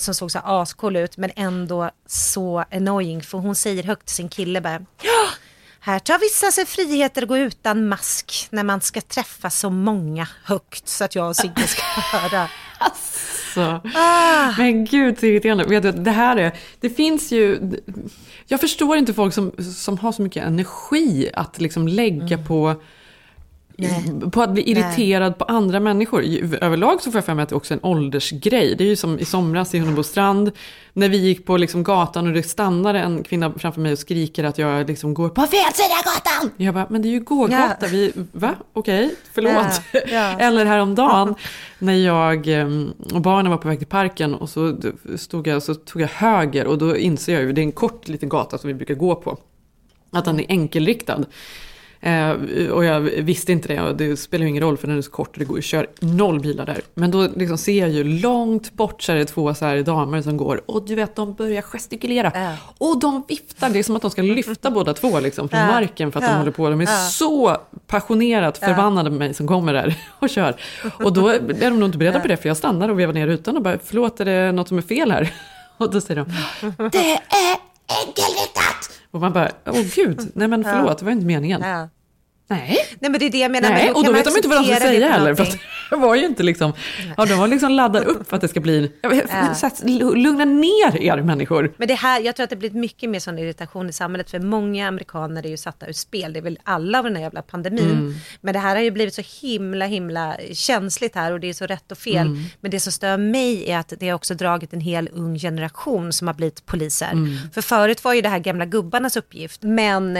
som 0.00 0.14
såg 0.14 0.30
så 0.30 0.38
ascool 0.38 0.96
ut 0.96 1.16
men 1.16 1.30
ändå 1.36 1.90
så 2.06 2.64
annoying 2.70 3.22
för 3.22 3.38
hon 3.38 3.54
säger 3.54 3.82
högt 3.82 4.06
till 4.06 4.16
sin 4.16 4.28
kille 4.28 4.60
bara 4.60 4.80
här 5.82 5.98
tar 5.98 6.18
vissa 6.18 6.50
sig 6.50 6.66
friheter 6.66 7.22
att 7.22 7.28
gå 7.28 7.38
utan 7.38 7.88
mask 7.88 8.48
när 8.50 8.64
man 8.64 8.80
ska 8.80 9.00
träffa 9.00 9.50
så 9.50 9.70
många 9.70 10.28
högt 10.44 10.88
så 10.88 11.04
att 11.04 11.14
jag 11.14 11.28
och 11.28 11.36
Sigge 11.36 11.66
ska 11.66 11.82
höra. 12.18 12.48
Alltså. 12.78 13.80
Ah. 13.94 14.52
Men 14.58 14.84
gud 14.84 15.18
så 15.18 15.26
irriterande. 15.26 15.64
Vet 15.64 15.82
du, 15.82 15.92
det 15.92 16.10
här 16.10 16.36
är, 16.36 16.52
det 16.80 16.90
finns 16.90 17.32
ju, 17.32 17.70
jag 18.46 18.60
förstår 18.60 18.96
inte 18.96 19.14
folk 19.14 19.34
som, 19.34 19.52
som 19.74 19.98
har 19.98 20.12
så 20.12 20.22
mycket 20.22 20.44
energi 20.44 21.30
att 21.34 21.60
liksom 21.60 21.88
lägga 21.88 22.34
mm. 22.34 22.46
på 22.46 22.82
Nej. 23.80 24.30
på 24.30 24.42
att 24.42 24.50
bli 24.50 24.70
irriterad 24.70 25.30
Nej. 25.30 25.38
på 25.38 25.44
andra 25.44 25.80
människor. 25.80 26.24
Överlag 26.60 27.02
så 27.02 27.10
får 27.10 27.18
jag 27.18 27.24
för 27.24 27.34
mig 27.34 27.42
att 27.42 27.48
det 27.48 27.54
också 27.54 27.74
är 27.74 27.78
en 27.78 27.84
åldersgrej. 27.84 28.74
Det 28.78 28.84
är 28.84 28.88
ju 28.88 28.96
som 28.96 29.18
i 29.18 29.24
somras 29.24 29.74
i 29.74 29.78
Hunnebo 29.78 30.02
strand, 30.02 30.50
när 30.92 31.08
vi 31.08 31.16
gick 31.16 31.46
på 31.46 31.56
liksom 31.56 31.82
gatan 31.82 32.26
och 32.26 32.32
det 32.32 32.42
stannade 32.42 32.98
en 32.98 33.22
kvinna 33.22 33.52
framför 33.56 33.80
mig 33.80 33.92
och 33.92 33.98
skriker 33.98 34.44
att 34.44 34.58
jag 34.58 34.88
liksom 34.88 35.14
går 35.14 35.28
på 35.28 35.42
fel 35.42 35.72
sida 35.74 35.94
gatan. 36.04 36.50
Jag 36.56 36.74
bara, 36.74 36.86
men 36.90 37.02
det 37.02 37.08
är 37.08 37.10
ju 37.10 37.20
gågata, 37.20 37.76
ja. 37.80 37.88
vi, 37.90 38.12
va? 38.32 38.54
Okej, 38.72 39.04
okay, 39.04 39.16
förlåt. 39.32 39.52
Ja. 39.92 40.00
Ja. 40.06 40.38
Eller 40.38 40.64
häromdagen 40.64 41.34
när 41.78 41.94
jag 41.94 42.46
ehm, 42.48 42.92
och 43.14 43.20
barnen 43.20 43.50
var 43.50 43.58
på 43.58 43.68
väg 43.68 43.78
till 43.78 43.86
parken 43.86 44.34
och 44.34 44.50
så 44.50 44.76
stod 45.16 45.46
jag 45.46 45.62
så 45.62 45.74
tog 45.74 46.02
jag 46.02 46.08
höger 46.08 46.66
och 46.66 46.78
då 46.78 46.96
inser 46.96 47.32
jag 47.32 47.42
ju, 47.42 47.52
det 47.52 47.60
är 47.60 47.62
en 47.62 47.72
kort 47.72 48.08
liten 48.08 48.28
gata 48.28 48.58
som 48.58 48.68
vi 48.68 48.74
brukar 48.74 48.94
gå 48.94 49.14
på, 49.14 49.38
att 50.10 50.24
den 50.24 50.40
är 50.40 50.46
enkelriktad. 50.48 51.24
Eh, 52.02 52.32
och 52.70 52.84
jag 52.84 53.00
visste 53.00 53.52
inte 53.52 53.68
det 53.68 53.80
och 53.80 53.96
det 53.96 54.16
spelar 54.16 54.42
ju 54.42 54.48
ingen 54.48 54.62
roll 54.62 54.76
för 54.76 54.88
den 54.88 54.98
är 54.98 55.02
så 55.02 55.10
kort 55.10 55.28
och 55.28 55.38
det 55.38 55.44
går 55.44 55.58
ju 55.58 55.62
kör 55.62 55.86
noll 56.00 56.40
bilar 56.40 56.66
där. 56.66 56.80
Men 56.94 57.10
då 57.10 57.28
liksom 57.36 57.58
ser 57.58 57.80
jag 57.80 57.90
ju 57.90 58.04
långt 58.04 58.72
bort 58.72 59.02
så 59.02 59.12
är 59.12 59.16
det 59.16 59.24
två 59.24 59.54
så 59.54 59.64
här 59.64 59.82
damer 59.82 60.22
som 60.22 60.36
går 60.36 60.62
och 60.66 60.86
du 60.86 60.94
vet 60.94 61.16
de 61.16 61.34
börjar 61.34 61.62
gestikulera. 61.62 62.30
Äh. 62.30 62.54
Och 62.78 63.00
de 63.00 63.24
viftar, 63.28 63.70
det 63.70 63.78
är 63.78 63.82
som 63.82 63.96
att 63.96 64.02
de 64.02 64.10
ska 64.10 64.22
lyfta 64.22 64.70
båda 64.70 64.94
två 64.94 65.20
liksom 65.20 65.48
från 65.48 65.60
äh. 65.60 65.66
marken 65.66 66.12
för 66.12 66.18
att 66.18 66.24
äh. 66.24 66.30
de 66.30 66.38
håller 66.38 66.50
på. 66.50 66.70
De 66.70 66.80
är 66.80 66.86
så 66.86 67.56
passionerat 67.86 68.58
förbannade 68.58 69.10
med 69.10 69.18
mig 69.18 69.34
som 69.34 69.46
kommer 69.46 69.72
där 69.72 69.94
och 70.18 70.30
kör. 70.30 70.56
Och 71.04 71.12
då 71.12 71.28
är 71.28 71.70
de 71.70 71.80
nog 71.80 71.88
inte 71.88 71.98
beredda 71.98 72.20
på 72.20 72.28
det 72.28 72.36
för 72.36 72.48
jag 72.48 72.56
stannar 72.56 72.88
och 72.88 73.00
vevar 73.00 73.12
ner 73.12 73.26
rutan 73.26 73.56
och 73.56 73.62
bara 73.62 73.78
förlåt 73.84 74.20
är 74.20 74.24
det 74.24 74.52
något 74.52 74.68
som 74.68 74.78
är 74.78 74.82
fel 74.82 75.10
här? 75.10 75.32
Och 75.76 75.90
då 75.90 76.00
säger 76.00 76.24
de 76.24 76.88
det 76.92 77.14
är! 77.14 77.69
Och 79.10 79.20
man 79.20 79.32
bara, 79.32 79.50
åh 79.66 79.82
gud, 79.94 80.30
nej 80.34 80.48
men 80.48 80.64
förlåt, 80.64 80.98
det 80.98 81.04
var 81.04 81.12
inte 81.12 81.26
meningen. 81.26 81.60
Ja. 81.60 81.88
Nej. 82.50 82.78
Nej 82.98 83.10
men 83.10 83.20
det 83.20 83.26
är 83.26 83.30
det 83.30 83.38
jag 83.38 83.50
menar. 83.50 83.70
Nej, 83.70 83.90
och 83.90 84.04
då 84.04 84.12
vet 84.12 84.24
de 84.24 84.36
inte 84.36 84.48
vad 84.48 84.58
de 84.58 84.64
ska 84.64 84.76
säga 84.76 85.08
heller. 85.08 85.34
För 85.34 85.42
att... 85.42 85.58
det 85.90 85.96
var 85.96 86.14
ju 86.14 86.26
inte 86.26 86.42
liksom, 86.42 86.72
ja 87.16 87.24
de 87.24 87.34
har 87.34 87.48
liksom 87.48 87.72
laddat 87.72 88.04
upp 88.04 88.28
för 88.28 88.36
att 88.36 88.42
det 88.42 88.48
ska 88.48 88.60
bli, 88.60 88.92
Ja. 89.02 89.54
så 89.54 89.66
att, 89.66 89.82
lugna 90.16 90.44
ner 90.44 91.02
er 91.02 91.22
människor. 91.22 91.72
Men 91.76 91.88
det 91.88 91.94
här, 91.94 92.20
jag 92.20 92.36
tror 92.36 92.44
att 92.44 92.50
det 92.50 92.56
blivit 92.56 92.76
mycket 92.76 93.10
mer 93.10 93.18
sån 93.18 93.38
irritation 93.38 93.88
i 93.88 93.92
samhället 93.92 94.30
för 94.30 94.38
många 94.38 94.88
amerikaner 94.88 95.46
är 95.46 95.50
ju 95.50 95.56
satta 95.56 95.86
ur 95.86 95.92
spel. 95.92 96.32
Det 96.32 96.38
är 96.38 96.42
väl 96.42 96.58
alla 96.64 96.98
av 96.98 97.04
den 97.04 97.16
här 97.16 97.22
jävla 97.22 97.42
pandemin. 97.42 97.90
Mm. 97.90 98.14
Men 98.40 98.54
det 98.54 98.60
här 98.60 98.76
har 98.76 98.82
ju 98.82 98.90
blivit 98.90 99.14
så 99.14 99.22
himla 99.42 99.86
himla 99.86 100.36
känsligt 100.52 101.14
här 101.14 101.32
och 101.32 101.40
det 101.40 101.48
är 101.48 101.52
så 101.52 101.66
rätt 101.66 101.92
och 101.92 101.98
fel. 101.98 102.26
Mm. 102.26 102.44
Men 102.60 102.70
det 102.70 102.80
som 102.80 102.92
stör 102.92 103.16
mig 103.16 103.70
är 103.70 103.78
att 103.78 103.92
det 103.98 104.08
har 104.08 104.14
också 104.14 104.34
dragit 104.34 104.72
en 104.72 104.80
hel 104.80 105.08
ung 105.12 105.38
generation 105.38 106.12
som 106.12 106.26
har 106.26 106.34
blivit 106.34 106.66
poliser. 106.66 107.12
Mm. 107.12 107.36
För 107.54 107.62
förut 107.62 108.04
var 108.04 108.14
ju 108.14 108.20
det 108.20 108.28
här 108.28 108.38
gamla 108.38 108.64
gubbarnas 108.64 109.16
uppgift. 109.16 109.62
Men 109.62 110.18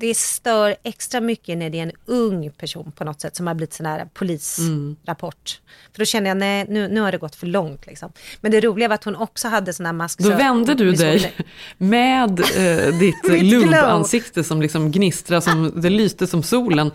det 0.00 0.16
stör 0.16 0.76
extra 0.82 1.20
mycket 1.20 1.58
när 1.58 1.70
det 1.70 1.78
är 1.78 1.82
en 1.82 1.92
ung 2.06 2.50
person 2.50 2.92
på 2.92 3.04
något 3.04 3.20
sätt 3.20 3.36
som 3.36 3.46
har 3.46 3.54
blivit 3.54 3.74
sån 3.74 3.86
här 3.86 4.08
polisrapport. 4.14 5.60
För 5.92 5.98
då 5.98 6.04
känner 6.04 6.30
jag, 6.30 6.36
nej 6.36 6.66
nu, 6.68 6.88
nu 6.88 7.00
har 7.00 7.12
det 7.12 7.18
gått 7.18 7.34
för 7.34 7.46
långt 7.46 7.86
liksom. 7.86 8.12
Men 8.40 8.52
det 8.52 8.60
roliga 8.60 8.88
var 8.88 8.94
att 8.94 9.04
hon 9.04 9.16
också 9.16 9.48
hade 9.48 9.72
sån 9.72 9.86
här 9.86 9.92
mask. 9.92 10.18
Då 10.18 10.28
vände 10.28 10.74
du 10.74 10.92
dig 10.92 11.34
med 11.78 12.40
eh, 12.40 12.98
ditt 12.98 13.24
lumpansikte 13.42 14.44
som 14.44 14.62
liksom 14.62 14.90
gnistrar, 14.92 15.40
som, 15.40 15.72
det 15.80 15.90
lyste 15.90 16.26
som 16.26 16.42
solen. 16.42 16.90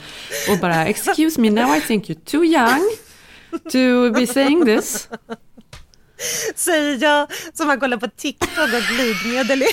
Och 0.50 0.58
bara, 0.62 0.86
excuse 0.88 1.42
me, 1.42 1.50
now 1.50 1.78
I 1.78 1.82
think 1.82 2.10
you're 2.10 2.26
too 2.26 2.44
young 2.44 2.90
to 3.72 4.20
be 4.20 4.28
saying 4.28 4.66
this. 4.66 5.10
Säger 6.56 7.04
jag 7.04 7.28
som 7.54 7.68
har 7.68 7.78
kollat 7.78 8.00
på 8.00 8.08
TikTok 8.08 8.74
och 8.74 8.96
glidmedel. 8.96 9.64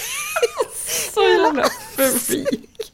Så 1.15 1.23
jävla 1.23 1.65
freak. 2.19 2.90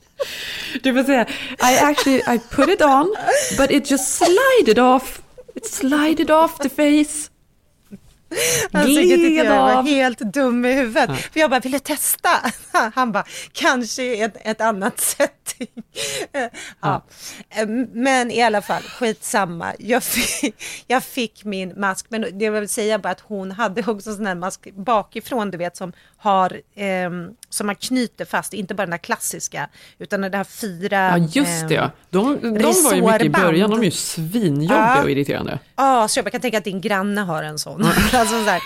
Du 0.82 0.94
får 0.94 1.04
säga, 1.04 1.26
I 1.72 1.78
actually, 1.78 2.18
I 2.18 2.38
put 2.50 2.68
it 2.68 2.82
on, 2.82 3.16
but 3.58 3.70
it 3.70 3.90
just 3.90 4.18
slided 4.18 4.78
off. 4.78 5.22
It 5.54 5.66
slided 5.66 6.30
off 6.30 6.58
the 6.58 6.68
face. 6.68 7.30
Han 8.72 8.86
tyckte 8.86 9.16
tyckte 9.16 9.44
jag 9.44 9.74
var 9.74 9.82
helt 9.82 10.18
dum 10.18 10.64
i 10.64 10.72
huvudet. 10.72 11.10
Ja. 11.10 11.16
För 11.16 11.40
jag 11.40 11.50
bara, 11.50 11.60
vill 11.60 11.72
du 11.72 11.78
testa? 11.78 12.28
Han 12.94 13.12
bara, 13.12 13.24
kanske 13.52 14.24
ett, 14.24 14.36
ett 14.40 14.60
annat 14.60 15.00
setting. 15.16 15.68
Ja. 16.80 17.04
Men 17.92 18.30
i 18.30 18.42
alla 18.42 18.62
fall, 18.62 18.82
skitsamma. 18.82 19.74
Jag 19.78 20.02
fick, 20.02 20.54
jag 20.86 21.04
fick 21.04 21.44
min 21.44 21.80
mask. 21.80 22.06
Men 22.08 22.38
det 22.38 22.44
jag 22.44 22.52
vill 22.52 22.68
säga 22.68 22.98
bara 22.98 23.12
att 23.12 23.20
hon 23.20 23.50
hade 23.50 23.82
också 23.90 24.14
sån 24.14 24.26
här 24.26 24.34
mask 24.34 24.68
bakifrån, 24.74 25.50
du 25.50 25.58
vet, 25.58 25.76
som 25.76 25.92
har, 26.26 26.60
ehm, 26.76 27.28
som 27.48 27.66
man 27.66 27.76
knyter 27.76 28.24
fast, 28.24 28.52
inte 28.54 28.74
bara 28.74 28.82
den 28.82 28.90
där 28.90 28.98
klassiska, 28.98 29.68
utan 29.98 30.20
den 30.20 30.30
där 30.32 30.44
fyra... 30.44 31.18
Ja, 31.18 31.28
just 31.32 31.68
det. 31.68 31.76
ehm, 31.76 31.90
De, 32.10 32.40
de 32.40 32.62
var 32.84 32.94
ju 32.94 33.02
mycket 33.02 33.22
i 33.22 33.30
början, 33.30 33.70
de 33.70 33.80
är 33.80 33.84
ju 33.84 33.90
svinjobbiga 33.90 34.94
Ja. 34.96 35.02
och 35.02 35.10
irriterande. 35.10 35.58
Ja, 35.76 36.08
så 36.08 36.18
jag 36.18 36.32
kan 36.32 36.40
tänka 36.40 36.58
att 36.58 36.64
din 36.64 36.80
granne 36.80 37.20
har 37.20 37.42
en 37.42 37.58
sån. 37.58 37.84
alltså 38.12 38.44
så 38.44 38.50
här, 38.50 38.62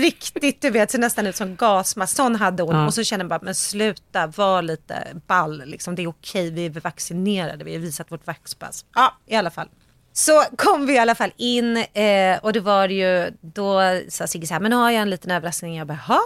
riktigt, 0.00 0.62
du 0.62 0.70
vet, 0.70 0.90
ser 0.90 0.98
nästan 0.98 1.26
ut 1.26 1.36
som 1.36 1.56
gasmask. 1.56 2.16
Sån 2.16 2.36
hade 2.36 2.62
hon. 2.62 2.76
Ja. 2.76 2.86
Och 2.86 2.94
så 2.94 3.04
känner 3.04 3.24
jag 3.24 3.28
bara, 3.30 3.40
men 3.42 3.54
sluta, 3.54 4.26
var 4.26 4.62
lite 4.62 4.94
ball. 5.26 5.62
Liksom. 5.66 5.94
Det 5.94 6.02
är 6.02 6.06
okej, 6.08 6.50
vi 6.50 6.66
är 6.66 6.70
vaccinerade, 6.80 7.64
vi 7.64 7.72
har 7.72 7.80
visat 7.80 8.12
vårt 8.12 8.26
vaxpass. 8.26 8.84
Ja, 8.94 9.14
i 9.26 9.36
alla 9.36 9.50
fall. 9.50 9.68
Så 10.12 10.42
kom 10.56 10.86
vi 10.86 10.94
i 10.94 10.98
alla 10.98 11.14
fall 11.14 11.32
in 11.36 11.76
eh, 11.76 12.38
och 12.42 12.52
det 12.52 12.60
var 12.60 12.88
ju, 12.88 13.30
då 13.40 13.80
sa 14.08 14.26
Sigge 14.26 14.46
så 14.46 14.54
här, 14.54 14.60
men 14.60 14.70
nu 14.70 14.76
har 14.76 14.90
jag 14.90 15.02
en 15.02 15.10
liten 15.10 15.30
överraskning. 15.30 15.76
Jag 15.78 15.86
bara, 15.86 15.98
"Jaha?" 16.08 16.20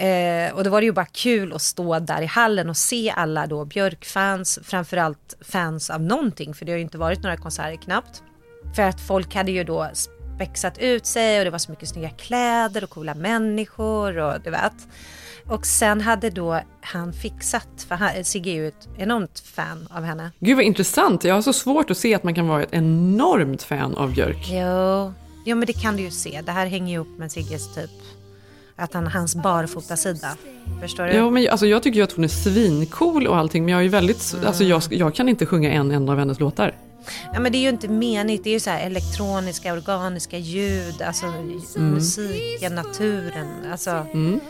Eh, 0.00 0.52
och 0.54 0.64
då 0.64 0.70
var 0.70 0.80
det 0.80 0.84
ju 0.84 0.92
bara 0.92 1.06
kul 1.06 1.52
att 1.52 1.62
stå 1.62 1.98
där 1.98 2.22
i 2.22 2.26
hallen 2.26 2.70
och 2.70 2.76
se 2.76 3.10
alla 3.16 3.46
då 3.46 3.64
Björk-fans, 3.64 4.58
framförallt 4.62 5.36
fans 5.40 5.90
av 5.90 6.02
någonting, 6.02 6.54
för 6.54 6.64
det 6.64 6.72
har 6.72 6.76
ju 6.76 6.82
inte 6.82 6.98
varit 6.98 7.22
några 7.22 7.36
konserter 7.36 7.76
knappt. 7.76 8.22
För 8.76 8.82
att 8.82 9.00
folk 9.00 9.34
hade 9.34 9.52
ju 9.52 9.64
då 9.64 9.90
spexat 10.34 10.78
ut 10.78 11.06
sig 11.06 11.38
och 11.38 11.44
det 11.44 11.50
var 11.50 11.58
så 11.58 11.70
mycket 11.70 11.88
snygga 11.88 12.10
kläder 12.10 12.84
och 12.84 12.90
coola 12.90 13.14
människor 13.14 14.18
och 14.18 14.40
du 14.40 14.50
vet. 14.50 14.72
Och 15.46 15.66
sen 15.66 16.00
hade 16.00 16.30
då 16.30 16.60
han 16.80 17.12
fixat, 17.12 17.86
för 17.88 17.94
han, 17.94 18.24
Sigge 18.24 18.50
är 18.50 18.54
ju 18.54 18.68
ett 18.68 18.88
enormt 18.98 19.40
fan 19.40 19.88
av 19.90 20.04
henne. 20.04 20.30
Gud 20.38 20.56
vad 20.56 20.64
intressant, 20.64 21.24
jag 21.24 21.34
har 21.34 21.42
så 21.42 21.52
svårt 21.52 21.90
att 21.90 21.96
se 21.96 22.14
att 22.14 22.24
man 22.24 22.34
kan 22.34 22.48
vara 22.48 22.62
ett 22.62 22.72
enormt 22.72 23.62
fan 23.62 23.94
av 23.96 24.14
Björk. 24.14 24.48
Jo, 24.50 25.12
jo 25.46 25.56
men 25.56 25.66
det 25.66 25.72
kan 25.72 25.96
du 25.96 26.02
ju 26.02 26.10
se. 26.10 26.42
Det 26.46 26.52
här 26.52 26.66
hänger 26.66 26.92
ju 26.92 26.98
upp 26.98 27.18
med 27.18 27.32
Sigges 27.32 27.74
typ, 27.74 27.90
att 28.80 28.94
han, 28.94 29.06
hans 29.06 29.34
barfotasida. 29.34 30.36
Förstår 30.80 31.04
du? 31.04 31.12
Ja, 31.12 31.30
men 31.30 31.48
alltså, 31.50 31.66
jag 31.66 31.82
tycker 31.82 31.96
ju 31.96 32.04
att 32.04 32.12
hon 32.12 32.24
är 32.24 32.28
svincool 32.28 33.26
och 33.26 33.36
allting, 33.36 33.64
men 33.64 33.72
jag 33.72 33.78
är 33.78 33.82
ju 33.82 33.88
väldigt, 33.88 34.34
alltså, 34.46 34.64
jag, 34.64 34.82
jag 34.90 35.14
kan 35.14 35.28
inte 35.28 35.46
sjunga 35.46 35.70
en 35.70 35.90
enda 35.90 36.12
av 36.12 36.18
hennes 36.18 36.40
låtar. 36.40 36.74
Ja 37.32 37.40
men 37.40 37.52
det 37.52 37.58
är 37.58 37.60
ju 37.60 37.68
inte 37.68 37.88
menigt, 37.88 38.44
det 38.44 38.50
är 38.50 38.54
ju 38.54 38.60
så 38.60 38.70
här 38.70 38.86
elektroniska, 38.86 39.72
organiska 39.72 40.38
ljud, 40.38 41.02
alltså 41.02 41.26
musiken, 41.76 42.74
naturen, 42.74 43.48
alltså. 43.72 43.90
Mm. 43.90 44.40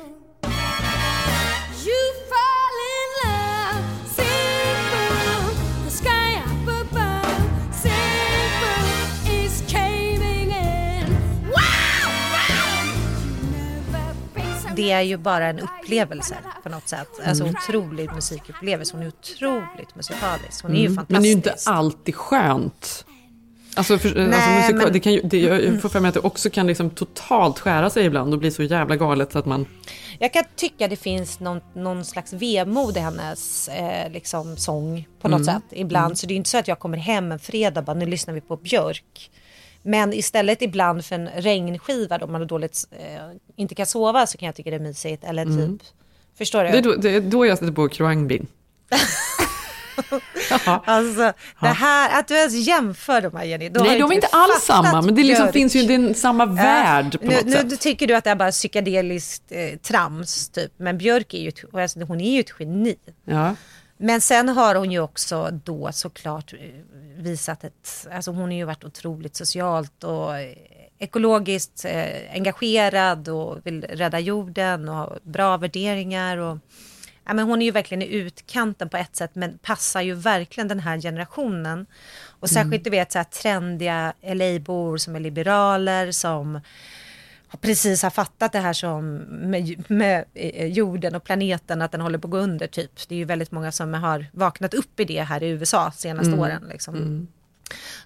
Det 14.82 14.90
är 14.90 15.00
ju 15.00 15.16
bara 15.16 15.46
en 15.46 15.60
upplevelse 15.60 16.36
på 16.62 16.68
något 16.68 16.88
sätt. 16.88 17.08
Alltså 17.26 17.44
otrolig 17.44 18.12
musikupplevelse. 18.14 18.96
Hon 18.96 19.02
är 19.02 19.08
otroligt 19.08 19.94
musikalisk. 19.94 20.62
Hon 20.62 20.72
är 20.72 20.76
ju 20.80 20.86
Mm. 20.86 20.96
fantastisk. 20.96 21.12
Men 21.12 21.22
det 21.22 21.26
är 21.26 21.30
ju 21.30 21.36
inte 21.36 21.54
alltid 21.66 22.14
skönt. 22.14 23.04
Alltså, 23.74 23.98
för, 23.98 24.08
alltså 24.08 24.20
Nej, 24.20 24.56
musika, 24.60 24.76
men- 24.76 24.92
det 24.92 25.00
kan 25.00 25.12
ju, 25.12 25.20
det, 25.24 25.38
jag 25.40 25.82
får 25.82 25.88
för 25.88 26.00
mig 26.00 26.08
att 26.08 26.14
det 26.14 26.20
också 26.20 26.50
kan 26.50 26.66
liksom 26.66 26.90
totalt 26.90 27.58
skära 27.58 27.90
sig 27.90 28.04
ibland 28.06 28.32
och 28.34 28.38
bli 28.40 28.50
så 28.50 28.62
jävla 28.62 28.96
galet 28.96 29.32
så 29.32 29.38
att 29.38 29.46
man... 29.46 29.66
Jag 30.18 30.32
kan 30.32 30.44
tycka 30.56 30.88
det 30.88 30.96
finns 30.96 31.40
någon, 31.40 31.60
någon 31.74 32.04
slags 32.04 32.32
vemod 32.32 32.96
i 32.96 33.00
hennes 33.00 33.68
eh, 33.68 34.10
liksom, 34.12 34.56
sång 34.56 35.08
på 35.22 35.28
något 35.28 35.40
Mm. 35.40 35.54
sätt 35.54 35.62
ibland. 35.70 36.06
Mm. 36.06 36.16
Så 36.16 36.26
det 36.26 36.34
är 36.34 36.36
inte 36.36 36.50
så 36.50 36.58
att 36.58 36.68
jag 36.68 36.78
kommer 36.78 36.98
hem 36.98 37.32
en 37.32 37.38
fredag 37.38 37.80
och 37.80 37.86
bara 37.86 37.94
nu 37.96 38.06
lyssnar 38.06 38.34
vi 38.34 38.40
på 38.40 38.56
Björk. 38.56 39.30
Men 39.82 40.12
istället 40.12 40.62
ibland 40.62 41.04
för 41.04 41.14
en 41.14 41.28
regnskiva 41.28 42.18
då 42.18 42.26
man 42.26 42.46
dåligt, 42.46 42.84
eh, 42.90 43.22
inte 43.56 43.74
kan 43.74 43.86
sova 43.86 44.26
så 44.26 44.38
kan 44.38 44.46
jag 44.46 44.54
tycka 44.54 44.70
det 44.70 44.76
är 44.76 44.80
mysigt. 44.80 45.24
Eller 45.24 45.44
typ, 45.44 45.52
Mm. 45.54 45.78
förstår 46.38 46.64
du? 46.64 46.70
Det 46.70 46.78
är, 46.78 46.82
då, 46.82 46.94
det 46.94 47.14
är 47.14 47.20
då 47.20 47.46
jag 47.46 47.58
sätter 47.58 47.72
på 47.72 47.88
Kroangbin. 47.88 48.46
Alltså 50.84 51.32
det 51.60 51.66
här, 51.66 52.18
att 52.20 52.28
du 52.28 52.34
ens 52.34 52.54
jämför 52.68 53.20
de 53.20 53.36
här 53.36 53.44
Jenny. 53.44 53.70
Nej, 53.70 53.98
de 53.98 54.10
är 54.10 54.14
inte 54.14 54.26
alls 54.26 54.62
samma, 54.62 55.02
men 55.02 55.14
det 55.14 55.22
liksom 55.22 55.52
finns 55.52 55.76
ju 55.76 55.82
det 55.82 55.94
är 55.94 56.14
samma 56.14 56.46
värld 56.46 57.20
på 57.20 57.26
nu, 57.26 57.34
något 57.34 57.44
nu 57.44 57.52
sätt. 57.52 57.80
tycker 57.80 58.06
du 58.06 58.14
att 58.14 58.24
det 58.24 58.30
är 58.30 58.34
bara 58.34 58.50
psykedeliskt 58.50 59.42
eh, 59.48 59.78
trams 59.78 60.48
typ. 60.48 60.72
Men 60.76 60.98
Björk 60.98 61.34
är 61.34 61.38
ju, 61.38 61.48
ett- 61.48 61.74
alltså, 61.74 62.00
hon 62.00 62.20
är 62.20 62.30
ju 62.32 62.40
ett 62.40 62.52
geni. 62.58 62.96
Ja. 63.24 63.54
Men 64.02 64.20
sen 64.20 64.48
har 64.48 64.74
hon 64.74 64.92
ju 64.92 65.00
också 65.00 65.50
då 65.64 65.92
såklart 65.92 66.52
eh, 66.52 66.58
visat 67.16 67.64
ett, 67.64 68.06
alltså 68.12 68.30
hon 68.30 68.42
har 68.42 68.52
ju 68.52 68.64
varit 68.64 68.84
otroligt 68.84 69.36
socialt 69.36 70.04
och 70.04 70.38
eh, 70.38 70.56
ekologiskt 70.98 71.84
eh, 71.84 72.34
engagerad 72.34 73.28
och 73.28 73.58
vill 73.64 73.84
rädda 73.84 74.18
jorden 74.18 74.88
och 74.88 74.94
har 74.94 75.18
bra 75.22 75.56
värderingar 75.56 76.36
och 76.36 76.58
ja, 77.24 77.34
men 77.34 77.44
hon 77.44 77.62
är 77.62 77.66
ju 77.66 77.72
verkligen 77.72 78.02
i 78.02 78.06
utkanten 78.06 78.88
på 78.88 78.96
ett 78.96 79.16
sätt 79.16 79.30
men 79.34 79.58
passar 79.58 80.00
ju 80.00 80.14
verkligen 80.14 80.68
den 80.68 80.80
här 80.80 81.00
generationen. 81.00 81.86
Och 82.40 82.50
särskilt 82.50 82.84
du 82.84 82.90
vet 82.90 83.12
så 83.12 83.18
här 83.18 83.24
trendiga 83.24 84.12
LA-bor 84.22 84.96
som 84.96 85.16
är 85.16 85.20
liberaler 85.20 86.12
som 86.12 86.60
precis 87.56 88.02
har 88.02 88.10
fattat 88.10 88.52
det 88.52 88.58
här 88.60 88.72
som 88.72 89.14
med, 89.50 89.90
med 89.90 90.24
eh, 90.34 90.66
jorden 90.66 91.14
och 91.14 91.24
planeten, 91.24 91.82
att 91.82 91.92
den 91.92 92.00
håller 92.00 92.18
på 92.18 92.26
att 92.26 92.30
gå 92.32 92.38
under 92.38 92.66
typ. 92.66 93.08
Det 93.08 93.14
är 93.14 93.18
ju 93.18 93.24
väldigt 93.24 93.50
många 93.50 93.72
som 93.72 93.94
har 93.94 94.26
vaknat 94.32 94.74
upp 94.74 95.00
i 95.00 95.04
det 95.04 95.22
här 95.22 95.42
i 95.42 95.48
USA 95.48 95.92
senaste 95.96 96.28
Mm. 96.30 96.40
åren. 96.40 96.64
Liksom. 96.70 97.28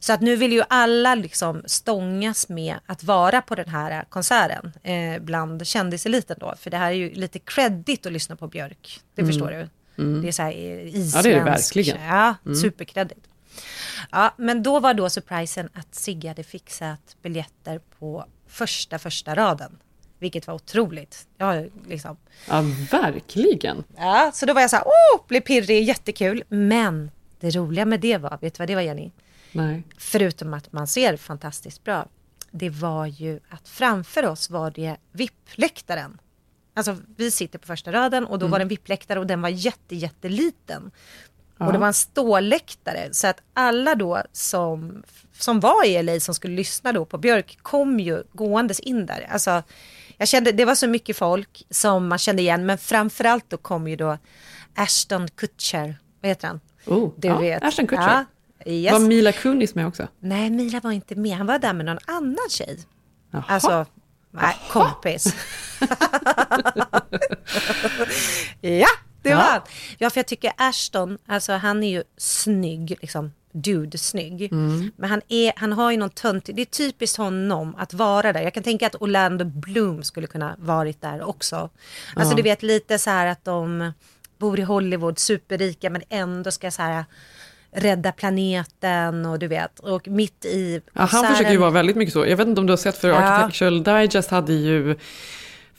Så 0.01 0.13
att 0.13 0.21
nu 0.21 0.37
vill 0.37 0.53
ju 0.53 0.63
alla 0.69 1.15
liksom 1.15 1.63
stångas 1.67 2.49
med 2.49 2.75
att 2.87 3.05
vara 3.05 3.43
på 3.43 3.55
den 3.55 3.69
här 3.69 4.05
konserten 4.09 4.73
eh, 4.83 5.23
bland 5.23 5.67
kändiseliten 5.67 6.37
då. 6.41 6.55
För 6.59 6.71
det 6.71 6.77
här 6.77 6.87
är 6.91 6.95
ju 6.95 7.11
lite 7.15 7.39
credit 7.39 8.07
att 8.07 8.13
lyssna 8.13 8.37
på 8.37 8.49
Björk. 8.49 9.01
Det 9.15 9.23
Mm. 9.23 9.33
förstår 9.33 9.51
du. 9.51 9.69
Mm. 10.03 10.23
Det 10.23 10.29
är 10.29 10.33
så 10.33 10.43
här 10.43 10.51
eh, 10.53 10.87
isländsk. 10.95 11.17
Ja, 11.17 11.23
det 11.23 11.33
är 11.33 11.35
det 11.39 11.45
verkligen. 11.45 12.03
Ja, 12.05 12.35
Mm. 12.47 12.57
superkredit. 12.57 13.19
Ja, 14.11 14.35
men 14.37 14.62
då 14.62 14.81
var 14.81 14.95
då 14.95 15.11
surprisen 15.11 15.69
att 15.75 15.95
Sigge 15.95 16.29
hade 16.29 16.43
fixat 16.45 17.17
biljetter 17.23 17.81
på 17.99 18.25
första, 18.47 18.99
första 18.99 19.35
raden. 19.35 19.79
Vilket 20.19 20.47
var 20.47 20.55
otroligt. 20.55 21.29
Ja, 21.37 21.64
liksom. 21.88 22.17
Ja, 22.49 22.62
verkligen. 22.90 23.85
ja, 23.97 24.31
så 24.35 24.47
då 24.47 24.55
var 24.55 24.61
jag 24.61 24.71
så 24.71 24.77
här, 24.77 24.85
åh, 24.87 25.21
blev 25.29 25.40
pirrig, 25.40 25.83
jättekul. 25.85 26.45
Men 26.49 27.11
det 27.40 27.51
roliga 27.51 27.85
med 27.85 28.01
det 28.01 28.19
var, 28.19 28.38
vet 28.40 28.55
du 28.55 28.59
vad 28.59 28.69
det 28.69 28.75
var 28.75 28.83
Jenny? 28.83 29.11
Nej. 29.53 29.83
Förutom 29.99 30.55
att 30.55 30.73
man 30.73 30.87
ser 30.87 31.17
fantastiskt 31.17 31.85
bra. 31.85 32.07
Det 32.51 32.71
var 32.71 33.07
ju 33.07 33.40
att 33.49 33.69
framför 33.69 34.27
oss 34.27 34.51
var 34.51 34.71
det 34.71 34.97
VIP-läktaren. 35.12 36.19
Alltså 36.75 36.97
vi 37.17 37.31
sitter 37.31 37.59
på 37.59 37.67
första 37.67 37.93
raden 37.93 38.27
och 38.27 38.38
då 38.38 38.45
Mm. 38.47 38.51
var 38.51 38.59
det 38.59 38.62
en 38.62 38.69
VIP-läktare 38.69 39.19
och 39.19 39.27
den 39.27 39.43
var 39.43 39.49
jätte, 39.49 39.97
jätteliten. 39.97 40.90
Och 41.59 41.73
det 41.73 41.79
var 41.79 41.87
en 41.87 41.95
ståläktare. 41.95 43.09
Så 43.12 43.27
att 43.27 43.40
alla 43.55 43.95
då 43.95 44.23
som, 44.33 45.03
som 45.33 45.61
var 45.61 45.87
i 45.87 46.03
LA 46.03 46.21
som 46.21 46.35
skulle 46.35 46.57
lyssna 46.57 46.93
då 46.93 47.05
på 47.05 47.19
Björk 47.19 47.59
kom 47.62 48.01
ju 48.01 48.23
gåendes 48.33 48.81
in 48.81 49.07
där. 49.07 49.29
Alltså, 49.31 49.62
jag 50.17 50.29
kände, 50.29 50.53
det 50.53 50.64
var 50.64 50.75
så 50.75 50.88
mycket 50.88 51.17
folk 51.17 51.67
som 51.71 52.09
man 52.09 52.19
kände 52.19 52.43
igen. 52.43 52.67
Men 52.67 52.79
framförallt 52.79 53.51
då 53.51 53.57
kom 53.57 53.88
ju 53.88 53.97
då 53.97 54.19
Ashton 54.75 55.29
Kutcher. 55.29 55.97
Vad 56.21 56.29
heter 56.29 56.49
han? 56.49 56.61
Oh, 56.87 57.12
du 57.17 57.29
ja, 57.29 57.38
vet. 57.38 57.64
Ashton 57.64 57.87
Kutcher. 57.87 58.25
Ja, 58.64 58.73
yes. 58.73 58.93
Var 58.93 59.01
Mila 59.01 59.33
Kunis 59.33 59.75
med 59.75 59.87
också? 59.87 60.09
Nej, 60.21 60.51
Mila 60.51 60.81
var 60.81 60.93
inte 60.93 61.14
med. 61.14 61.37
Han 61.37 61.47
var 61.47 61.59
där 61.59 61.73
med 61.73 61.87
någon 61.87 61.99
annan 62.07 62.49
tjej. 62.51 62.79
Jaha. 63.31 63.45
Alltså, 63.49 63.87
nej, 64.31 64.57
kompis. 64.71 65.35
ja, 68.61 68.88
det 69.25 69.31
Ja. 69.31 69.37
var 69.37 69.45
han. 69.45 69.61
Ja, 69.99 70.11
för 70.11 70.19
jag 70.19 70.27
tycker 70.27 70.53
Ashton, 70.57 71.19
alltså 71.27 71.53
han 71.53 71.83
är 71.83 71.91
ju 71.91 72.03
snygg, 72.17 72.99
liksom 73.01 73.33
dude-snygg. 73.53 74.49
Mm. 74.53 74.91
Men 74.97 75.11
han, 75.11 75.21
är, 75.29 75.53
han 75.57 75.73
har 75.73 75.91
ju 75.91 75.97
någon 75.97 76.11
tönt, 76.11 76.49
det 76.55 76.63
är 76.63 76.67
typiskt 76.67 77.17
honom 77.19 77.75
att 77.79 77.95
vara 77.95 78.33
där. 78.33 78.43
Jag 78.43 78.55
kan 78.55 78.63
tänka 78.63 78.87
att 78.87 79.03
Orlando 79.03 79.45
Bloom 79.45 80.03
skulle 80.03 80.27
kunna 80.27 80.55
varit 80.59 81.01
där 81.01 81.23
också. 81.29 81.57
Alltså 82.17 82.33
Ja. 82.33 82.37
du 82.37 82.43
vet 82.43 82.63
lite 82.63 82.99
så 82.99 83.11
här 83.11 83.27
att 83.27 83.45
de 83.45 83.93
bor 84.39 84.59
i 84.59 84.63
Hollywood, 84.63 85.19
superrika 85.19 85.91
men 85.91 86.03
ändå 86.09 86.51
ska 86.51 86.71
så 86.71 86.83
här 86.83 87.05
rädda 87.73 88.13
planeten 88.13 89.27
och 89.27 89.39
du 89.39 89.47
vet. 89.49 89.79
Och 89.81 90.09
mitt 90.09 90.45
i 90.45 90.81
Ja, 90.93 91.03
han 91.05 91.27
försöker 91.27 91.51
ju 91.53 91.57
vara 91.57 91.71
väldigt 91.71 91.97
mycket 91.97 92.13
så. 92.13 92.27
Jag 92.27 92.37
vet 92.37 92.49
inte 92.49 92.61
om 92.61 92.67
du 92.67 92.73
har 92.73 92.77
sett 92.79 92.97
för 92.99 93.09
Ja. 93.09 93.17
Architectural 93.17 93.83
Digest 93.83 94.31
hade 94.31 94.53
ju 94.53 94.97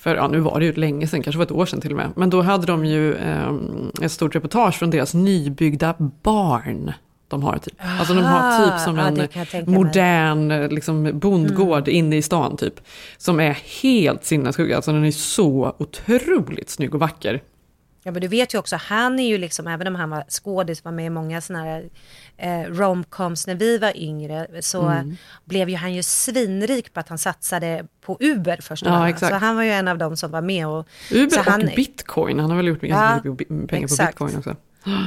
för, 0.06 0.16
ja 0.16 0.28
nu 0.28 0.40
var 0.40 0.60
det 0.60 0.66
ju 0.66 0.74
länge 0.74 1.08
sedan, 1.08 1.24
kanske 1.24 1.38
var 1.38 1.46
ett 1.46 1.52
år 1.52 1.66
sedan 1.66 1.82
till 1.82 1.92
och 1.92 1.98
med. 1.98 2.12
Men 2.16 2.30
då 2.30 2.42
hade 2.42 2.66
de 2.66 2.86
ju 2.86 3.16
eh, 3.16 3.54
ett 4.02 4.12
stort 4.12 4.36
reportage 4.36 4.76
från 4.76 4.90
deras 4.90 5.14
nybyggda 5.14 5.96
barn. 6.24 6.94
De 7.28 7.44
har 7.44 7.58
typ. 7.58 7.74
Alltså 8.00 8.14
de 8.14 8.24
har 8.24 8.66
typ 8.66 8.80
som 8.80 9.00
Aha, 9.00 9.12
ja, 9.34 9.46
en 9.52 9.72
modern 9.72 10.68
liksom, 10.68 11.20
bondgård 11.20 11.88
inne 11.88 12.18
i 12.18 12.22
stan 12.22 12.58
typ. 12.58 12.74
Som 13.18 13.40
är 13.40 13.58
helt 13.82 14.26
sinnessjuk. 14.26 14.72
Alltså 14.72 14.92
den 14.92 15.06
är 15.06 15.12
så 15.12 15.76
otroligt 15.78 16.70
snygg 16.70 16.94
och 16.94 17.00
vacker. 17.00 17.42
Ja 18.08 18.12
men 18.12 18.22
du 18.22 18.28
vet 18.28 18.54
ju 18.54 18.58
också, 18.58 18.76
han 18.76 19.20
är 19.20 19.28
ju 19.28 19.38
liksom, 19.38 19.68
även 19.68 19.88
om 19.88 19.96
han 19.96 20.10
var 20.10 20.24
skådis, 20.30 20.84
var 20.86 20.92
med 20.92 21.06
i 21.06 21.10
många 21.10 21.42
sådana 21.42 21.66
här 21.66 21.90
eh, 22.38 22.62
romcoms 22.74 23.48
när 23.48 23.56
vi 23.56 23.78
var 23.78 23.98
yngre, 23.98 24.48
så 24.62 24.82
Mm. 24.82 25.16
blev 25.46 25.70
ju 25.70 25.76
han 25.76 25.94
ju 25.94 26.04
svinrik 26.04 26.94
på 26.94 27.00
att 27.00 27.10
han 27.10 27.18
satsade 27.18 27.86
på 28.02 28.18
Uber 28.20 28.58
först 28.62 28.84
och 28.84 28.90
Ja, 28.92 29.10
exakt. 29.10 29.32
Så 29.34 29.38
han 29.40 29.56
var 29.56 29.64
ju 29.64 29.70
en 29.72 29.88
av 29.88 29.98
dem 29.98 30.18
som 30.18 30.32
var 30.32 30.42
med. 30.42 30.68
Och, 30.68 30.88
Uber 31.12 31.40
och 31.40 31.46
han, 31.46 31.70
bitcoin. 31.76 32.40
Han 32.40 32.50
har 32.50 32.58
väl 32.58 32.68
gjort 32.68 32.84
Ja, 32.84 33.20
pengar 33.68 33.84
exakt. 33.86 34.18
på 34.18 34.26
bitcoin 34.26 34.38
också. 34.38 34.56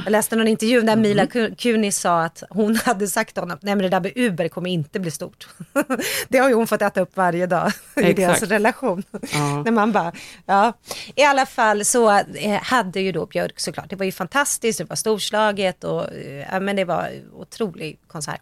Jag 0.05 0.11
läste 0.11 0.35
någon 0.35 0.47
intervju 0.47 0.81
där 0.81 0.95
Mila 0.95 1.21
Mm. 1.23 1.31
Ku- 1.31 1.55
Kunis 1.55 1.97
sa 1.99 2.23
att 2.23 2.43
hon 2.49 2.75
hade 2.85 3.07
sagt 3.07 3.33
till 3.33 3.41
honom, 3.43 3.57
nej 3.61 3.75
men 3.75 3.83
det 3.83 3.89
där 3.89 3.99
med 3.99 4.11
Uber 4.15 4.47
kommer 4.47 4.69
inte 4.69 4.99
bli 4.99 5.11
stort. 5.11 5.47
det 6.29 6.37
har 6.37 6.49
ju 6.49 6.55
hon 6.55 6.67
fått 6.67 6.81
äta 6.81 7.01
upp 7.01 7.17
varje 7.17 7.45
dag 7.45 7.67
i 7.95 7.99
Exakt. 7.99 8.17
deras 8.17 8.41
relation. 8.41 9.03
Ja. 9.33 9.63
när 9.63 9.71
man 9.71 9.91
bara, 9.91 10.11
ja. 10.45 10.73
I 11.15 11.23
alla 11.23 11.45
fall 11.45 11.85
så 11.85 12.09
eh, 12.35 12.61
hade 12.61 12.99
ju 13.01 13.11
då 13.11 13.25
Björk 13.25 13.59
såklart, 13.59 13.89
det 13.89 13.95
var 13.95 14.05
ju 14.05 14.11
fantastiskt, 14.11 14.77
det 14.79 14.85
var 14.89 14.95
storslaget 14.95 15.83
och 15.83 16.13
eh, 16.13 16.45
ja, 16.51 16.59
men 16.59 16.75
det 16.75 16.85
var 16.85 17.09
otrolig 17.33 17.99
konsert. 18.07 18.41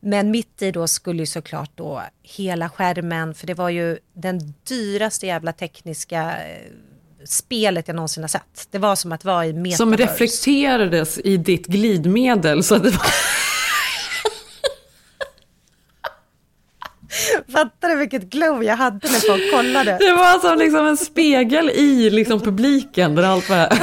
Men 0.00 0.30
mitt 0.30 0.62
i 0.62 0.70
då 0.70 0.88
skulle 0.88 1.22
ju 1.22 1.26
såklart 1.26 1.70
då 1.74 2.02
hela 2.22 2.68
skärmen, 2.68 3.34
för 3.34 3.46
det 3.46 3.54
var 3.54 3.68
ju 3.68 3.98
den 4.12 4.54
dyraste 4.68 5.26
jävla 5.26 5.52
tekniska 5.52 6.22
eh, 6.48 6.72
spelet 7.26 7.88
jag 7.88 7.94
någonsin 7.96 8.22
har 8.22 8.28
sett. 8.28 8.68
Det 8.70 8.78
var 8.78 8.96
som 8.96 9.12
att 9.12 9.24
vara 9.24 9.46
i 9.46 9.52
metaverse. 9.52 9.76
Som 9.76 9.96
reflekterades 9.96 11.18
i 11.18 11.36
ditt 11.36 11.66
glidmedel. 11.66 12.64
Så 12.64 12.74
att 12.74 12.82
det 12.82 12.90
var... 12.90 13.06
Fattar 17.52 17.88
du 17.88 17.96
vilket 17.96 18.22
glow 18.22 18.64
jag 18.64 18.76
hade 18.76 19.08
när 19.10 19.20
folk 19.32 19.50
kollade? 19.52 19.96
Det 20.00 20.12
var 20.12 20.38
som 20.38 20.58
liksom 20.58 20.86
en 20.86 20.96
spegel 20.96 21.70
i 21.70 22.10
liksom 22.10 22.40
publiken 22.40 23.14
där 23.14 23.22
allt 23.22 23.48
var... 23.50 23.68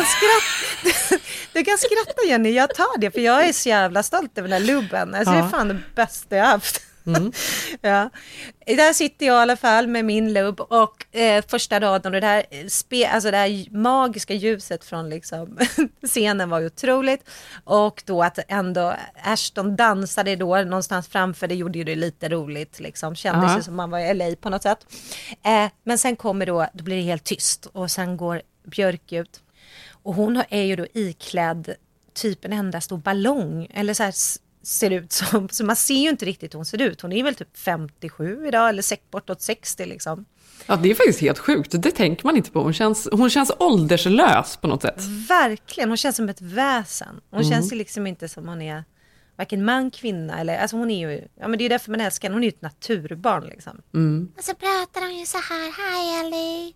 Du 1.53 1.63
kan 1.63 1.77
skratta 1.77 2.27
Jenny, 2.27 2.49
jag 2.51 2.75
tar 2.75 2.97
det 2.99 3.11
för 3.11 3.19
jag 3.21 3.47
är 3.47 3.53
så 3.53 3.69
jävla 3.69 4.03
stolt 4.03 4.37
över 4.37 4.49
den 4.49 4.61
här 4.61 4.67
lubben. 4.67 5.15
Alltså, 5.15 5.31
Det 5.33 5.37
Ja. 5.39 5.45
är 5.45 5.49
fan 5.49 5.67
det 5.67 5.81
bästa 5.95 6.35
jag 6.35 6.45
haft. 6.45 6.81
Mm. 7.07 7.31
ja. 7.81 8.09
Där 8.65 8.93
sitter 8.93 9.25
jag 9.25 9.33
i 9.35 9.41
alla 9.41 9.57
fall 9.57 9.87
med 9.87 10.05
min 10.05 10.33
lubb 10.33 10.59
och 10.59 11.15
eh, 11.15 11.43
första 11.47 11.79
raden 11.79 12.15
och 12.15 12.21
det 12.21 12.27
där, 12.27 12.69
spe, 12.69 13.07
alltså 13.07 13.31
det 13.31 13.37
här 13.37 13.77
magiska 13.77 14.33
ljuset 14.33 14.83
från 14.83 15.09
liksom, 15.09 15.57
scenen 16.07 16.49
var 16.49 16.59
ju 16.59 16.65
otroligt. 16.65 17.29
Och 17.63 18.03
då 18.05 18.23
att 18.23 18.39
ändå 18.47 18.95
Ashton 19.23 19.75
dansade 19.75 20.35
då 20.35 20.55
någonstans 20.57 21.07
framför, 21.07 21.47
det 21.47 21.55
gjorde 21.55 21.77
ju 21.77 21.83
det 21.83 21.95
lite 21.95 22.29
roligt. 22.29 22.79
Liksom. 22.79 23.15
Kändes 23.15 23.51
Ja. 23.51 23.57
ju 23.57 23.63
som 23.63 23.75
man 23.75 23.89
var 23.89 23.99
i 23.99 24.13
LA 24.13 24.35
på 24.41 24.49
något 24.49 24.63
sätt. 24.63 24.79
Eh, 25.43 25.71
men 25.83 25.97
sen 25.97 26.15
kommer 26.15 26.45
då, 26.45 26.67
då 26.73 26.83
blir 26.83 26.95
det 26.95 27.01
helt 27.01 27.23
tyst 27.23 27.65
och 27.65 27.91
sen 27.91 28.17
går 28.17 28.41
Björk 28.67 29.11
ut. 29.11 29.41
Och 29.91 30.13
hon 30.13 30.43
är 30.49 30.61
ju 30.63 30.75
då 30.75 30.85
iklädd 30.93 31.75
typ 32.13 32.45
en 32.45 32.53
enda 32.53 32.81
stor 32.81 32.97
ballong. 32.97 33.67
Eller 33.73 33.93
så 33.93 34.03
här 34.03 34.13
ser 34.65 34.89
ut 34.91 35.11
som. 35.11 35.49
Så 35.49 35.65
man 35.65 35.75
ser 35.75 35.93
ju 35.95 36.09
inte 36.09 36.25
riktigt 36.25 36.53
hur 36.53 36.57
hon 36.57 36.65
ser 36.65 36.81
ut. 36.81 37.01
Hon 37.01 37.11
är 37.11 37.23
väl 37.23 37.35
typ 37.35 37.57
57 37.57 38.47
idag 38.47 38.69
eller 38.69 38.81
sex- 38.81 39.03
bortåt 39.11 39.41
60 39.41 39.85
liksom. 39.85 40.25
Ja, 40.67 40.75
det 40.75 40.91
är 40.91 40.95
faktiskt 40.95 41.21
helt 41.21 41.39
sjukt. 41.39 41.71
Det 41.81 41.91
tänker 41.91 42.25
man 42.25 42.37
inte 42.37 42.51
på. 42.51 42.61
Hon 42.63 42.73
känns, 42.73 43.07
hon 43.11 43.29
känns 43.29 43.51
ålderslös 43.59 44.57
på 44.57 44.67
något 44.67 44.81
sätt. 44.81 45.01
Verkligen, 45.29 45.89
hon 45.89 45.97
känns 45.97 46.15
som 46.15 46.29
ett 46.29 46.41
väsen. 46.41 47.21
Hon 47.29 47.39
Mm. 47.41 47.51
känns 47.51 47.71
ju 47.73 47.75
liksom 47.77 48.07
inte 48.07 48.29
som 48.29 48.47
hon 48.47 48.61
är 48.61 48.83
varken 49.37 49.65
man, 49.65 49.91
kvinna 49.91 50.39
eller, 50.39 50.57
alltså 50.57 50.77
hon 50.77 50.91
är 50.91 51.09
ju, 51.09 51.27
ja 51.39 51.47
men 51.47 51.57
det 51.59 51.65
är 51.65 51.69
därför 51.69 51.91
man 51.91 52.01
älskar 52.01 52.27
henne, 52.27 52.35
hon 52.35 52.43
är 52.43 52.47
ju 52.47 52.49
ett 52.49 52.61
naturbarn 52.61 53.43
liksom. 53.45 53.81
Mm. 53.93 54.31
Och 54.37 54.43
så 54.43 54.53
pratar 54.53 55.01
hon 55.01 55.17
ju 55.19 55.25
så 55.25 55.37
här, 55.37 55.65
hi 55.65 56.19
Ellie, 56.27 56.67
I 56.67 56.73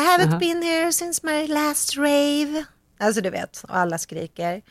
haven't 0.00 0.28
Aha. 0.30 0.38
been 0.38 0.62
here 0.62 0.92
since 0.92 1.26
my 1.26 1.46
last 1.46 1.96
rave. 1.96 2.64
Alltså 2.98 3.20
du 3.20 3.30
vet, 3.30 3.62
och 3.68 3.76
alla 3.76 3.98
skriker. 3.98 4.62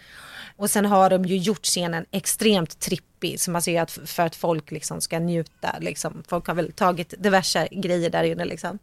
Och 0.58 0.70
sen 0.70 0.86
har 0.86 1.10
de 1.10 1.26
ju 1.26 1.38
gjort 1.38 1.66
scenen 1.66 2.06
extremt 2.12 2.80
trippig, 2.80 3.40
så 3.40 3.52
man 3.52 3.62
ser 3.62 3.82
att 3.82 3.92
för 4.06 4.24
att 4.24 4.36
folk 4.36 4.72
liksom 4.72 5.02
ska 5.02 5.20
njuta, 5.20 5.76
liksom. 5.80 6.24
folk 6.28 6.48
har 6.48 6.54
väl 6.54 6.72
tagit 6.72 7.14
diverse 7.18 7.68
grejer 7.72 8.10
där 8.10 8.24
inne 8.24 8.46
liksom. 8.46 8.80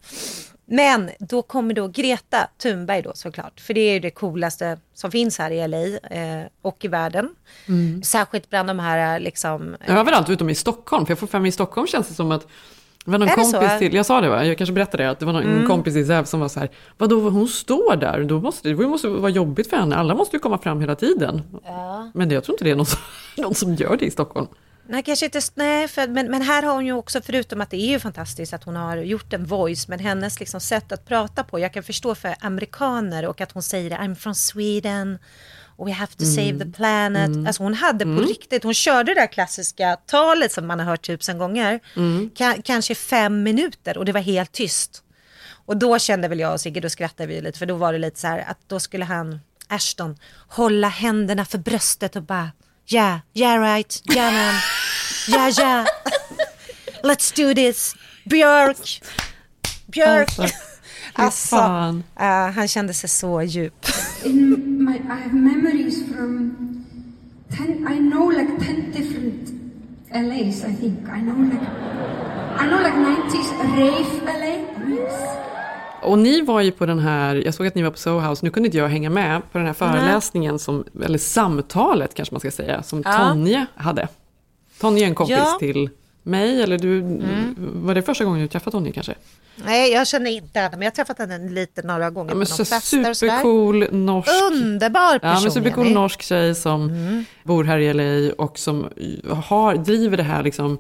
Men 0.65 1.11
då 1.19 1.43
kommer 1.43 1.75
då 1.75 1.89
Greta 1.89 2.49
Thunberg 2.63 3.03
då 3.03 3.13
såklart, 3.15 3.61
för 3.61 3.75
det 3.75 3.81
är 3.81 3.93
ju 3.93 4.01
det 4.01 4.11
coolaste 4.11 4.79
som 4.95 5.11
finns 5.11 5.39
här 5.39 5.51
i 5.51 5.69
LA 5.69 5.99
eh, 6.17 6.47
och 6.63 6.85
i 6.85 6.89
världen. 6.89 7.29
Mm. 7.69 8.03
Särskilt 8.03 8.51
bland 8.51 8.69
de 8.69 8.79
här 8.79 9.21
liksom... 9.21 9.77
Överallt 9.87 10.31
utom 10.31 10.51
i 10.51 10.55
Stockholm. 10.55 11.07
För 11.07 11.11
jag 11.11 11.19
får 11.19 11.27
för 11.27 11.39
mig 11.39 11.49
i 11.49 11.53
Stockholm 11.53 11.87
känns 11.87 12.09
det 12.09 12.15
som 12.15 12.33
att 12.33 12.47
det 13.05 13.11
var 13.11 13.19
någon 13.19 13.29
Är 13.29 13.37
det 13.37 13.45
så? 13.45 13.53
kompis 13.53 13.79
till, 13.79 13.95
jag 13.95 14.07
sa 14.07 14.21
det 14.21 14.29
va, 14.29 14.45
jag 14.45 14.59
kanske 14.59 14.73
berättade 14.73 15.03
det, 15.03 15.11
att 15.11 15.19
det 15.19 15.27
var 15.27 15.33
någon 15.33 15.43
Mm. 15.43 15.67
kompis 15.69 15.97
i 15.97 16.05
Säv 16.05 16.25
som 16.25 16.41
var 16.41 16.49
så 16.49 16.61
här, 16.61 16.69
vadå 16.99 17.31
hon 17.31 17.49
står 17.49 17.97
där, 17.97 18.25
då 18.25 18.41
måste, 18.41 18.69
det 18.69 18.75
måste 18.89 19.09
vara 19.09 19.31
jobbigt 19.31 19.71
för 19.71 19.77
henne, 19.77 19.97
alla 19.97 20.15
måste 20.15 20.37
ju 20.37 20.41
komma 20.41 20.59
fram 20.59 20.81
hela 20.81 20.95
tiden. 20.95 21.43
Ja. 21.65 22.11
Men 22.15 22.31
jag 22.31 22.45
tror 22.45 22.55
inte 22.55 22.65
det 22.65 22.71
är 22.71 22.77
någon 22.77 22.87
som, 22.87 22.99
någon 23.43 23.55
som 23.55 23.75
gör 23.75 23.97
det 23.97 24.05
i 24.07 24.11
Stockholm. 24.11 24.47
Nej, 24.87 25.03
kanske 25.03 25.25
inte, 25.25 25.41
nej 25.55 25.89
för, 25.89 26.09
men, 26.09 26.31
men 26.31 26.43
här 26.43 26.63
har 26.63 26.75
hon 26.75 26.87
ju 26.87 26.93
också, 26.93 27.21
förutom 27.23 27.61
att 27.61 27.71
det 27.71 27.77
är 27.77 27.89
ju 27.91 27.99
fantastiskt 27.99 28.53
att 28.55 28.65
hon 28.65 28.77
har 28.77 28.97
gjort 28.97 29.33
en 29.33 29.45
voice, 29.45 29.89
men 29.89 29.99
hennes 29.99 30.41
liksom 30.41 30.61
sätt 30.61 30.93
att 30.93 31.07
prata 31.09 31.45
på, 31.45 31.59
jag 31.59 31.73
kan 31.75 31.83
förstå 31.83 32.15
för 32.15 32.35
amerikaner 32.41 33.27
och 33.27 33.41
att 33.41 33.53
hon 33.53 33.63
säger 33.63 33.91
I'm 33.91 34.15
from 34.15 34.35
Sweden, 34.35 35.19
och 35.77 35.89
we 35.89 35.93
have 35.93 36.13
to 36.13 36.25
Mm. 36.25 36.35
save 36.35 36.65
the 36.65 36.77
planet. 36.77 37.27
Mm. 37.29 37.47
Alltså 37.47 37.63
hon 37.63 37.75
hade 37.75 38.05
på 38.05 38.11
Mm. 38.11 38.27
riktigt, 38.27 38.63
hon 38.65 38.75
körde 38.75 39.15
det 39.15 39.21
där 39.21 39.27
klassiska 39.33 39.97
talet 40.07 40.53
som 40.53 40.67
man 40.67 40.79
har 40.79 40.87
hört 40.87 41.07
tusen 41.07 41.39
gånger, 41.39 41.81
Mm. 41.97 42.31
Ka- 42.35 42.63
kanske 42.65 42.95
fem 42.95 43.43
minuter 43.43 43.99
och 43.99 44.05
det 44.05 44.13
var 44.13 44.21
helt 44.21 44.53
tyst. 44.53 45.03
Och 45.67 45.77
då 45.77 45.99
kände 45.99 46.29
väl 46.29 46.41
jag 46.41 46.53
och 46.53 46.61
Sigge, 46.61 46.81
då 46.81 46.91
skrattade 46.91 47.27
vi 47.27 47.41
lite, 47.41 47.59
för 47.59 47.67
då 47.67 47.75
var 47.75 47.93
det 47.93 47.99
lite 47.99 48.21
så 48.21 48.27
här 48.27 48.39
att 48.49 48.59
då 48.67 48.81
skulle 48.81 49.05
han, 49.05 49.41
Ashton, 49.69 50.17
hålla 50.49 50.89
händerna 50.89 51.45
för 51.45 51.59
bröstet 51.59 52.17
och 52.17 52.23
bara 52.23 52.51
Yeah, 52.87 53.19
yeah 53.35 53.63
right, 53.75 54.03
yeah 54.15 54.33
man, 54.33 54.55
yeah 55.29 55.59
yeah, 55.61 55.87
let's 57.03 57.37
do 57.37 57.55
this, 57.55 57.95
Björk, 58.25 59.03
Björk. 59.87 60.29
Alltså, 60.39 60.57
Alltså, 61.13 61.57
fan. 61.57 62.03
eh, 62.21 62.27
han 62.55 62.69
kände 62.69 62.95
sig 62.95 63.09
så 63.11 63.43
djup. 63.43 63.87
In 64.25 64.85
my, 64.85 64.97
I 64.97 65.23
have 65.23 65.33
memories 65.35 66.07
from 66.09 66.55
ten. 67.57 67.89
I 67.93 67.99
know 68.11 68.31
like 68.31 68.65
ten 68.67 68.93
different 68.93 69.49
LAs. 70.15 70.65
I 70.65 70.77
think 70.81 70.99
I 70.99 71.21
know 71.21 71.39
like 71.45 71.67
I 72.61 72.67
know 72.69 72.81
like 72.81 72.97
90s 72.97 73.79
rave 73.79 74.39
LA. 74.41 74.93
Yes. 74.95 75.13
Och 76.03 76.19
ni 76.19 76.41
var 76.43 76.61
ju 76.61 76.71
på 76.73 76.87
den 76.87 76.99
här, 76.99 77.35
jag 77.45 77.55
såg 77.55 77.67
att 77.67 77.75
ni 77.75 77.83
var 77.83 77.91
på 77.91 77.99
Soho 77.99 78.21
House, 78.21 78.45
nu 78.45 78.51
kunde 78.51 78.67
inte 78.67 78.79
jag 78.79 78.89
hänga 78.89 79.11
med 79.11 79.43
på 79.53 79.59
den 79.59 79.67
här 79.67 79.75
föreläsningen, 79.75 80.59
som, 80.59 80.85
eller 81.05 81.19
samtalet 81.19 82.15
kanske 82.15 82.35
man 82.35 82.41
ska 82.41 82.51
säga, 82.51 82.83
som 82.83 83.03
Ja. 83.05 83.29
Tonje 83.29 83.67
hade. 83.75 84.09
Tonje 84.81 85.05
är 85.05 85.09
en 85.09 85.15
kompis 85.15 85.37
Ja. 85.39 85.57
till 85.59 85.91
mig 86.23 86.63
eller 86.63 86.79
du, 86.79 86.99
mm. 86.99 87.55
var 87.59 87.95
det 87.95 88.03
första 88.03 88.25
gången 88.25 88.41
du 88.43 88.49
träffat 88.49 88.73
Tony 88.73 88.93
kanske? 88.93 89.15
Nej, 89.57 89.93
jag 89.93 90.07
känner 90.07 90.31
inte 90.31 90.61
henne, 90.61 90.77
men 90.77 90.83
jag 90.83 90.91
har 90.91 90.95
träffat 90.95 91.19
henne 91.19 91.51
lite 91.51 91.83
några 91.83 92.11
gånger 92.11 92.31
ja, 92.31 92.35
men 92.35 92.47
på 92.47 92.65
så 92.65 92.65
Supercool 92.65 93.87
norsk. 93.93 94.29
Underbar 94.53 95.19
person. 95.19 95.35
Ja, 95.35 95.41
men 95.43 95.53
supercool 95.53 95.93
norsk 95.93 96.23
tjej 96.23 96.55
som 96.55 96.91
mm. 96.91 97.25
bor 97.45 97.65
här 97.65 97.79
i 97.79 97.95
LA 97.95 98.35
och 98.39 98.59
som 98.59 98.89
har, 99.29 99.77
driver 99.77 100.17
det 100.17 100.23
här 100.23 100.43
liksom 100.43 100.79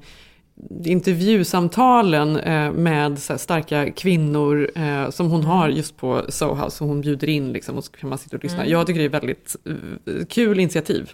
intervjusamtalen 0.84 2.36
eh, 2.36 2.72
med 2.72 3.18
starka 3.18 3.92
kvinnor 3.92 4.70
eh, 4.74 5.10
som 5.10 5.30
hon 5.30 5.44
har 5.44 5.68
just 5.68 5.96
på 5.96 6.22
Soho 6.28 6.64
House. 6.64 6.84
hon 6.84 7.00
bjuder 7.00 7.28
in 7.28 7.52
liksom, 7.52 7.76
och 7.76 7.84
så 7.84 7.92
kan 7.92 8.08
man 8.08 8.18
sitta 8.18 8.36
och 8.36 8.44
lyssna. 8.44 8.58
Mm. 8.58 8.72
Jag 8.72 8.86
tycker 8.86 8.98
det 8.98 9.04
är 9.04 9.06
ett 9.06 9.22
väldigt 9.22 9.56
eh, 9.66 10.26
kul 10.28 10.60
initiativ. 10.60 11.10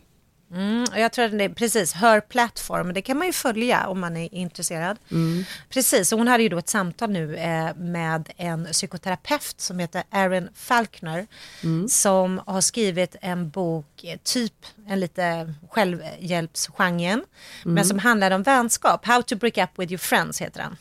Mm, 0.54 0.84
jag 0.96 1.12
tror 1.12 1.24
att 1.24 1.38
det 1.38 1.44
är 1.44 1.48
precis, 1.48 1.92
Hör 1.92 2.20
Platform, 2.20 2.92
det 2.92 3.02
kan 3.02 3.18
man 3.18 3.26
ju 3.26 3.32
följa 3.32 3.88
om 3.88 4.00
man 4.00 4.16
är 4.16 4.34
intresserad. 4.34 4.98
Mm. 5.10 5.44
Precis, 5.68 6.12
och 6.12 6.18
hon 6.18 6.28
hade 6.28 6.42
ju 6.42 6.48
då 6.48 6.58
ett 6.58 6.68
samtal 6.68 7.10
nu 7.10 7.36
eh, 7.36 7.74
med 7.76 8.32
en 8.36 8.64
psykoterapeut 8.64 9.54
som 9.60 9.78
heter 9.78 10.02
Erin 10.10 10.48
Falkner 10.54 11.26
mm. 11.62 11.88
som 11.88 12.40
har 12.46 12.60
skrivit 12.60 13.16
en 13.20 13.50
bok, 13.50 14.04
eh, 14.04 14.18
typ 14.24 14.66
en 14.86 15.00
lite 15.00 15.54
självhjälpsgenren, 15.70 17.24
men 17.62 17.72
mm. 17.72 17.84
som 17.84 17.98
handlar 17.98 18.30
om 18.30 18.42
vänskap. 18.42 19.06
How 19.06 19.22
to 19.22 19.36
break 19.36 19.58
up 19.58 19.70
with 19.76 19.92
your 19.92 19.98
friends 19.98 20.40
heter 20.40 20.60
den. 20.60 20.76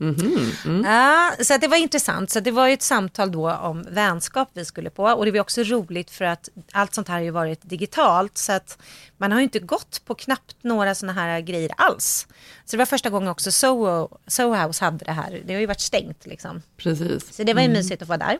Mm 0.00 0.14
-hmm. 0.14 0.66
mm. 0.66 0.84
Ja, 0.84 1.32
så 1.44 1.56
det 1.56 1.68
var 1.68 1.76
intressant. 1.76 2.30
Så 2.30 2.40
det 2.40 2.50
var 2.50 2.66
ju 2.66 2.74
ett 2.74 2.82
samtal 2.82 3.32
då 3.32 3.52
om 3.52 3.86
vänskap 3.90 4.48
vi 4.52 4.64
skulle 4.64 4.90
på. 4.90 5.04
Och 5.04 5.24
det 5.24 5.30
var 5.30 5.40
också 5.40 5.62
roligt 5.62 6.10
för 6.10 6.24
att 6.24 6.48
allt 6.72 6.94
sånt 6.94 7.08
här 7.08 7.14
har 7.14 7.22
ju 7.22 7.30
varit 7.30 7.60
digitalt. 7.62 8.38
Så 8.38 8.52
att 8.52 8.78
man 9.16 9.32
har 9.32 9.38
ju 9.38 9.44
inte 9.44 9.58
gått 9.58 10.02
på 10.04 10.14
knappt 10.14 10.56
några 10.62 10.94
sådana 10.94 11.20
här 11.20 11.40
grejer 11.40 11.70
alls. 11.76 12.26
Så 12.64 12.76
det 12.76 12.78
var 12.78 12.86
första 12.86 13.10
gången 13.10 13.28
också 13.28 13.52
Soho, 13.52 14.08
Soho 14.26 14.54
House 14.54 14.84
hade 14.84 15.04
det 15.04 15.12
här. 15.12 15.42
Det 15.46 15.52
har 15.52 15.60
ju 15.60 15.66
varit 15.66 15.80
stängt 15.80 16.26
liksom. 16.26 16.62
Precis. 16.76 17.36
Så 17.36 17.42
det 17.42 17.54
var 17.54 17.60
ju 17.60 17.66
mm. 17.66 17.78
mysigt 17.78 18.02
att 18.02 18.08
vara 18.08 18.18
där. 18.18 18.38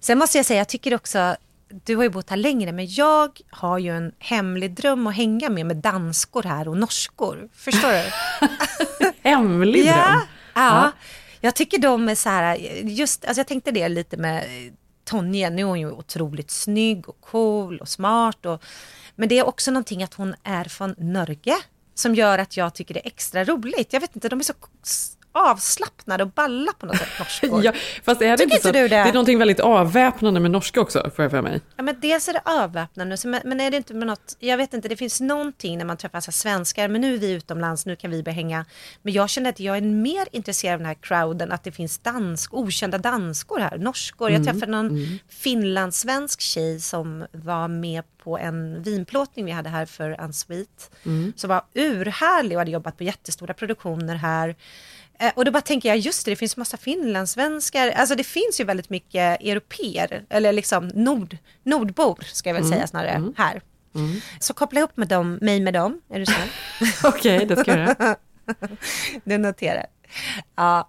Sen 0.00 0.18
måste 0.18 0.38
jag 0.38 0.46
säga, 0.46 0.60
jag 0.60 0.68
tycker 0.68 0.94
också 0.94 1.36
du 1.68 1.96
har 1.96 2.02
ju 2.02 2.08
bott 2.08 2.30
här 2.30 2.36
längre, 2.36 2.72
men 2.72 2.86
jag 2.88 3.40
har 3.50 3.78
ju 3.78 3.96
en 3.96 4.12
hemlig 4.18 4.74
dröm 4.74 5.06
att 5.06 5.16
hänga 5.16 5.50
med 5.50 5.66
med 5.66 5.76
danskor 5.76 6.42
här 6.42 6.68
och 6.68 6.76
norskor. 6.76 7.48
Förstår 7.54 7.92
du? 7.92 8.02
hemlig 9.22 9.84
dröm? 9.84 9.96
Ja, 9.96 10.22
Ja, 10.56 10.92
jag 11.40 11.54
tycker 11.54 11.78
de 11.78 12.08
är 12.08 12.14
så 12.14 12.28
här, 12.28 12.56
just, 12.84 13.24
alltså 13.24 13.40
jag 13.40 13.46
tänkte 13.46 13.70
det 13.70 13.88
lite 13.88 14.16
med 14.16 14.44
Tonje, 15.04 15.50
nu 15.50 15.62
är 15.62 15.66
hon 15.66 15.80
ju 15.80 15.90
otroligt 15.90 16.50
snygg 16.50 17.08
och 17.08 17.20
cool 17.20 17.78
och 17.78 17.88
smart. 17.88 18.46
Och, 18.46 18.62
men 19.16 19.28
det 19.28 19.38
är 19.38 19.46
också 19.46 19.70
någonting 19.70 20.02
att 20.02 20.14
hon 20.14 20.34
är 20.42 20.64
från 20.64 20.94
Norge 20.98 21.56
som 21.94 22.14
gör 22.14 22.38
att 22.38 22.56
jag 22.56 22.74
tycker 22.74 22.94
det 22.94 23.00
är 23.00 23.06
extra 23.06 23.44
roligt. 23.44 23.92
Jag 23.92 24.00
vet 24.00 24.16
inte, 24.16 24.28
de 24.28 24.40
är 24.40 24.44
så 24.44 24.54
avslappnade 25.36 26.24
och 26.24 26.30
balla 26.30 26.72
på 26.72 26.86
något 26.86 26.96
sätt, 26.96 27.08
norskor. 27.18 27.60
ja, 27.64 27.72
fast 28.02 28.22
är 28.22 28.30
det 28.30 28.36
Tycker 28.36 28.54
inte 28.54 28.66
så? 28.66 28.72
Det? 28.72 28.88
det 28.88 28.96
är 28.96 29.12
någonting 29.12 29.38
väldigt 29.38 29.60
avväpnande 29.60 30.40
med 30.40 30.50
norska 30.50 30.80
också, 30.80 31.10
får 31.16 31.22
jag 31.24 31.30
för 31.30 31.42
mig. 31.42 31.60
Ja, 31.76 31.82
men 31.82 32.00
dels 32.00 32.28
är 32.28 32.32
det 32.32 32.42
avväpnande, 32.44 33.16
men 33.44 33.60
är 33.60 33.70
det 33.70 33.76
inte 33.76 33.94
med 33.94 34.06
något, 34.06 34.36
jag 34.38 34.56
vet 34.56 34.74
inte, 34.74 34.88
det 34.88 34.96
finns 34.96 35.20
någonting 35.20 35.78
när 35.78 35.84
man 35.84 35.96
träffar 35.96 36.20
så 36.20 36.32
svenskar, 36.32 36.88
men 36.88 37.00
nu 37.00 37.14
är 37.14 37.18
vi 37.18 37.32
utomlands, 37.32 37.86
nu 37.86 37.96
kan 37.96 38.10
vi 38.10 38.22
börja 38.22 38.34
hänga. 38.34 38.64
Men 39.02 39.12
jag 39.12 39.30
känner 39.30 39.50
att 39.50 39.60
jag 39.60 39.76
är 39.76 39.80
mer 39.80 40.28
intresserad 40.32 40.72
av 40.72 40.78
den 40.78 40.86
här 40.86 40.96
crowden, 41.00 41.52
att 41.52 41.64
det 41.64 41.72
finns 41.72 41.98
dansk, 41.98 42.54
okända 42.54 42.98
danskor 42.98 43.58
här, 43.58 43.78
norskor. 43.78 44.30
Jag 44.30 44.40
mm, 44.40 44.46
träffade 44.46 44.72
någon 44.72 44.88
mm. 44.88 45.18
finlandssvensk 45.28 46.40
tjej 46.40 46.80
som 46.80 47.26
var 47.32 47.68
med 47.68 48.04
på 48.26 48.38
en 48.38 48.82
vinplåtning 48.82 49.44
vi 49.44 49.50
hade 49.52 49.68
här 49.68 49.86
för 49.86 50.20
Unsweet. 50.20 50.90
Mm. 51.04 51.32
Som 51.36 51.48
var 51.48 51.62
urhärlig 51.74 52.56
och 52.56 52.60
hade 52.60 52.70
jobbat 52.70 52.96
på 52.96 53.04
jättestora 53.04 53.54
produktioner 53.54 54.14
här. 54.14 54.56
Eh, 55.18 55.32
och 55.34 55.44
då 55.44 55.50
bara 55.50 55.60
tänker 55.60 55.88
jag, 55.88 55.98
just 55.98 56.24
det, 56.24 56.30
det 56.30 56.36
finns 56.36 56.56
massa 56.56 56.76
finlandssvenskar. 56.76 57.90
Alltså 57.90 58.14
det 58.14 58.24
finns 58.24 58.60
ju 58.60 58.64
väldigt 58.64 58.90
mycket 58.90 59.40
europeer, 59.40 60.24
eller 60.28 60.52
liksom 60.52 60.88
nord, 60.88 61.36
nordbor 61.62 62.18
ska 62.22 62.48
jag 62.48 62.54
väl 62.54 62.62
mm. 62.62 62.74
säga 62.74 62.86
snarare, 62.86 63.10
mm. 63.10 63.34
här. 63.36 63.60
Mm. 63.94 64.20
Så 64.40 64.54
koppla 64.54 64.80
ihop 64.80 64.96
med 64.96 65.08
dem, 65.08 65.38
mig 65.42 65.60
med 65.60 65.74
dem, 65.74 66.00
är 66.10 66.18
du 66.18 66.26
snäll? 66.26 66.48
Okej, 67.04 67.36
okay, 67.36 67.46
det 67.46 67.56
ska 67.56 67.70
jag 67.70 67.78
göra. 67.78 68.16
du 69.24 69.38
noterar. 69.38 69.86
Ja, 70.56 70.88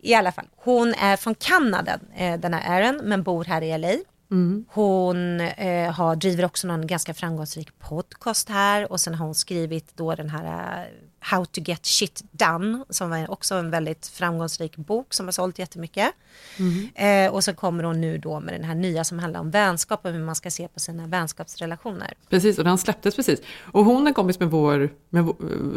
i 0.00 0.14
alla 0.14 0.32
fall. 0.32 0.46
Hon 0.56 0.94
är 0.94 1.16
från 1.16 1.34
Kanada, 1.34 1.98
eh, 2.16 2.40
den 2.40 2.54
här 2.54 2.80
Erin, 2.80 3.00
men 3.04 3.22
bor 3.22 3.44
här 3.44 3.62
i 3.62 3.78
LA. 3.78 3.96
Mm. 4.30 4.64
Hon 4.68 5.40
eh, 5.40 5.92
har, 5.92 6.16
driver 6.16 6.44
också 6.44 6.68
någon 6.68 6.86
ganska 6.86 7.14
framgångsrik 7.14 7.78
podcast 7.78 8.48
här 8.48 8.92
och 8.92 9.00
sen 9.00 9.14
har 9.14 9.26
hon 9.26 9.34
skrivit 9.34 9.96
då 9.96 10.14
den 10.14 10.30
här 10.30 10.84
eh, 10.84 10.86
How 11.26 11.44
to 11.44 11.60
get 11.60 11.86
shit 11.86 12.22
done 12.30 12.84
som 12.90 13.10
var 13.10 13.30
också 13.30 13.54
en 13.54 13.70
väldigt 13.70 14.06
framgångsrik 14.06 14.76
bok 14.76 15.14
som 15.14 15.26
har 15.26 15.32
sålt 15.32 15.58
jättemycket. 15.58 16.10
Mm. 16.58 17.26
Eh, 17.26 17.34
och 17.34 17.44
så 17.44 17.54
kommer 17.54 17.84
hon 17.84 18.00
nu 18.00 18.18
då 18.18 18.40
med 18.40 18.54
den 18.54 18.64
här 18.64 18.74
nya 18.74 19.04
som 19.04 19.18
handlar 19.18 19.40
om 19.40 19.50
vänskap 19.50 20.04
och 20.04 20.12
hur 20.12 20.24
man 20.24 20.34
ska 20.34 20.50
se 20.50 20.68
på 20.68 20.80
sina 20.80 21.06
vänskapsrelationer. 21.06 22.14
Precis, 22.28 22.58
och 22.58 22.64
den 22.64 22.78
släpptes 22.78 23.16
precis. 23.16 23.40
Och 23.72 23.84
hon 23.84 24.06
är 24.06 24.12
kompis 24.12 24.40
med, 24.40 24.50
vår, 24.50 24.90
med 25.10 25.24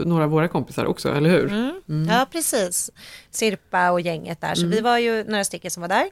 några 0.08 0.24
av 0.24 0.30
våra 0.30 0.48
kompisar 0.48 0.86
också, 0.86 1.16
eller 1.16 1.30
hur? 1.30 1.52
Mm. 1.52 1.82
Mm. 1.90 2.10
Ja, 2.10 2.28
precis. 2.32 2.92
Sirpa 3.32 3.92
och 3.92 4.02
gänget 4.02 4.42
där, 4.42 4.56
så 4.56 4.62
mm. 4.62 4.72
vi 4.72 4.82
var 4.82 4.98
ju 4.98 5.24
några 5.24 5.44
stycken 5.44 5.72
som 5.72 5.82
var 5.82 5.88
där. 5.88 6.10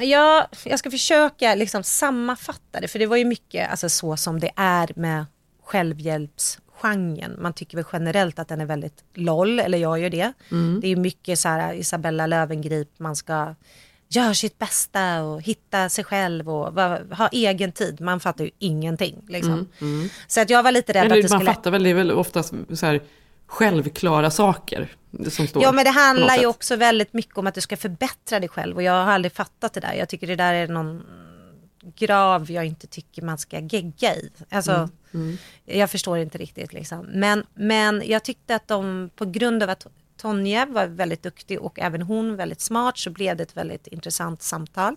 Ja, 0.00 0.48
jag 0.64 0.78
ska 0.78 0.90
försöka 0.90 1.54
liksom 1.54 1.82
sammanfatta 1.82 2.80
det, 2.80 2.88
för 2.88 2.98
det 2.98 3.06
var 3.06 3.16
ju 3.16 3.24
mycket 3.24 3.70
alltså, 3.70 3.88
så 3.88 4.16
som 4.16 4.40
det 4.40 4.50
är 4.56 4.92
med 4.96 5.26
självhjälps 5.64 6.58
genren. 6.84 7.36
Man 7.38 7.52
tycker 7.52 7.76
väl 7.76 7.86
generellt 7.92 8.38
att 8.38 8.48
den 8.48 8.60
är 8.60 8.66
väldigt 8.66 9.04
LOL, 9.14 9.60
eller 9.60 9.78
jag 9.78 9.98
gör 9.98 10.10
det. 10.10 10.32
Mm. 10.50 10.80
Det 10.80 10.88
är 10.88 10.96
mycket 10.96 11.38
så 11.38 11.48
här 11.48 11.74
Isabella 11.74 12.26
Lövengrip, 12.26 12.88
man 12.98 13.16
ska 13.16 13.54
göra 14.08 14.34
sitt 14.34 14.58
bästa 14.58 15.22
och 15.22 15.42
hitta 15.42 15.88
sig 15.88 16.04
själv 16.04 16.50
och 16.50 16.72
ha 17.16 17.28
egen 17.32 17.72
tid. 17.72 18.00
Man 18.00 18.20
fattar 18.20 18.44
ju 18.44 18.50
ingenting. 18.58 19.22
Liksom. 19.28 19.52
Mm. 19.52 19.68
Mm. 19.80 20.08
Så 20.26 20.40
att 20.40 20.50
jag 20.50 20.62
var 20.62 20.72
lite 20.72 20.92
rädd 20.92 21.04
eller, 21.04 21.16
att 21.16 21.22
det 21.22 21.28
skulle... 21.28 21.44
Man 21.44 21.54
fattar 21.54 21.70
väl, 21.70 21.82
det 21.82 21.90
är 21.90 21.94
väl 21.94 22.12
oftast 22.12 22.54
så 22.74 22.86
här 22.86 23.00
självklara 23.46 24.30
saker 24.30 24.96
som 25.28 25.46
står. 25.46 25.62
Ja, 25.62 25.72
men 25.72 25.84
det 25.84 25.90
handlar 25.90 26.36
ju 26.36 26.46
också 26.46 26.76
väldigt 26.76 27.12
mycket 27.12 27.38
om 27.38 27.46
att 27.46 27.54
du 27.54 27.60
ska 27.60 27.76
förbättra 27.76 28.40
dig 28.40 28.48
själv 28.48 28.76
och 28.76 28.82
jag 28.82 28.92
har 28.92 29.12
aldrig 29.12 29.32
fattat 29.32 29.72
det 29.72 29.80
där. 29.80 29.94
Jag 29.94 30.08
tycker 30.08 30.26
det 30.26 30.36
där 30.36 30.54
är 30.54 30.68
någon 30.68 31.02
grav 31.96 32.50
jag 32.50 32.66
inte 32.66 32.86
tycker 32.86 33.22
man 33.22 33.38
ska 33.38 33.60
gegga 33.60 34.14
i. 34.14 34.30
Alltså, 34.48 34.72
mm. 34.72 34.90
Mm. 35.14 35.36
Jag 35.64 35.90
förstår 35.90 36.18
inte 36.18 36.38
riktigt. 36.38 36.72
Liksom. 36.72 37.06
Men, 37.06 37.44
men 37.54 38.02
jag 38.06 38.24
tyckte 38.24 38.54
att 38.54 38.68
de, 38.68 39.10
på 39.16 39.24
grund 39.24 39.62
av 39.62 39.70
att 39.70 39.86
Tonje 40.16 40.66
var 40.66 40.86
väldigt 40.86 41.22
duktig 41.22 41.60
och 41.60 41.78
även 41.78 42.02
hon 42.02 42.36
väldigt 42.36 42.60
smart 42.60 42.98
så 42.98 43.10
blev 43.10 43.36
det 43.36 43.42
ett 43.42 43.56
väldigt 43.56 43.86
intressant 43.86 44.42
samtal. 44.42 44.96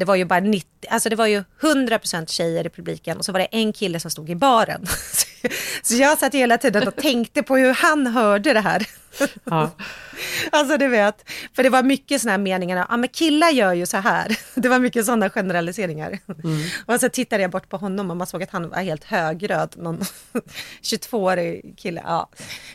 Det 0.00 0.06
var 0.06 0.16
ju 0.16 0.24
bara 0.24 0.40
90, 0.40 0.68
alltså 0.90 1.08
det 1.08 1.16
var 1.16 1.26
ju 1.26 1.44
100% 1.60 2.26
tjejer 2.26 2.66
i 2.66 2.70
publiken 2.70 3.18
och 3.18 3.24
så 3.24 3.32
var 3.32 3.38
det 3.38 3.44
en 3.44 3.72
kille 3.72 4.00
som 4.00 4.10
stod 4.10 4.30
i 4.30 4.34
baren. 4.34 4.86
Så 5.82 5.94
jag 5.94 6.18
satt 6.18 6.34
hela 6.34 6.58
tiden 6.58 6.88
och 6.88 6.96
tänkte 6.96 7.42
på 7.42 7.56
hur 7.56 7.74
han 7.74 8.06
hörde 8.06 8.52
det 8.52 8.60
här. 8.60 8.86
Ja. 9.44 9.70
Alltså 10.52 10.78
du 10.78 10.88
vet, 10.88 11.30
för 11.56 11.62
det 11.62 11.68
var 11.68 11.82
mycket 11.82 12.20
sådana 12.20 12.32
här 12.32 12.38
meningar, 12.38 12.86
ja 12.88 12.96
men 12.96 13.08
killar 13.08 13.50
gör 13.50 13.72
ju 13.72 13.86
så 13.86 13.96
här. 13.96 14.38
Det 14.60 14.68
var 14.68 14.78
mycket 14.78 15.06
sådana 15.06 15.30
generaliseringar. 15.30 16.18
Mm. 16.44 16.60
Och 16.86 17.00
så 17.00 17.08
tittade 17.08 17.42
jag 17.42 17.50
bort 17.50 17.68
på 17.68 17.76
honom 17.76 18.10
och 18.10 18.16
man 18.16 18.26
såg 18.26 18.42
att 18.42 18.50
han 18.50 18.68
var 18.68 18.82
helt 18.82 19.04
högröd, 19.04 19.74
någon 19.76 20.00
22-årig 20.82 21.74
kille. 21.76 22.02
Ja, 22.04 22.28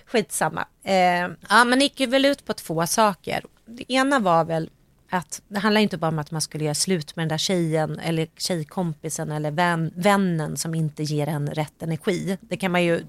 skitsamma. 0.06 0.66
Eh, 0.84 1.30
ja, 1.50 1.64
men 1.66 1.80
det 1.80 1.84
gick 1.86 2.00
ju 2.00 2.06
väl 2.06 2.26
ut 2.26 2.46
på 2.46 2.54
två 2.54 2.88
saker. 2.88 3.44
Det 3.66 3.94
ena 3.94 4.20
var 4.20 4.46
väl 4.46 4.70
att 5.16 5.42
det 5.48 5.60
handlar 5.60 5.82
inte 5.82 5.98
bara 5.98 6.08
om 6.08 6.20
att 6.20 6.32
man 6.32 6.42
skulle 6.42 6.64
göra 6.64 6.76
slut 6.76 7.16
med 7.16 7.24
den 7.24 7.30
där 7.30 7.38
tjejen 7.38 8.00
eller 8.00 8.28
tjejkompisen 8.38 9.32
eller 9.32 9.52
vän, 9.52 9.92
vännen 9.96 10.58
som 10.58 10.76
inte 10.76 11.04
ger 11.04 11.28
en 11.28 11.48
rätt 11.48 11.84
energi. 11.84 12.38
Det 12.42 12.58
kan 12.58 12.72
man 12.72 12.84
ju 12.84 13.06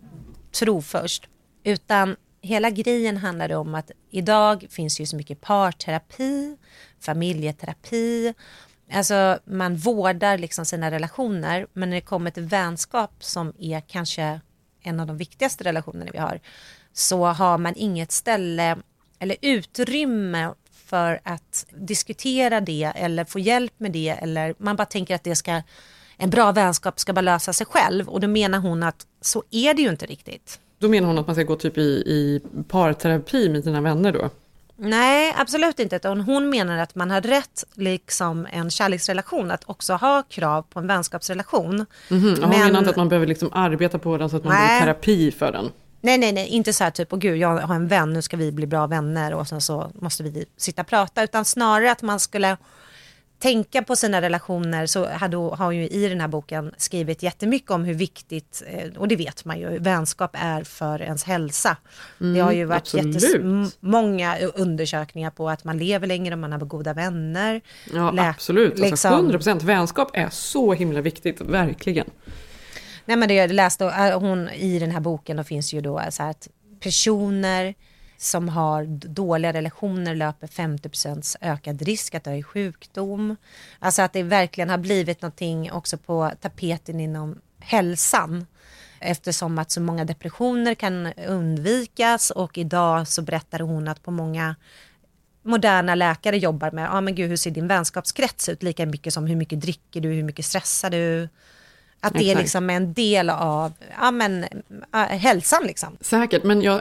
tro 0.53 0.83
först. 0.83 1.29
Utan 1.65 2.17
hela 2.43 2.71
grejen 2.71 3.17
handlar 3.17 3.53
om 3.53 3.75
att 3.75 3.91
idag 4.11 4.67
finns 4.71 5.01
ju 5.01 5.07
så 5.07 5.17
mycket 5.17 5.41
parterapi, 5.41 6.57
familjeterapi. 7.01 8.35
Alltså 8.93 9.39
man 9.45 9.77
vårdar 9.77 10.39
liksom 10.39 10.65
sina 10.65 10.91
relationer 10.91 11.67
men 11.73 11.91
när 11.91 11.97
det 11.97 12.01
kommer 12.01 12.31
till 12.31 12.43
vänskap 12.43 13.25
som 13.25 13.53
är 13.59 13.81
kanske 13.81 14.41
en 14.83 15.01
av 15.01 15.07
de 15.07 15.17
viktigaste 15.17 15.65
relationerna 15.65 16.11
vi 16.13 16.19
har 16.19 16.41
så 16.93 17.27
har 17.27 17.59
man 17.59 17.75
inget 17.77 18.13
ställe 18.13 18.77
eller 19.19 19.37
utrymme 19.43 20.55
för 20.87 21.21
att 21.23 21.67
diskutera 21.79 22.61
det 22.61 22.93
eller 22.95 23.25
få 23.25 23.39
hjälp 23.39 23.73
med 23.77 23.93
det 23.93 24.09
eller 24.09 24.55
man 24.59 24.77
bara 24.77 24.85
tänker 24.87 25.15
att 25.15 25.25
det 25.25 25.37
ska 25.37 25.63
en 26.17 26.31
bra 26.31 26.53
vänskap 26.53 27.01
ska 27.01 27.13
bara 27.13 27.21
lösa 27.21 27.53
sig 27.53 27.67
själv 27.67 28.09
och 28.09 28.21
då 28.21 28.29
menar 28.29 28.59
hon 28.59 28.83
att 28.83 29.07
så 29.21 29.43
är 29.51 29.75
det 29.75 29.83
ju 29.83 29.89
inte 29.89 30.07
riktigt. 30.07 30.61
Då 30.79 30.89
menar 30.89 31.09
hon 31.09 31.19
att 31.19 31.27
man 31.27 31.37
ska 31.37 31.45
gå 31.45 31.57
typ 31.57 31.79
i, 31.79 31.81
i 32.07 32.41
parterapi 32.69 33.49
med 33.49 33.65
sina 33.65 33.81
vänner 33.81 34.13
då? 34.13 34.31
Nej, 34.77 35.35
absolut 35.39 35.81
inte. 35.81 36.09
Hon 36.09 36.51
menar 36.51 36.79
att 36.79 36.95
man 36.95 37.11
har 37.11 37.21
rätt, 37.21 37.65
liksom 37.75 38.47
en 38.53 38.71
kärleksrelation, 38.71 39.51
att 39.51 39.65
också 39.67 39.95
ha 39.95 40.23
krav 40.23 40.63
på 40.63 40.79
en 40.79 40.87
vänskapsrelation. 40.87 41.75
Mm 41.75 41.87
-hmm. 42.09 42.41
Hon 42.41 42.41
Men... 42.41 42.51
menar 42.51 42.79
inte 42.79 42.91
att 42.91 42.97
man 42.97 43.09
behöver 43.09 43.27
liksom 43.27 43.49
arbeta 43.53 43.99
på 43.99 44.17
den 44.17 44.31
så 44.31 44.37
att 44.37 44.45
man 44.45 44.53
Nej. 44.53 44.81
går 44.81 44.87
terapi 44.87 45.31
för 45.31 45.53
den? 45.53 45.71
Nej, 46.01 46.19
nej, 46.19 46.33
nej, 46.33 46.49
inte 46.49 46.73
så 46.73 46.85
här 46.85 46.91
typ, 46.91 47.13
åh 47.13 47.19
gud, 47.19 47.37
jag 47.37 47.59
har 47.59 47.75
en 47.75 47.89
vän, 47.89 48.13
nu 48.13 48.23
ska 48.23 48.37
vi 48.37 48.53
bli 48.53 48.67
bra 48.67 48.87
vänner 48.87 49.35
och 49.35 49.49
sen 49.49 49.61
så 49.61 49.91
måste 49.95 50.23
vi 50.23 50.47
sitta 50.57 50.83
och 50.83 50.89
prata, 50.89 51.23
utan 51.23 51.45
snarare 51.45 51.91
att 51.91 52.03
man 52.03 52.21
skulle 52.21 52.57
tänka 53.39 53.83
på 53.83 53.97
sina 53.97 54.21
relationer 54.21 54.87
så 54.87 55.09
hade, 55.09 55.37
har 55.37 55.65
hon 55.65 55.77
ju 55.77 55.89
i 55.89 56.09
den 56.09 56.21
här 56.21 56.29
boken 56.29 56.75
skrivit 56.77 57.23
jättemycket 57.23 57.71
om 57.71 57.85
hur 57.85 57.95
viktigt, 57.95 58.63
eh, 58.67 58.99
och 58.99 59.09
det 59.09 59.17
vet 59.17 59.45
man 59.45 59.59
ju, 59.59 59.79
vänskap 59.79 60.31
är 60.39 60.65
för 60.65 61.03
ens 61.03 61.25
hälsa. 61.25 61.77
Mm, 62.21 62.35
det 62.35 62.41
har 62.41 62.53
ju 62.53 62.65
varit 62.65 62.95
jättemånga 62.95 64.39
undersökningar 64.39 65.31
på 65.31 65.51
att 65.51 65.65
man 65.65 65.79
lever 65.79 66.07
längre 66.07 66.35
om 66.35 66.41
man 66.41 66.53
har 66.53 66.59
goda 66.59 66.93
vänner. 66.93 67.61
Ja, 67.95 68.29
absolut. 68.29 68.71
Alltså, 68.71 68.85
liksom. 68.85 68.93
Alltså 68.93 69.09
100 69.09 69.39
procent. 69.39 69.63
Vänskap 69.63 70.11
är 70.15 70.29
så 70.31 70.73
himla 70.73 71.01
viktigt, 71.01 71.41
verkligen. 71.41 72.11
Nej 73.07 73.17
men 73.17 73.29
det 73.29 73.35
jag 73.35 73.53
läste, 73.53 73.85
äh, 73.85 74.21
hon 74.21 74.49
i 74.49 74.79
den 74.79 74.91
här 74.91 75.01
boken, 75.01 75.37
då 75.37 75.45
finns 75.45 75.73
ju 75.73 75.81
då 75.81 76.01
äh, 76.01 76.09
så 76.09 76.23
här 76.23 76.31
att 76.31 76.49
personer 76.81 77.75
som 78.19 78.49
har 78.49 78.85
dåliga 79.09 79.53
relationer 79.53 80.15
löper 80.15 80.47
50% 80.47 81.37
ökad 81.41 81.83
risk 81.83 82.15
att 82.15 82.25
dö 82.25 82.35
i 82.35 82.43
sjukdom. 82.43 83.37
Alltså 83.79 84.03
att 84.03 84.13
det 84.13 84.23
verkligen 84.23 84.71
har 84.71 84.79
blivit 84.79 85.23
någonting 85.23 85.73
också 85.73 85.99
på 85.99 86.33
tapeten 86.41 87.01
inom 87.01 87.39
hälsan 87.59 88.47
eftersom 89.01 89.59
att 89.59 89.71
så 89.71 89.81
många 89.81 90.05
depressioner 90.05 90.75
kan 90.75 91.13
undvikas. 91.13 92.31
Och 92.31 92.59
idag 92.59 93.09
så 93.09 93.23
berättade 93.23 93.65
hon 93.65 93.89
att 93.89 94.03
på 94.03 94.11
många 94.11 94.57
moderna 95.43 95.95
läkare 95.95 96.39
jobbar 96.39 96.71
med, 96.71 96.85
ja 96.85 96.91
ah, 96.91 97.01
men 97.01 97.15
gud 97.15 97.29
hur 97.29 97.37
ser 97.37 97.51
din 97.51 97.69
vänskapskrets 97.69 98.49
ut? 98.49 98.63
Lika 98.63 98.87
mycket 98.87 99.13
som 99.13 99.27
hur 99.27 99.37
mycket 99.37 99.61
dricker 99.61 100.01
du, 100.01 100.09
hur 100.09 100.23
mycket 100.23 100.45
stressar 100.45 100.91
du, 100.91 101.29
att 102.01 102.13
det 102.13 102.19
Exakt. 102.19 102.37
är 102.37 102.43
liksom 102.43 102.71
en 102.71 102.93
del 102.93 103.31
av 103.31 103.73
ja, 104.01 104.11
men, 104.11 104.45
hälsan. 105.09 105.67
Liksom. 105.67 105.89
Säkert, 106.01 106.45
men 106.45 106.63
jag, 106.63 106.81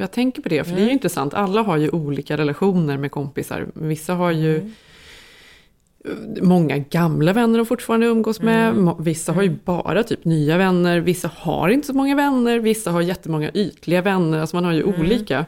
jag 0.00 0.10
tänker 0.10 0.42
på 0.42 0.48
det, 0.48 0.64
för 0.64 0.70
mm. 0.70 0.76
det 0.76 0.80
är 0.80 0.84
ju 0.84 0.90
mm. 0.90 0.92
intressant. 0.92 1.34
Alla 1.34 1.62
har 1.62 1.76
ju 1.76 1.90
olika 1.90 2.36
relationer 2.36 2.96
med 2.96 3.10
kompisar. 3.10 3.66
Vissa 3.74 4.14
har 4.14 4.30
ju 4.30 4.56
mm. 4.56 4.72
många 6.42 6.78
gamla 6.78 7.32
vänner 7.32 7.58
de 7.58 7.66
fortfarande 7.66 8.06
umgås 8.06 8.40
med. 8.40 8.68
Mm. 8.68 8.94
Vissa 8.98 9.32
har 9.32 9.42
ju 9.42 9.48
mm. 9.48 9.60
bara 9.64 10.02
typ 10.02 10.24
nya 10.24 10.58
vänner. 10.58 11.00
Vissa 11.00 11.30
har 11.34 11.68
inte 11.68 11.86
så 11.86 11.92
många 11.92 12.16
vänner. 12.16 12.58
Vissa 12.58 12.90
har 12.90 13.00
jättemånga 13.00 13.50
ytliga 13.54 14.02
vänner. 14.02 14.38
Alltså 14.38 14.56
man 14.56 14.64
har 14.64 14.72
ju 14.72 14.82
mm. 14.82 15.00
olika. 15.00 15.46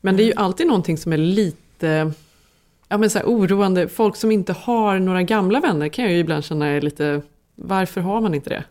Men 0.00 0.16
det 0.16 0.22
är 0.22 0.26
ju 0.26 0.34
alltid 0.36 0.66
någonting 0.66 0.98
som 0.98 1.12
är 1.12 1.16
lite 1.16 2.12
ja, 2.88 2.98
men 2.98 3.10
så 3.10 3.20
oroande. 3.20 3.88
Folk 3.88 4.16
som 4.16 4.32
inte 4.32 4.52
har 4.52 4.98
några 4.98 5.22
gamla 5.22 5.60
vänner 5.60 5.88
kan 5.88 6.04
jag 6.04 6.14
ju 6.14 6.18
ibland 6.18 6.44
känna 6.44 6.66
är 6.66 6.80
lite 6.80 7.22
varför 7.56 8.00
har 8.00 8.20
man 8.20 8.34
inte 8.34 8.50
det? 8.50 8.64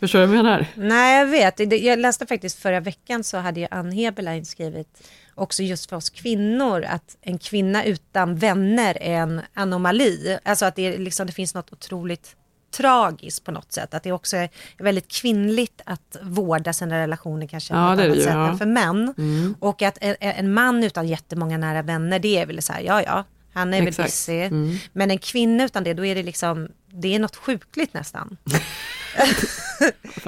Förstår 0.00 0.18
du 0.18 0.26
vad 0.26 0.36
jag 0.36 0.44
menar? 0.44 0.66
Nej, 0.74 1.18
jag 1.18 1.26
vet. 1.26 1.82
Jag 1.82 1.98
läste 1.98 2.26
faktiskt 2.26 2.58
förra 2.58 2.80
veckan 2.80 3.24
så 3.24 3.36
hade 3.36 3.60
ju 3.60 3.66
Ann 3.70 3.92
Heberlein 3.92 4.44
skrivit 4.44 5.08
också 5.34 5.62
just 5.62 5.90
för 5.90 5.96
oss 5.96 6.10
kvinnor 6.10 6.84
att 6.88 7.16
en 7.20 7.38
kvinna 7.38 7.84
utan 7.84 8.36
vänner 8.36 8.98
är 9.00 9.16
en 9.16 9.40
anomali. 9.54 10.38
Alltså 10.42 10.66
att 10.66 10.76
det, 10.76 10.98
liksom, 10.98 11.26
det 11.26 11.32
finns 11.32 11.54
något 11.54 11.72
otroligt 11.72 12.36
tragiskt 12.70 13.44
på 13.44 13.50
något 13.50 13.72
sätt. 13.72 13.94
Att 13.94 14.02
det 14.02 14.12
också 14.12 14.36
är 14.36 14.48
väldigt 14.78 15.08
kvinnligt 15.08 15.80
att 15.84 16.16
vårda 16.22 16.72
sina 16.72 16.98
relationer 16.98 17.46
kanske 17.46 17.74
ja, 17.74 17.94
på 17.96 18.02
ett 18.02 18.06
annat 18.06 18.22
sätt 18.22 18.32
ja. 18.32 18.48
än 18.48 18.58
för 18.58 18.66
män. 18.66 19.14
Mm. 19.18 19.54
Och 19.60 19.82
att 19.82 19.98
en, 20.00 20.16
en, 20.20 20.52
man 20.52 20.84
utan 20.84 21.08
jättemånga 21.08 21.58
nära 21.58 21.82
vänner, 21.82 22.18
det 22.18 22.38
är 22.38 22.46
väl 22.46 22.62
så 22.62 22.72
här, 22.72 22.80
ja 22.80 23.02
ja, 23.02 23.24
han 23.58 23.74
är 23.74 23.82
Exakt. 23.82 23.98
väl 23.98 24.06
busy. 24.06 24.40
Mm. 24.40 24.76
Men 24.92 25.10
en 25.10 25.18
kvinna 25.18 25.64
utan 25.64 25.84
det, 25.84 25.94
då 25.94 26.04
är 26.04 26.14
det 26.14 26.22
liksom, 26.22 26.68
det 26.86 27.14
är 27.14 27.18
något 27.18 27.36
sjukligt 27.36 27.94
nästan. 27.94 28.36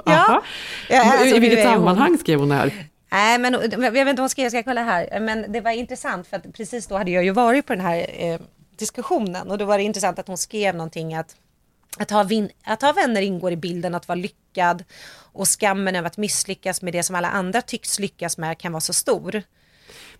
ja. 0.04 0.42
ja 0.88 1.12
alltså, 1.12 1.36
I 1.36 1.38
vilket 1.38 1.62
sammanhang 1.62 2.18
skrev 2.18 2.38
hon 2.38 2.48
det 2.48 2.54
här? 2.54 2.72
Nej, 3.12 3.38
men 3.38 3.52
jag 3.52 3.92
vet 3.92 3.96
inte 3.96 4.04
vad 4.04 4.18
hon 4.18 4.28
skrev, 4.28 4.44
jag 4.44 4.52
ska 4.52 4.62
kolla 4.62 4.82
här. 4.82 5.20
Men 5.20 5.52
det 5.52 5.60
var 5.60 5.70
intressant 5.70 6.26
för 6.26 6.36
att 6.36 6.52
precis 6.52 6.86
då 6.86 6.96
hade 6.96 7.10
jag 7.10 7.24
ju 7.24 7.30
varit 7.30 7.66
på 7.66 7.72
den 7.72 7.84
här 7.84 8.06
eh, 8.18 8.40
diskussionen 8.78 9.50
och 9.50 9.58
då 9.58 9.64
var 9.64 9.78
det 9.78 9.84
intressant 9.84 10.18
att 10.18 10.26
hon 10.26 10.38
skrev 10.38 10.74
någonting 10.74 11.14
att 11.14 11.36
att 11.98 12.10
ha, 12.10 12.22
vin, 12.22 12.50
att 12.64 12.82
ha 12.82 12.92
vänner 12.92 13.22
ingår 13.22 13.52
i 13.52 13.56
bilden 13.56 13.94
att 13.94 14.08
vara 14.08 14.16
lyckad 14.16 14.84
och 15.32 15.48
skammen 15.48 15.96
över 15.96 16.06
att 16.06 16.16
misslyckas 16.16 16.82
med 16.82 16.92
det 16.92 17.02
som 17.02 17.16
alla 17.16 17.30
andra 17.30 17.62
tycks 17.62 17.98
lyckas 17.98 18.38
med 18.38 18.58
kan 18.58 18.72
vara 18.72 18.80
så 18.80 18.92
stor. 18.92 19.42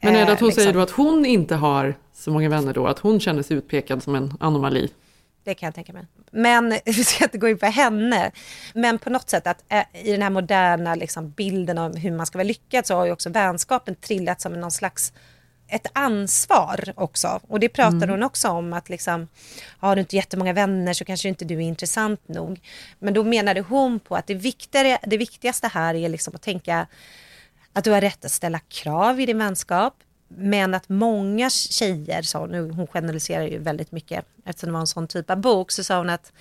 Men 0.00 0.16
är 0.16 0.26
det 0.26 0.32
att 0.32 0.40
hon 0.40 0.46
eh, 0.46 0.48
liksom. 0.48 0.62
säger 0.62 0.72
då 0.72 0.80
att 0.80 0.90
hon 0.90 1.26
inte 1.26 1.54
har 1.54 1.94
så 2.14 2.30
många 2.30 2.48
vänner 2.48 2.72
då, 2.72 2.86
att 2.86 2.98
hon 2.98 3.20
känner 3.20 3.42
sig 3.42 3.56
utpekad 3.56 4.02
som 4.02 4.14
en 4.14 4.34
anomali? 4.40 4.90
Det 5.44 5.54
kan 5.54 5.66
jag 5.66 5.74
tänka 5.74 5.92
mig. 5.92 6.06
Men 6.30 6.70
vi 6.84 7.04
ska 7.04 7.24
inte 7.24 7.38
gå 7.38 7.48
in 7.48 7.58
på 7.58 7.66
henne. 7.66 8.30
Men 8.74 8.98
på 8.98 9.10
något 9.10 9.30
sätt 9.30 9.46
att 9.46 9.64
äh, 9.68 9.82
i 10.04 10.12
den 10.12 10.22
här 10.22 10.30
moderna 10.30 10.94
liksom, 10.94 11.30
bilden 11.30 11.78
av 11.78 11.96
hur 11.96 12.12
man 12.12 12.26
ska 12.26 12.38
vara 12.38 12.48
lyckad 12.48 12.86
så 12.86 12.94
har 12.94 13.06
ju 13.06 13.12
också 13.12 13.30
vänskapen 13.30 13.94
trillat 13.94 14.40
som 14.40 14.52
någon 14.52 14.70
slags 14.70 15.12
ett 15.70 15.86
ansvar 15.92 16.92
också. 16.96 17.40
Och 17.48 17.60
det 17.60 17.68
pratar 17.68 17.96
mm. 17.96 18.10
hon 18.10 18.22
också 18.22 18.48
om 18.48 18.72
att 18.72 18.88
liksom, 18.88 19.28
har 19.78 19.96
du 19.96 20.00
inte 20.00 20.16
jättemånga 20.16 20.52
vänner 20.52 20.92
så 20.92 21.04
kanske 21.04 21.28
inte 21.28 21.44
du 21.44 21.54
är 21.54 21.60
intressant 21.60 22.28
nog. 22.28 22.60
Men 22.98 23.14
då 23.14 23.24
menade 23.24 23.60
hon 23.60 24.00
på 24.00 24.16
att 24.16 24.26
det, 24.26 24.34
viktigare, 24.34 24.98
det 25.02 25.16
viktigaste 25.16 25.68
här 25.68 25.94
är 25.94 26.08
liksom 26.08 26.34
att 26.34 26.42
tänka 26.42 26.86
att 27.72 27.85
du 27.85 27.90
har 27.90 28.00
rätt 28.00 28.24
att 28.24 28.33
ställa 28.33 28.59
krav 28.59 29.20
i 29.20 29.26
din 29.26 29.38
vänskap. 29.38 29.94
Men 30.28 30.74
att 30.74 30.88
många 30.88 31.50
tjejer, 31.50 32.22
sa 32.22 32.38
hon, 32.38 32.70
hon 32.70 32.87
generaliserar 32.87 33.44
ju 33.44 33.59
väldigt 33.59 33.92
mycket 33.92 34.24
eftersom 34.44 34.68
det 34.68 34.72
var 34.72 34.80
en 34.80 34.87
sån 34.87 35.09
typ 35.09 35.30
av 35.30 35.37
bok, 35.40 35.70
så 35.70 35.85
sa 35.85 35.98
hon 35.98 36.11
att 36.11 36.33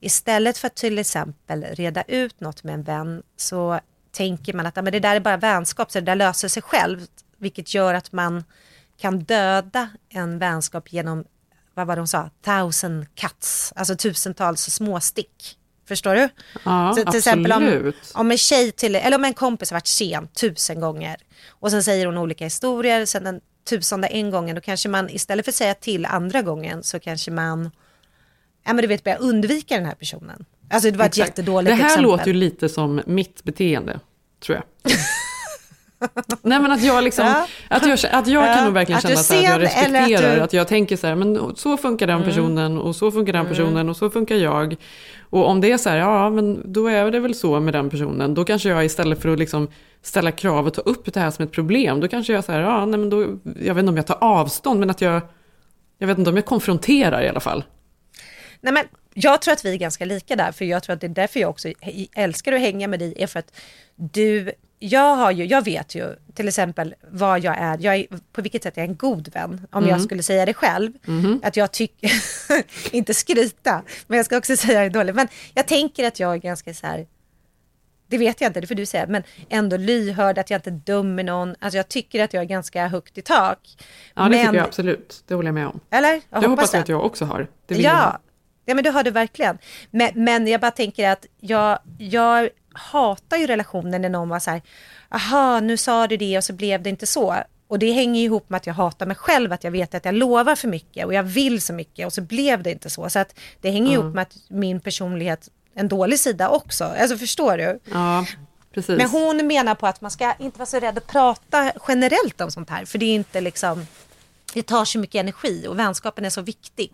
istället 0.00 0.58
för 0.58 0.66
att 0.66 0.74
till 0.74 0.98
exempel 0.98 1.64
reda 1.64 2.02
ut 2.02 2.40
något 2.40 2.64
med 2.64 2.74
en 2.74 2.82
vän 2.82 3.22
så 3.36 3.80
tänker 4.10 4.52
man 4.52 4.66
att 4.66 4.76
ja, 4.76 4.82
men 4.82 4.92
det 4.92 5.00
där 5.00 5.16
är 5.16 5.20
bara 5.20 5.36
vänskap 5.36 5.92
så 5.92 6.00
det 6.00 6.06
där 6.06 6.14
löser 6.14 6.48
sig 6.48 6.62
självt. 6.62 7.10
Vilket 7.36 7.74
gör 7.74 7.94
att 7.94 8.12
man 8.12 8.44
kan 8.96 9.18
döda 9.18 9.88
en 10.08 10.38
vänskap 10.38 10.92
genom, 10.92 11.24
vad 11.74 11.86
var 11.86 11.96
det 11.96 12.00
hon 12.00 12.08
sa, 12.08 12.30
thousand 12.42 13.14
cuts, 13.14 13.72
alltså 13.76 13.96
tusentals 13.96 14.60
småstick. 14.60 15.57
Förstår 15.88 16.14
du? 16.14 16.28
Ja, 16.64 16.92
så, 16.92 16.94
till 16.94 17.08
absolut. 17.08 17.14
exempel 17.14 17.52
om, 17.52 17.92
om 18.14 18.30
en 18.30 18.38
tjej 18.38 18.72
till, 18.72 18.94
eller 18.94 19.16
om 19.16 19.24
en 19.24 19.34
kompis 19.34 19.70
har 19.70 19.76
varit 19.76 19.86
sen 19.86 20.28
tusen 20.28 20.80
gånger 20.80 21.16
och 21.48 21.70
sen 21.70 21.82
säger 21.82 22.06
hon 22.06 22.18
olika 22.18 22.44
historier, 22.44 23.06
sen 23.06 23.24
den 23.24 23.40
tusende 23.68 24.08
en 24.08 24.30
gången, 24.30 24.54
då 24.54 24.60
kanske 24.60 24.88
man 24.88 25.10
istället 25.10 25.44
för 25.44 25.52
att 25.52 25.56
säga 25.56 25.74
till 25.74 26.06
andra 26.06 26.42
gången 26.42 26.82
så 26.82 27.00
kanske 27.00 27.30
man, 27.30 27.70
ja 28.66 28.72
men 28.72 28.76
du 28.76 28.86
vet, 28.86 29.04
börjar 29.04 29.18
undvika 29.20 29.74
den 29.74 29.86
här 29.86 29.94
personen. 29.94 30.44
Alltså 30.70 30.90
det 30.90 30.98
var 30.98 31.04
Exakt. 31.04 31.28
ett 31.28 31.38
jättedåligt 31.38 31.70
exempel. 31.70 31.78
Det 31.78 31.82
här 31.82 31.90
exempel. 31.90 32.10
låter 32.10 32.26
ju 32.26 32.32
lite 32.32 32.68
som 32.68 33.02
mitt 33.06 33.44
beteende, 33.44 34.00
tror 34.40 34.56
jag. 34.56 34.92
Nej 36.42 36.60
men 36.60 36.72
att 36.72 36.82
jag 36.82 37.04
liksom, 37.04 37.26
ja. 37.26 37.46
att 37.68 37.86
jag, 37.86 37.98
att 38.12 38.26
jag 38.26 38.56
kan 38.56 38.64
nog 38.64 38.74
verkligen 38.74 39.00
känna 39.00 39.16
så 39.16 39.34
att 39.34 39.42
jag 39.42 39.62
respekterar, 39.62 40.30
att, 40.30 40.36
du... 40.36 40.40
att, 40.40 40.52
jag 40.52 40.68
tänker 40.68 40.96
så 40.96 41.06
här, 41.06 41.14
men 41.14 41.56
så 41.56 41.76
funkar 41.76 42.06
den 42.06 42.16
mm. 42.16 42.28
personen 42.28 42.78
och 42.78 42.96
så 42.96 43.10
funkar 43.10 43.32
den 43.32 43.46
personen 43.46 43.76
mm. 43.76 43.88
och 43.88 43.96
så 43.96 44.10
funkar 44.10 44.34
jag. 44.34 44.76
Och 45.30 45.46
om 45.48 45.60
det 45.60 45.72
är 45.72 45.78
så 45.78 45.90
här, 45.90 45.96
ja 45.96 46.30
men 46.30 46.72
då 46.72 46.86
är 46.86 47.10
det 47.10 47.20
väl 47.20 47.34
så 47.34 47.60
med 47.60 47.74
den 47.74 47.90
personen, 47.90 48.34
då 48.34 48.44
kanske 48.44 48.68
jag 48.68 48.84
istället 48.84 49.22
för 49.22 49.28
att 49.28 49.38
liksom 49.38 49.68
ställa 50.02 50.32
krav 50.32 50.66
och 50.66 50.74
ta 50.74 50.80
upp 50.80 51.14
det 51.14 51.20
här 51.20 51.30
som 51.30 51.44
ett 51.44 51.52
problem, 51.52 52.00
då 52.00 52.08
kanske 52.08 52.32
jag 52.32 52.44
så 52.44 52.52
här, 52.52 52.60
ja 52.60 52.86
nej 52.86 53.00
men 53.00 53.10
då, 53.10 53.22
jag 53.60 53.74
vet 53.74 53.82
inte 53.82 53.90
om 53.90 53.96
jag 53.96 54.06
tar 54.06 54.18
avstånd, 54.20 54.80
men 54.80 54.90
att 54.90 55.00
jag, 55.00 55.22
jag 55.98 56.06
vet 56.06 56.18
inte 56.18 56.30
om 56.30 56.36
jag 56.36 56.44
konfronterar 56.44 57.22
i 57.22 57.28
alla 57.28 57.40
fall. 57.40 57.64
Nej 58.60 58.72
men 58.72 58.84
jag 59.14 59.42
tror 59.42 59.52
att 59.52 59.64
vi 59.64 59.72
är 59.72 59.76
ganska 59.76 60.04
lika 60.04 60.36
där, 60.36 60.52
för 60.52 60.64
jag 60.64 60.82
tror 60.82 60.94
att 60.94 61.00
det 61.00 61.06
är 61.06 61.08
därför 61.08 61.40
jag 61.40 61.50
också 61.50 61.68
älskar 62.14 62.52
att 62.52 62.60
hänga 62.60 62.88
med 62.88 62.98
dig, 62.98 63.14
är 63.16 63.26
för 63.26 63.38
att 63.38 63.60
du 63.96 64.52
jag, 64.78 65.16
har 65.16 65.30
ju, 65.30 65.44
jag 65.44 65.64
vet 65.64 65.94
ju 65.94 66.16
till 66.34 66.48
exempel 66.48 66.94
vad 67.10 67.40
jag 67.40 67.58
är, 67.58 67.78
jag 67.80 67.96
är, 67.96 68.06
på 68.32 68.42
vilket 68.42 68.62
sätt 68.62 68.76
jag 68.76 68.84
är 68.84 68.88
en 68.88 68.96
god 68.96 69.34
vän. 69.34 69.66
Om 69.70 69.82
mm. 69.82 69.90
jag 69.90 70.02
skulle 70.02 70.22
säga 70.22 70.46
det 70.46 70.54
själv. 70.54 70.92
Mm. 71.06 71.40
Att 71.42 71.56
jag 71.56 71.72
tycker, 71.72 72.10
inte 72.94 73.14
skryta, 73.14 73.82
men 74.06 74.16
jag 74.16 74.26
ska 74.26 74.38
också 74.38 74.56
säga 74.56 74.80
det 74.80 74.88
dåligt. 74.88 75.14
Men 75.14 75.28
jag 75.54 75.66
tänker 75.66 76.04
att 76.04 76.20
jag 76.20 76.34
är 76.34 76.38
ganska 76.38 76.74
så 76.74 76.86
här, 76.86 77.06
det 78.08 78.18
vet 78.18 78.40
jag 78.40 78.48
inte, 78.48 78.60
det 78.60 78.66
får 78.66 78.74
du 78.74 78.86
säga, 78.86 79.06
men 79.08 79.22
ändå 79.48 79.76
lyhörd, 79.76 80.38
att 80.38 80.50
jag 80.50 80.58
inte 80.58 80.70
dömer 80.70 81.24
någon. 81.24 81.54
Alltså 81.58 81.76
jag 81.76 81.88
tycker 81.88 82.24
att 82.24 82.32
jag 82.32 82.40
är 82.40 82.46
ganska 82.46 82.88
högt 82.88 83.18
i 83.18 83.22
tak. 83.22 83.58
Ja, 84.14 84.22
det 84.22 84.28
men... 84.28 84.40
tycker 84.40 84.54
jag 84.54 84.66
absolut. 84.66 85.24
Det 85.26 85.34
håller 85.34 85.48
jag 85.48 85.54
med 85.54 85.66
om. 85.66 85.80
Eller? 85.90 86.12
Jag 86.12 86.22
det 86.30 86.36
hoppas, 86.36 86.48
hoppas 86.48 86.74
jag 86.74 86.82
att 86.82 86.88
jag 86.88 87.04
också 87.04 87.24
har. 87.24 87.48
Det 87.66 87.74
ja. 87.74 88.18
ja, 88.64 88.74
men 88.74 88.84
det 88.84 88.90
har 88.90 89.02
du 89.02 89.10
verkligen. 89.10 89.58
Men, 89.90 90.10
men 90.14 90.46
jag 90.46 90.60
bara 90.60 90.70
tänker 90.70 91.10
att 91.10 91.26
jag, 91.40 91.78
jag 91.98 92.48
hatar 92.78 93.36
ju 93.36 93.46
relationen 93.46 94.02
när 94.02 94.08
någon 94.08 94.28
var 94.28 94.38
så 94.38 94.50
här, 94.50 94.62
aha, 95.08 95.60
nu 95.60 95.76
sa 95.76 96.06
du 96.06 96.16
det 96.16 96.38
och 96.38 96.44
så 96.44 96.52
blev 96.52 96.82
det 96.82 96.90
inte 96.90 97.06
så. 97.06 97.36
Och 97.68 97.78
det 97.78 97.92
hänger 97.92 98.22
ihop 98.22 98.50
med 98.50 98.56
att 98.56 98.66
jag 98.66 98.74
hatar 98.74 99.06
mig 99.06 99.16
själv, 99.16 99.52
att 99.52 99.64
jag 99.64 99.70
vet 99.70 99.94
att 99.94 100.04
jag 100.04 100.14
lovar 100.14 100.56
för 100.56 100.68
mycket 100.68 101.06
och 101.06 101.14
jag 101.14 101.22
vill 101.22 101.60
så 101.62 101.72
mycket 101.72 102.06
och 102.06 102.12
så 102.12 102.20
blev 102.22 102.62
det 102.62 102.70
inte 102.70 102.90
så. 102.90 103.10
Så 103.10 103.18
att 103.18 103.34
det 103.60 103.70
hänger 103.70 103.92
mm. 103.92 104.02
ihop 104.02 104.14
med 104.14 104.22
att 104.22 104.36
min 104.48 104.80
personlighet, 104.80 105.48
en 105.74 105.88
dålig 105.88 106.18
sida 106.20 106.48
också. 106.48 106.84
Alltså 106.84 107.16
förstår 107.16 107.58
du? 107.58 107.80
Ja, 107.92 108.26
precis. 108.74 108.98
Men 108.98 109.08
hon 109.08 109.46
menar 109.46 109.74
på 109.74 109.86
att 109.86 110.00
man 110.00 110.10
ska 110.10 110.34
inte 110.38 110.58
vara 110.58 110.66
så 110.66 110.78
rädd 110.78 110.98
att 110.98 111.06
prata 111.06 111.72
generellt 111.88 112.40
om 112.40 112.50
sånt 112.50 112.70
här, 112.70 112.84
för 112.84 112.98
det 112.98 113.06
är 113.06 113.14
inte 113.14 113.40
liksom, 113.40 113.86
det 114.54 114.62
tar 114.62 114.84
så 114.84 114.98
mycket 114.98 115.20
energi 115.20 115.66
och 115.68 115.78
vänskapen 115.78 116.24
är 116.24 116.30
så 116.30 116.42
viktig. 116.42 116.92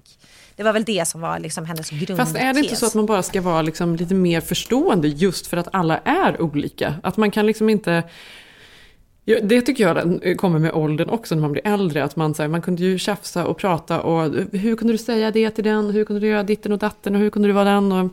Det 0.57 0.63
var 0.63 0.73
väl 0.73 0.85
det 0.85 1.09
som 1.09 1.21
var 1.21 1.39
liksom 1.39 1.65
hennes 1.65 1.91
grundtes. 1.91 2.17
Fast 2.17 2.37
är 2.37 2.55
det 2.55 2.61
inte 2.61 2.77
så 2.77 2.87
att 2.87 2.95
man 2.95 3.07
bara 3.07 3.23
ska 3.23 3.41
vara 3.41 3.63
liksom 3.63 3.97
lite 3.97 4.15
mer 4.15 4.41
förstående 4.41 5.09
just 5.09 5.47
för 5.47 5.57
att 5.57 5.69
alla 5.73 5.99
är 5.99 6.43
olika? 6.43 6.95
Att 7.03 7.17
man 7.17 7.31
kan 7.31 7.47
liksom 7.47 7.71
inte... 7.71 8.03
Det 9.43 9.61
tycker 9.61 9.85
jag 9.85 10.39
kommer 10.39 10.59
med 10.59 10.73
åldern 10.73 11.09
också 11.09 11.35
när 11.35 11.43
man 11.43 11.53
blir 11.53 11.67
äldre. 11.67 12.05
Att 12.05 12.17
man, 12.17 12.35
så 12.35 12.43
här, 12.43 12.49
man 12.49 12.63
kunde 12.63 12.83
ju 12.83 12.99
tjafsa 12.99 13.47
och 13.47 13.59
prata 13.59 14.01
och 14.01 14.35
hur 14.53 14.77
kunde 14.77 14.95
du 14.95 14.99
säga 14.99 15.31
det 15.31 15.51
till 15.51 15.65
den? 15.65 15.91
Hur 15.91 16.05
kunde 16.05 16.21
du 16.21 16.27
göra 16.27 16.43
ditten 16.43 16.73
och 16.73 16.79
datten? 16.79 17.15
Och 17.15 17.21
hur 17.21 17.31
kunde 17.31 17.49
du 17.49 17.53
vara 17.53 17.65
den? 17.65 17.93
Och 17.93 18.11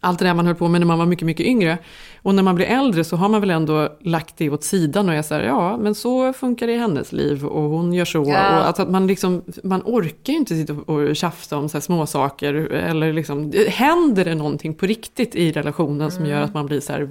allt 0.00 0.18
det 0.18 0.24
där 0.24 0.34
man 0.34 0.46
höll 0.46 0.54
på 0.54 0.68
med 0.68 0.80
när 0.80 0.86
man 0.86 0.98
var 0.98 1.06
mycket, 1.06 1.26
mycket 1.26 1.46
yngre. 1.46 1.78
Och 2.22 2.34
när 2.34 2.42
man 2.42 2.54
blir 2.54 2.66
äldre 2.66 3.04
så 3.04 3.16
har 3.16 3.28
man 3.28 3.40
väl 3.40 3.50
ändå 3.50 3.88
lagt 4.00 4.36
det 4.36 4.50
åt 4.50 4.64
sidan 4.64 5.08
och 5.08 5.14
är 5.14 5.22
så 5.22 5.34
här, 5.34 5.42
ja, 5.42 5.76
men 5.76 5.94
så 5.94 6.32
funkar 6.32 6.66
det 6.66 6.72
i 6.72 6.76
hennes 6.76 7.12
liv 7.12 7.46
och 7.46 7.62
hon 7.62 7.92
gör 7.92 8.04
så. 8.04 8.18
Ja. 8.18 8.58
Och 8.58 8.66
alltså 8.66 8.82
att 8.82 8.90
man, 8.90 9.06
liksom, 9.06 9.42
man 9.62 9.82
orkar 9.84 10.32
ju 10.32 10.38
inte 10.38 10.54
sitta 10.54 10.72
och 10.72 11.16
tjafsa 11.16 11.56
om 11.56 11.68
så 11.68 11.76
här 11.76 11.82
små 11.82 12.06
saker 12.06 12.54
eller 12.54 13.12
liksom, 13.12 13.52
händer 13.68 14.24
det 14.24 14.34
någonting 14.34 14.74
på 14.74 14.86
riktigt 14.86 15.34
i 15.34 15.52
relationen 15.52 16.00
mm. 16.00 16.10
som 16.10 16.26
gör 16.26 16.40
att 16.40 16.54
man 16.54 16.66
blir 16.66 16.80
så 16.80 16.92
här, 16.92 17.08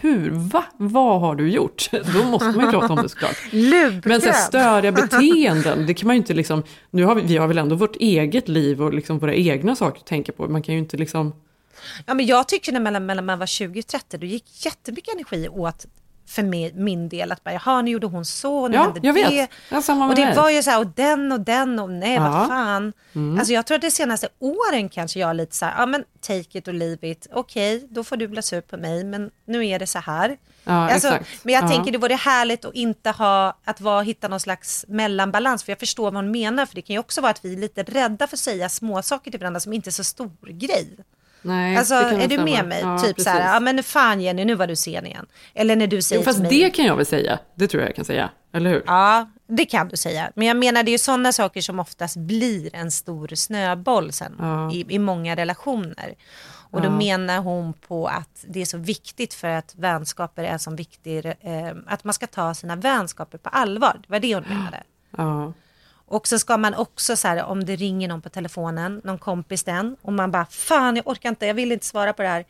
hur, 0.00 0.30
va, 0.30 0.64
vad 0.76 1.20
har 1.20 1.34
du 1.34 1.50
gjort? 1.50 1.90
Då 2.14 2.24
måste 2.24 2.50
man 2.50 2.64
ju 2.64 2.70
prata 2.70 2.92
om 2.92 3.02
det 3.02 3.08
såklart. 3.08 3.36
men 4.04 4.20
så 4.20 4.26
här, 4.26 4.32
störiga 4.32 4.92
beteenden, 4.92 5.86
det 5.86 5.94
kan 5.94 6.06
man 6.06 6.16
ju 6.16 6.18
inte 6.18 6.34
liksom, 6.34 6.62
nu 6.90 7.04
har 7.04 7.14
vi, 7.14 7.22
vi 7.22 7.36
har 7.36 7.46
väl 7.46 7.58
ändå 7.58 7.76
vårt 7.76 7.96
eget 7.96 8.48
liv 8.48 8.82
och 8.82 8.94
liksom 8.94 9.18
våra 9.18 9.34
egna 9.34 9.76
saker 9.76 10.00
att 10.00 10.06
tänka 10.06 10.32
på. 10.32 10.48
Man 10.48 10.62
kan 10.62 10.74
ju 10.74 10.78
inte 10.78 10.96
liksom 10.96 11.32
Ja, 12.06 12.14
men 12.14 12.26
jag 12.26 12.48
tycker 12.48 12.72
när 12.72 12.80
mellan, 12.80 13.06
mellan 13.06 13.24
man 13.24 13.38
var 13.38 13.46
20 13.46 13.80
och 13.80 13.86
30, 13.86 14.18
då 14.18 14.26
gick 14.26 14.64
jättemycket 14.64 15.14
energi 15.14 15.48
åt 15.48 15.86
för 16.26 16.42
mig, 16.42 16.72
min 16.74 17.08
del 17.08 17.32
att 17.32 17.44
bara, 17.44 17.52
jaha 17.52 17.82
nu 17.82 17.90
gjorde 17.90 18.06
hon 18.06 18.24
så, 18.24 18.68
nu 18.68 18.76
ja, 18.76 18.82
hände 18.82 19.00
jag 19.02 19.14
det. 19.14 19.28
Vet. 19.28 19.50
Ja, 19.70 19.82
samma 19.82 20.08
och 20.08 20.14
det 20.14 20.24
mig. 20.24 20.36
var 20.36 20.50
ju 20.50 20.62
så 20.62 20.70
här, 20.70 20.78
och 20.78 20.86
den 20.86 21.32
och 21.32 21.40
den 21.40 21.78
och 21.78 21.90
nej 21.90 22.14
ja. 22.14 22.30
vad 22.30 22.48
fan. 22.48 22.92
Mm. 23.14 23.38
Alltså 23.38 23.52
jag 23.52 23.66
tror 23.66 23.74
att 23.74 23.82
de 23.82 23.90
senaste 23.90 24.28
åren 24.38 24.88
kanske 24.88 25.20
jag 25.20 25.30
är 25.30 25.34
lite 25.34 25.56
så 25.56 25.64
här, 25.64 25.74
ja 25.78 25.86
men 25.86 26.04
take 26.20 26.58
it 26.58 26.68
or 26.68 26.72
leave 26.72 27.10
it, 27.10 27.26
okej 27.32 27.76
okay, 27.76 27.88
då 27.90 28.04
får 28.04 28.16
du 28.16 28.28
bli 28.28 28.42
sur 28.42 28.60
på 28.60 28.76
mig 28.76 29.04
men 29.04 29.30
nu 29.44 29.66
är 29.66 29.78
det 29.78 29.86
så 29.86 29.98
här. 29.98 30.36
Ja, 30.64 30.72
alltså, 30.72 31.08
exakt. 31.08 31.44
men 31.44 31.54
jag 31.54 31.64
ja. 31.64 31.68
tänker 31.68 31.92
det 31.92 31.98
vore 31.98 32.14
härligt 32.14 32.64
att 32.64 32.74
inte 32.74 33.10
ha, 33.10 33.58
att 33.64 33.80
vara, 33.80 34.02
hitta 34.02 34.28
någon 34.28 34.40
slags 34.40 34.84
mellanbalans 34.88 35.64
för 35.64 35.72
jag 35.72 35.78
förstår 35.78 36.04
vad 36.04 36.14
hon 36.14 36.30
menar 36.30 36.66
för 36.66 36.74
det 36.74 36.82
kan 36.82 36.94
ju 36.94 37.00
också 37.00 37.20
vara 37.20 37.30
att 37.30 37.44
vi 37.44 37.52
är 37.52 37.58
lite 37.58 37.82
rädda 37.82 38.26
för 38.26 38.36
att 38.36 38.40
säga 38.40 38.68
små 38.68 39.02
saker 39.02 39.30
till 39.30 39.40
varandra 39.40 39.60
som 39.60 39.72
inte 39.72 39.90
är 39.90 39.92
så 39.92 40.04
stor 40.04 40.30
grej. 40.42 40.96
Nej, 41.46 41.76
alltså, 41.76 41.94
är 41.94 42.18
du 42.28 42.34
stämma. 42.34 42.44
med 42.44 42.68
mig? 42.68 42.80
Ja, 42.82 42.98
typ 42.98 43.08
precis. 43.16 43.24
så 43.24 43.30
här, 43.30 43.54
ja 43.54 43.60
men 43.60 43.82
fan 43.82 44.20
Jenny, 44.20 44.44
nu 44.44 44.54
var 44.54 44.66
du 44.66 44.76
sen 44.76 45.06
igen. 45.06 45.26
Eller 45.54 45.76
när 45.76 45.86
du 45.86 46.02
säger 46.02 46.20
jo, 46.20 46.24
fast 46.24 46.36
till 46.38 46.42
mig. 46.48 46.58
det 46.60 46.70
kan 46.70 46.84
jag 46.84 46.96
väl 46.96 47.06
säga. 47.06 47.38
Det 47.54 47.68
tror 47.68 47.82
jag 47.82 47.88
jag 47.90 47.96
kan 47.96 48.04
säga. 48.04 48.30
Eller 48.52 48.70
hur? 48.70 48.82
Ja, 48.86 49.30
det 49.48 49.64
kan 49.64 49.88
du 49.88 49.96
säga. 49.96 50.30
Men 50.34 50.46
jag 50.48 50.56
menar 50.56 50.82
det 50.82 50.90
är 50.90 50.92
ju 50.92 50.98
sådana 50.98 51.32
saker 51.32 51.60
som 51.60 51.80
oftast 51.80 52.16
blir 52.16 52.76
en 52.76 52.90
stor 52.90 53.28
snöboll 53.34 54.12
sen 54.12 54.36
Ja. 54.38 54.72
i, 54.72 54.86
i 54.94 54.98
många 54.98 55.36
relationer. 55.36 56.14
Och 56.70 56.80
då 56.82 56.86
Ja. 56.88 56.90
menar 56.98 57.38
hon 57.38 57.72
på 57.72 58.06
att 58.08 58.44
det 58.48 58.60
är 58.62 58.64
så 58.66 58.78
viktigt 58.78 59.34
för 59.34 59.48
att 59.48 59.74
vänskaper 59.76 60.44
är 60.44 60.58
så 60.58 60.70
viktig, 60.74 61.26
eh, 61.26 61.32
att 61.86 62.04
man 62.04 62.14
ska 62.14 62.26
ta 62.26 62.54
sina 62.54 62.76
vänskaper 62.76 63.38
på 63.38 63.48
allvar. 63.48 63.96
Det 64.02 64.12
var 64.12 64.20
det 64.20 64.34
hon 64.34 64.44
menade. 64.48 64.82
Ja. 65.16 65.52
Och 66.08 66.28
så 66.28 66.38
ska 66.38 66.56
man 66.56 66.74
också 66.74 67.16
så 67.16 67.28
här, 67.28 67.44
om 67.44 67.64
det 67.64 67.76
ringer 67.76 68.08
någon 68.08 68.22
på 68.22 68.28
telefonen, 68.28 69.00
någon 69.04 69.18
kompis 69.18 69.64
den, 69.64 69.96
och 70.02 70.12
man 70.12 70.30
bara, 70.30 70.46
fan 70.46 70.96
jag 70.96 71.08
orkar 71.08 71.28
inte, 71.28 71.46
jag 71.46 71.54
vill 71.54 71.72
inte 71.72 71.86
svara 71.86 72.12
på 72.12 72.22
det 72.22 72.28
här. 72.28 72.44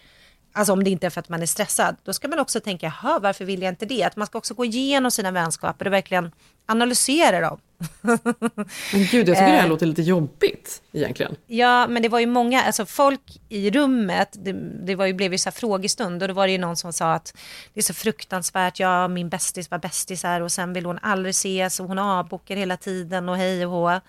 Alltså 0.57 0.73
om 0.73 0.85
det 0.85 0.91
inte 0.91 1.07
är 1.07 1.11
för 1.11 1.21
att 1.21 1.29
man 1.29 1.43
är 1.43 1.47
stressad, 1.47 1.97
då 2.05 2.13
ska 2.13 2.29
man 2.29 2.39
också 2.39 2.61
tänka, 2.61 2.93
jaha, 3.03 3.19
varför 3.19 3.45
vill 3.45 3.63
jag 3.63 3.73
inte 3.73 3.87
det? 3.87 4.03
Att 4.03 4.17
man 4.17 4.27
ska 4.27 4.39
också 4.39 4.55
gå 4.55 4.65
igenom 4.65 5.11
sina 5.11 5.31
vänskaper 5.31 5.87
och 5.87 5.93
verkligen 5.93 6.33
analysera 6.67 7.41
dem. 7.41 7.59
Men 8.03 8.17
gud, 8.93 8.99
jag 8.99 9.11
tycker 9.13 9.25
det 9.25 9.35
här 9.35 9.63
Eh. 9.65 9.69
låter 9.69 9.87
lite 9.87 10.03
jobbigt 10.03 10.83
egentligen. 10.93 11.37
Ja, 11.47 11.87
men 11.87 12.03
det 12.03 12.09
var 12.09 12.21
ju 12.21 12.27
många, 12.27 12.63
alltså 12.63 12.87
folk 12.87 13.41
i 13.49 13.71
rummet, 13.71 14.29
det, 14.33 14.53
det 14.87 14.95
var 14.95 15.07
ju, 15.07 15.13
blev 15.13 15.33
ju 15.33 15.39
så 15.39 15.49
här 15.49 15.55
frågestund 15.55 16.23
och 16.23 16.29
då 16.29 16.35
var 16.35 16.47
det 16.47 16.53
ju 16.53 16.59
någon 16.59 16.77
som 16.77 16.93
sa 16.93 17.13
att 17.13 17.37
det 17.75 17.81
är 17.81 17.85
så 17.85 17.95
fruktansvärt, 17.95 18.81
ja 18.81 19.09
min 19.09 19.29
bästis 19.29 19.71
var 19.71 19.79
bästisar 19.79 20.41
och 20.41 20.53
sen 20.53 20.73
vill 20.73 20.87
hon 20.87 20.99
aldrig 21.03 21.31
ses 21.31 21.81
och 21.81 21.89
hon 21.89 21.99
avbokar 21.99 22.57
hela 22.57 22.77
tiden 22.77 23.29
och 23.29 23.37
hej 23.37 23.67
och 23.67 23.73
hå. 23.73 24.01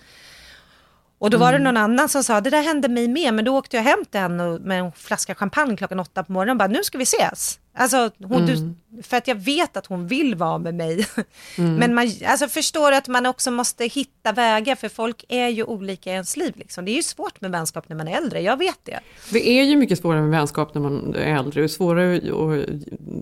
Och 1.20 1.30
då 1.30 1.38
var 1.38 1.53
det 1.53 1.59
någon 1.59 1.78
annan 1.78 2.09
som 2.09 2.24
sa, 2.24 2.41
det 2.41 2.49
där 2.49 2.63
hände 2.63 2.88
mig 2.89 3.07
med, 3.07 3.34
men 3.34 3.45
då 3.45 3.57
åkte 3.57 3.76
jag 3.76 3.84
hem 3.84 4.05
till 4.11 4.20
henne 4.20 4.59
med 4.59 4.80
en 4.80 4.91
flaska 4.91 5.36
champagne 5.36 5.78
klockan 5.78 5.99
åtta 5.99 6.24
på 6.24 6.32
morgonen 6.32 6.51
och 6.51 6.57
bara, 6.57 6.68
nu 6.68 6.84
ska 6.84 6.97
vi 6.97 7.03
ses. 7.03 7.59
Alltså, 7.80 8.11
hon, 8.23 8.45
du, 8.45 8.73
för 9.03 9.17
att 9.17 9.28
jag 9.28 9.36
vet 9.36 9.78
att 9.78 9.86
hon 9.86 10.07
vill 10.07 10.36
vara 10.36 10.57
med 10.57 10.75
mig. 10.75 11.07
Men 11.55 11.95
man 11.95 12.11
alltså, 12.25 12.47
förstår 12.47 12.91
att 12.91 13.07
man 13.07 13.25
också 13.25 13.51
måste 13.51 13.86
hitta 13.86 14.32
vägar, 14.32 14.75
för 14.75 14.89
folk 14.89 15.25
är 15.30 15.47
ju 15.47 15.63
olika 15.63 16.09
i 16.09 16.13
ens 16.13 16.38
liv. 16.38 16.53
Liksom. 16.55 16.86
Det 16.86 16.91
är 16.91 16.95
ju 16.95 17.03
svårt 17.03 17.41
med 17.41 17.51
vänskap 17.51 17.89
när 17.89 17.95
man 17.95 18.07
är 18.07 18.17
äldre, 18.17 18.41
jag 18.41 18.57
vet 18.57 18.80
det. 18.84 18.99
Det 19.32 19.49
är 19.49 19.63
ju 19.63 19.75
mycket 19.75 19.99
svårare 19.99 20.21
med 20.21 20.30
vänskap 20.30 20.73
när 20.73 20.82
man 20.82 21.15
är 21.15 21.36
äldre. 21.36 21.61
Det 21.61 21.65
är 21.65 21.67
svårare 21.67 22.15
att 22.17 22.69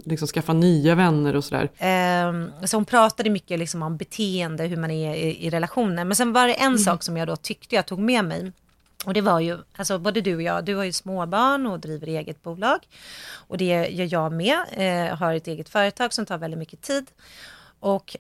liksom 0.06 0.28
skaffa 0.28 0.53
nya 0.53 0.95
vänner 0.95 1.36
och 1.36 1.43
sådär. 1.43 1.72
Ehm, 1.78 2.51
så 2.64 2.78
hon 2.78 2.86
pratade 2.86 3.30
mycket 3.30 3.60
liksom 3.60 3.82
om 3.82 3.97
beteende, 3.97 4.64
hur 4.64 4.78
man 4.78 4.91
är 4.91 5.16
i, 5.16 5.45
i 5.45 5.49
relationer. 5.49 6.06
Men 6.06 6.16
sen 6.16 6.34
var 6.34 6.47
det 6.47 6.53
en 6.53 6.80
sak 6.80 7.03
som 7.03 7.18
jag 7.18 7.28
då 7.28 7.36
tyckte 7.36 7.76
jag 7.76 7.86
tog 7.86 7.99
med 7.99 8.26
mig. 8.26 8.51
Och 9.06 9.14
det 9.14 9.22
var 9.22 9.39
ju, 9.39 9.58
alltså 9.78 9.99
både 9.99 10.22
du 10.22 10.36
och 10.36 10.41
jag, 10.41 10.66
du 10.66 10.76
har 10.76 10.84
ju 10.84 10.91
småbarn 10.91 11.68
och 11.68 11.80
driver 11.80 12.08
eget 12.08 12.43
bolag. 12.43 12.88
Och 13.47 13.58
det 13.58 13.88
gör 13.89 14.08
jag 14.12 14.32
med, 14.32 14.60
eh, 14.72 15.18
har 15.18 15.34
ett 15.34 15.47
eget 15.47 15.70
företag 15.70 16.14
som 16.14 16.26
tar 16.26 16.38
väldigt 16.38 16.58
mycket 16.58 16.82
tid. 16.82 17.12
Och 17.80 18.16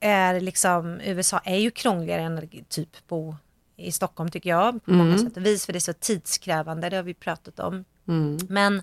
är 0.00 0.40
liksom, 0.40 1.00
USA 1.00 1.38
är 1.44 1.56
ju 1.56 1.70
krångligare 1.70 2.22
än 2.22 2.48
typ 2.68 3.08
bo 3.08 3.36
i 3.76 3.92
Stockholm 3.92 4.30
tycker 4.30 4.50
jag, 4.50 4.84
på 4.84 4.90
många 4.90 5.14
Mm. 5.14 5.26
sätt 5.26 5.36
och 5.36 5.46
vis, 5.46 5.66
för 5.66 5.72
det 5.72 5.78
är 5.78 5.80
så 5.80 5.92
tidskrävande, 5.92 6.88
det 6.88 6.96
har 6.96 7.02
vi 7.02 7.14
pratat 7.14 7.60
om. 7.60 7.84
Mm. 8.08 8.38
Men 8.48 8.82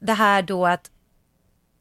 det 0.00 0.12
här 0.12 0.42
då 0.42 0.66
att 0.66 0.90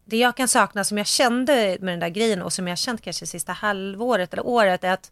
det 0.06 0.18
jag 0.18 0.38
kan 0.38 0.48
sakna 0.48 0.84
som 0.84 0.98
jag 0.98 1.08
kände 1.08 1.78
med 1.82 1.94
den 1.94 2.00
där 2.00 2.10
grejen 2.10 2.42
och 2.42 2.54
som 2.54 2.68
jag 2.68 2.78
känt 2.78 3.02
kanske 3.02 3.26
sista 3.26 3.54
halvåret 3.54 4.34
eller 4.34 4.46
året 4.46 4.84
är 4.84 4.92
att 4.94 5.12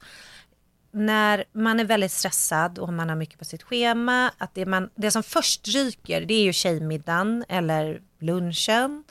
när 0.98 1.44
man 1.54 1.80
är 1.80 1.84
väldigt 1.86 2.12
stressad 2.12 2.80
och 2.80 2.94
man 2.94 3.10
har 3.10 3.16
mycket 3.16 3.40
på 3.40 3.46
sitt 3.46 3.64
schema, 3.64 4.32
att 4.38 4.54
det, 4.56 4.66
man, 4.66 4.90
det 4.96 5.12
som 5.12 5.24
först 5.24 5.68
ryker 5.68 6.22
det 6.22 6.34
är 6.34 6.44
ju 6.44 6.54
tjejmiddagen 6.54 7.46
eller 7.50 8.02
lunchen 8.20 9.04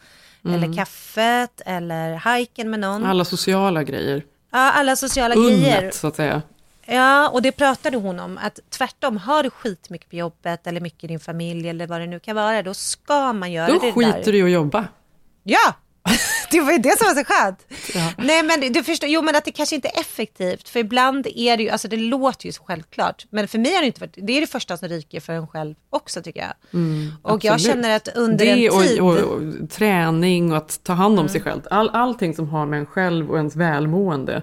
Mm. 0.44 0.62
eller 0.62 0.76
kaffet 0.76 1.60
eller 1.66 2.14
hajken 2.14 2.70
med 2.70 2.80
någon. 2.80 3.04
Alla 3.06 3.24
sociala 3.24 3.82
grejer. 3.82 4.22
Ja, 4.52 4.58
alla 4.72 4.96
sociala 4.96 5.34
grejer. 5.34 5.78
Unnet, 5.82 5.94
så 5.94 6.06
att 6.06 6.16
säga. 6.16 6.42
Ja, 6.84 7.28
och 7.28 7.42
det 7.42 7.52
pratade 7.52 7.96
hon 7.96 8.20
om, 8.20 8.38
att 8.42 8.58
tvärtom, 8.70 9.16
har 9.16 9.42
du 9.42 9.50
skitmycket 9.50 10.10
på 10.10 10.16
jobbet 10.16 10.66
eller 10.66 10.80
mycket 10.80 11.04
i 11.04 11.06
din 11.06 11.20
familj 11.20 11.68
eller 11.68 11.86
vad 11.86 12.00
det 12.00 12.06
nu 12.06 12.20
kan 12.20 12.36
vara, 12.36 12.62
då 12.62 12.74
ska 12.74 13.32
man 13.32 13.52
göra 13.52 13.66
Då 13.72 13.78
det 13.78 13.92
skiter 13.92 14.22
där. 14.24 14.32
du 14.32 14.38
i 14.38 14.42
att 14.42 14.50
jobba. 14.50 14.84
Ja, 15.42 15.74
det 16.50 16.60
var 16.60 16.72
ju 16.72 16.78
det 16.78 16.98
som 16.98 17.06
var 17.06 17.14
så 17.14 17.24
skönt. 17.24 17.66
Ja. 17.94 18.12
Nej 18.18 18.42
men 18.42 18.72
du 18.72 18.82
förstår, 18.82 19.08
jo 19.08 19.22
men 19.22 19.36
att 19.36 19.44
det 19.44 19.52
kanske 19.52 19.74
inte 19.74 19.88
är 19.88 20.00
effektivt, 20.00 20.68
för 20.68 20.80
ibland 20.80 21.26
är 21.34 21.56
det 21.56 21.62
ju, 21.62 21.68
alltså 21.70 21.88
det 21.88 21.96
låter 21.96 22.46
ju 22.46 22.52
så 22.52 22.62
självklart, 22.62 23.26
men 23.30 23.48
för 23.48 23.58
mig 23.58 23.74
har 23.74 23.80
det 23.80 23.86
inte 23.86 24.00
varit, 24.00 24.18
det 24.22 24.32
är 24.32 24.40
det 24.40 24.46
första 24.46 24.76
som 24.76 24.88
ryker 24.88 25.20
för 25.20 25.32
en 25.32 25.48
själv 25.48 25.74
också 25.90 26.22
tycker 26.22 26.40
jag. 26.40 26.52
Mm, 26.80 27.12
och 27.22 27.44
jag 27.44 27.60
känner 27.60 27.96
att 27.96 28.08
under 28.16 28.44
det 28.44 28.50
en 28.50 28.82
tid, 28.82 29.00
och, 29.00 29.08
och, 29.08 29.18
och 29.18 29.70
träning 29.70 30.50
och 30.52 30.58
att 30.58 30.80
ta 30.82 30.92
hand 30.92 31.12
om 31.18 31.26
Mm. 31.26 31.32
sig 31.32 31.40
själv. 31.40 31.60
All, 31.70 31.90
allting 31.90 32.34
som 32.34 32.48
har 32.48 32.66
med 32.66 32.78
en 32.78 32.86
själv 32.86 33.30
och 33.30 33.36
ens 33.36 33.56
välmående 33.56 34.42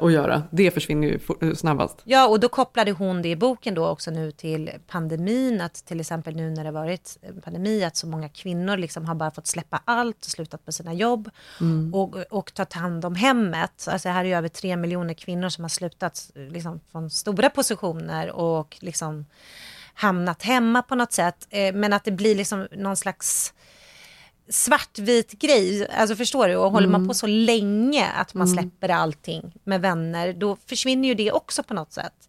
att 0.00 0.12
göra, 0.12 0.42
det 0.50 0.70
försvinner 0.70 1.08
ju 1.08 1.18
for- 1.18 1.54
snabbast. 1.54 2.00
Ja, 2.04 2.28
och 2.28 2.40
då 2.40 2.48
kopplade 2.48 2.92
hon 2.92 3.22
det 3.22 3.28
i 3.28 3.36
boken 3.36 3.74
då 3.74 3.86
också 3.88 4.10
nu 4.10 4.30
till 4.30 4.70
pandemin, 4.86 5.60
att 5.60 5.74
till 5.74 6.00
exempel 6.00 6.36
nu 6.36 6.50
när 6.50 6.64
det 6.64 6.70
varit 6.70 7.18
pandemi, 7.44 7.84
att 7.84 7.96
så 7.96 8.06
många 8.06 8.28
kvinnor 8.28 8.76
liksom 8.76 9.04
har 9.04 9.14
bara 9.14 9.30
fått 9.30 9.46
släppa 9.46 9.80
allt 9.84 10.24
och 10.24 10.30
slutat 10.30 10.64
på 10.64 10.72
sina 10.72 10.92
jobb 10.94 11.30
Mm. 11.60 11.94
och, 11.94 12.14
och 12.30 12.54
tagit 12.54 12.72
hand 12.72 13.04
om 13.04 13.14
hemmet. 13.14 13.88
Alltså 13.90 14.08
här 14.08 14.20
är 14.24 14.28
ju 14.28 14.34
över 14.34 14.48
tre 14.48 14.76
miljoner 14.76 15.14
kvinnor 15.14 15.48
som 15.48 15.64
har 15.64 15.68
slutat 15.68 16.30
liksom, 16.34 16.80
från 16.92 17.10
stora 17.10 17.50
positioner 17.50 18.30
och 18.30 18.76
liksom 18.80 19.26
hamnat 19.94 20.42
hemma 20.42 20.82
på 20.82 20.94
något 20.94 21.12
sätt. 21.12 21.46
Eh, 21.50 21.74
men 21.74 21.92
att 21.92 22.04
det 22.04 22.10
blir 22.12 22.34
liksom 22.34 22.68
någon 22.76 22.96
slags 22.96 23.54
svartvit 24.48 25.32
grej, 25.32 25.88
alltså 25.88 26.16
förstår 26.16 26.48
du? 26.48 26.56
Och 26.56 26.70
håller 26.70 26.88
man 26.88 27.00
Mm. 27.00 27.08
på 27.08 27.14
så 27.14 27.26
länge 27.26 28.06
att 28.10 28.34
man 28.34 28.46
Mm. 28.48 28.58
släpper 28.62 28.88
allting 28.88 29.52
med 29.64 29.80
vänner, 29.80 30.32
då 30.32 30.56
försvinner 30.66 31.08
ju 31.08 31.14
det 31.14 31.32
också 31.32 31.62
på 31.62 31.74
något 31.74 31.92
sätt. 31.92 32.28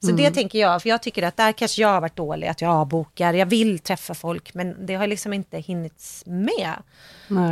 Så 0.00 0.08
Mm. 0.10 0.16
det 0.16 0.30
tänker 0.30 0.58
jag, 0.58 0.82
för 0.82 0.88
jag 0.88 1.02
tycker 1.02 1.22
att 1.22 1.36
där 1.36 1.52
kanske 1.52 1.82
jag 1.82 1.88
har 1.88 2.00
varit 2.00 2.16
dålig, 2.16 2.46
att 2.46 2.60
jag 2.60 2.70
avbokar, 2.70 3.32
jag 3.34 3.46
vill 3.46 3.78
träffa 3.78 4.14
folk, 4.14 4.54
men 4.54 4.86
det 4.86 4.94
har 4.94 5.06
liksom 5.06 5.32
inte 5.32 5.58
hinnits 5.58 6.22
med. 6.26 6.72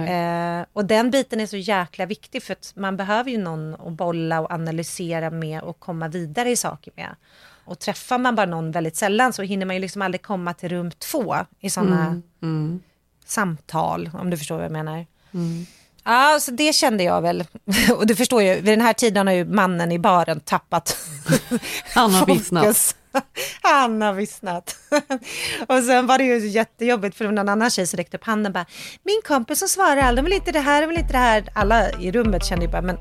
Eh, 0.09 0.67
och 0.73 0.85
den 0.85 1.11
biten 1.11 1.41
är 1.41 1.47
så 1.47 1.57
jäkla 1.57 2.07
viktig, 2.07 2.43
för 2.43 2.53
att 2.53 2.73
man 2.77 2.97
behöver 2.97 3.31
ju 3.31 3.39
någon 3.39 3.75
att 3.75 3.93
bolla 3.93 4.41
och 4.41 4.51
analysera 4.51 5.31
med 5.31 5.63
och 5.63 5.81
komma 5.81 6.09
vidare 6.09 6.51
i 6.51 6.57
saker 6.57 6.93
med. 6.97 7.15
Och 7.65 7.79
träffar 7.79 8.19
man 8.19 8.35
bara 8.37 8.47
någon 8.47 8.71
väldigt 8.73 8.97
sällan 8.97 9.33
så 9.33 9.43
hinner 9.43 9.67
man 9.67 9.77
ju 9.77 9.81
liksom 9.83 10.03
aldrig 10.03 10.23
komma 10.23 10.55
till 10.55 10.69
rum 10.69 10.91
två 10.91 11.37
i 11.61 11.71
sådana 11.71 12.07
Mm. 12.07 12.23
Mm. 12.43 12.81
Samtal, 13.31 14.11
om 14.15 14.31
du 14.31 14.37
förstår 14.37 14.57
vad 14.57 14.65
jag 14.65 14.73
menar. 14.73 15.07
Mm. 15.35 15.67
Ja, 16.05 16.39
så 16.41 16.51
det 16.51 16.73
kände 16.73 17.05
jag 17.05 17.23
väl. 17.23 17.45
Och 17.97 18.07
du 18.07 18.17
förstår 18.17 18.43
ju, 18.43 18.55
vid 18.55 18.65
den 18.65 18.81
här 18.81 18.93
tiden 18.93 19.27
har 19.27 19.35
ju 19.35 19.45
mannen 19.45 19.93
i 19.93 19.99
baren 19.99 20.41
tappat 20.41 20.97
Han 21.95 22.15
har 22.15 22.27
vissnat. 22.27 22.97
Han 23.63 24.03
har 24.03 24.13
vissnat. 24.13 24.77
och 25.67 25.83
sen 25.83 26.07
var 26.07 26.19
det 26.19 26.25
ju 26.25 26.49
jättejobbigt 26.49 27.17
för 27.17 27.25
någon 27.25 27.49
annan 27.49 27.71
tjej 27.71 27.87
som 27.87 27.97
räckte 27.97 28.17
upp 28.17 28.25
handen 28.25 28.53
bara, 28.53 28.67
min 29.03 29.21
kompis 29.27 29.59
som 29.59 29.69
svarar 29.69 29.97
aldrig, 29.97 30.25
de 30.25 30.31
vill 30.31 30.39
inte 30.39 30.53
det 30.53 30.61
här, 30.61 30.81
de 30.81 30.87
vill 30.87 30.99
inte 30.99 31.13
det 31.13 31.19
här. 31.19 31.49
Alla 31.55 31.91
i 31.91 32.13
rummet 32.13 32.45
kände 32.45 32.65
ju 32.65 32.71
bara, 32.71 32.83
men 32.83 32.97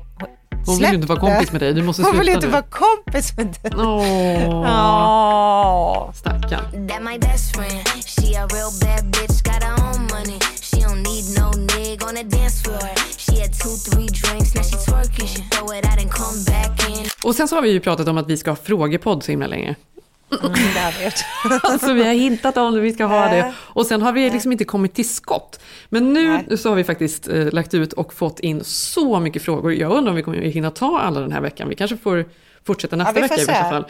hon 0.66 0.76
vill 0.78 0.88
ju 0.88 0.94
inte 0.94 1.06
vara 1.06 1.20
kompis 1.20 1.52
med 1.52 1.60
dig, 1.60 1.74
du 1.74 1.82
måste 1.82 2.02
sluta 2.02 2.10
Hon 2.16 2.18
vill 2.20 2.28
inte 2.34 2.46
nu. 2.46 2.52
vara 2.52 2.62
kompis 2.62 3.36
med 3.36 3.46
dig. 3.62 3.72
Åh, 3.76 4.60
Åh. 4.64 6.12
stackarn. 6.14 6.88
That 6.88 7.02
my 7.02 7.18
best 7.18 7.56
friend. 7.56 7.86
She 8.06 8.34
a 8.40 8.46
real 8.52 8.70
bad 8.80 9.04
bitch, 9.14 9.42
got 9.42 9.62
her 9.62 9.72
own 9.88 10.00
money. 10.14 10.38
She 10.62 10.76
don't 10.76 11.02
need 11.02 11.24
no 11.40 11.50
nigga 11.74 12.04
on 12.08 12.14
the 12.14 12.22
dance 12.36 12.62
floor. 12.62 12.80
She 13.18 13.40
had 13.42 13.52
two, 13.62 13.74
three 13.90 14.06
drinks, 14.20 14.54
now 14.54 14.62
she 14.62 14.76
twerking. 14.90 15.26
She 15.28 15.42
throw 15.50 15.78
it 15.78 15.84
out 15.86 15.98
and 16.02 16.10
come 16.10 16.38
back 16.46 16.88
in. 16.88 17.06
Och 17.24 17.34
sen 17.34 17.48
så 17.48 17.54
har 17.54 17.62
vi 17.62 17.70
ju 17.70 17.80
pratat 17.80 18.08
om 18.08 18.18
att 18.18 18.28
vi 18.30 18.36
ska 18.36 18.50
ha 18.50 18.56
frågepodd 18.56 19.22
så 19.22 19.30
himla 19.32 19.46
länge. 19.46 19.74
Mm. 20.30 21.10
Alltså 21.62 21.92
vi 21.92 22.04
har 22.04 22.12
hintat 22.12 22.56
om 22.56 22.74
det, 22.74 22.80
vi 22.80 22.92
ska 22.92 23.04
ha 23.04 23.28
det. 23.28 23.54
Och 23.58 23.86
sen 23.86 24.02
har 24.02 24.12
vi 24.12 24.30
liksom 24.30 24.52
inte 24.52 24.64
kommit 24.64 24.94
till 24.94 25.08
skott. 25.08 25.60
Men 25.88 26.12
nu 26.12 26.56
så 26.56 26.68
har 26.68 26.76
vi 26.76 26.84
faktiskt 26.84 27.28
eh, 27.28 27.52
lagt 27.52 27.74
ut 27.74 27.92
och 27.92 28.14
fått 28.14 28.40
in 28.40 28.64
så 28.64 29.20
mycket 29.20 29.42
frågor. 29.42 29.72
Jag 29.72 29.92
undrar 29.92 30.10
om 30.10 30.16
vi 30.16 30.22
kommer 30.22 30.38
hinna 30.38 30.70
ta 30.70 30.98
alla 31.00 31.20
den 31.20 31.32
här 31.32 31.40
veckan. 31.40 31.68
Vi 31.68 31.74
kanske 31.74 31.96
får 31.96 32.24
fortsätta 32.66 32.96
nästa 32.96 33.14
får 33.14 33.20
vecka 33.20 33.34
i 33.34 33.38
se. 33.38 33.46
värsta 33.46 33.70
fall. 33.70 33.84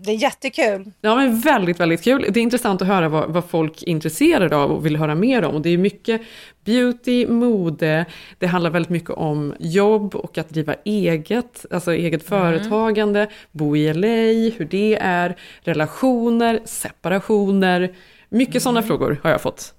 Det 0.00 0.10
är 0.10 0.14
jättekul. 0.14 0.92
Ja 1.00 1.16
men 1.16 1.40
väldigt, 1.40 1.80
väldigt 1.80 2.02
kul. 2.04 2.26
Det 2.30 2.40
är 2.40 2.42
intressant 2.42 2.82
att 2.82 2.88
höra 2.88 3.08
vad, 3.08 3.30
vad 3.30 3.44
folk 3.44 3.82
är 3.82 3.88
intresserade 3.88 4.56
av 4.56 4.70
och 4.72 4.86
vill 4.86 4.96
höra 4.96 5.14
mer 5.14 5.44
om. 5.44 5.54
Och 5.54 5.60
det 5.60 5.70
är 5.70 5.78
mycket 5.78 6.20
beauty, 6.64 7.26
mode, 7.26 8.04
det 8.38 8.46
handlar 8.46 8.70
väldigt 8.70 8.90
mycket 8.90 9.10
om 9.10 9.54
jobb 9.58 10.14
och 10.14 10.38
att 10.38 10.48
driva 10.48 10.74
eget, 10.84 11.66
alltså 11.70 11.92
eget 11.94 12.30
Mm. 12.30 12.42
företagande, 12.42 13.28
bo 13.52 13.76
i 13.76 13.94
LA, 13.94 14.56
hur 14.58 14.64
det 14.70 14.98
är, 15.00 15.36
relationer, 15.60 16.60
separationer. 16.64 17.94
Mycket 18.28 18.62
sådana 18.62 18.82
frågor 18.82 19.20
har 19.22 19.30
jag 19.30 19.40
fått. 19.40 19.72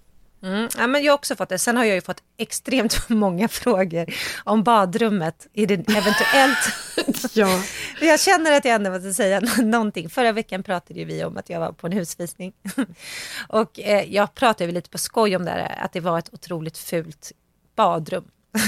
Mm. 0.47 0.69
Ja, 0.77 0.87
men 0.87 1.03
jag 1.03 1.11
har 1.11 1.17
också 1.17 1.35
fått 1.35 1.49
det. 1.49 1.59
Sen 1.59 1.77
har 1.77 1.83
jag 1.83 1.95
ju 1.95 2.01
fått 2.01 2.23
extremt 2.37 3.09
många 3.09 3.47
frågor 3.47 4.05
om 4.43 4.63
badrummet. 4.63 5.47
Är 5.53 5.67
det 5.67 5.73
eventuellt... 5.73 6.73
ja. 7.35 7.61
Jag 8.01 8.19
känner 8.19 8.51
att 8.51 8.65
jag 8.65 8.75
ändå 8.75 8.89
måste 8.91 9.13
säga 9.13 9.41
någonting. 9.57 10.09
Förra 10.09 10.31
veckan 10.31 10.63
pratade 10.63 10.99
ju 10.99 11.05
vi 11.05 11.23
om 11.23 11.37
att 11.37 11.49
jag 11.49 11.59
var 11.59 11.71
på 11.71 11.87
en 11.87 11.93
husvisning. 11.93 12.53
Och 13.49 13.79
eh, 13.79 14.13
jag 14.13 14.35
pratade 14.35 14.65
ju 14.65 14.71
lite 14.71 14.89
på 14.89 14.97
skoj 14.97 15.35
om 15.35 15.45
det 15.45 15.51
här, 15.51 15.83
att 15.83 15.93
det 15.93 15.99
var 15.99 16.19
ett 16.19 16.33
otroligt 16.33 16.77
fult 16.77 17.31
badrum. 17.75 18.23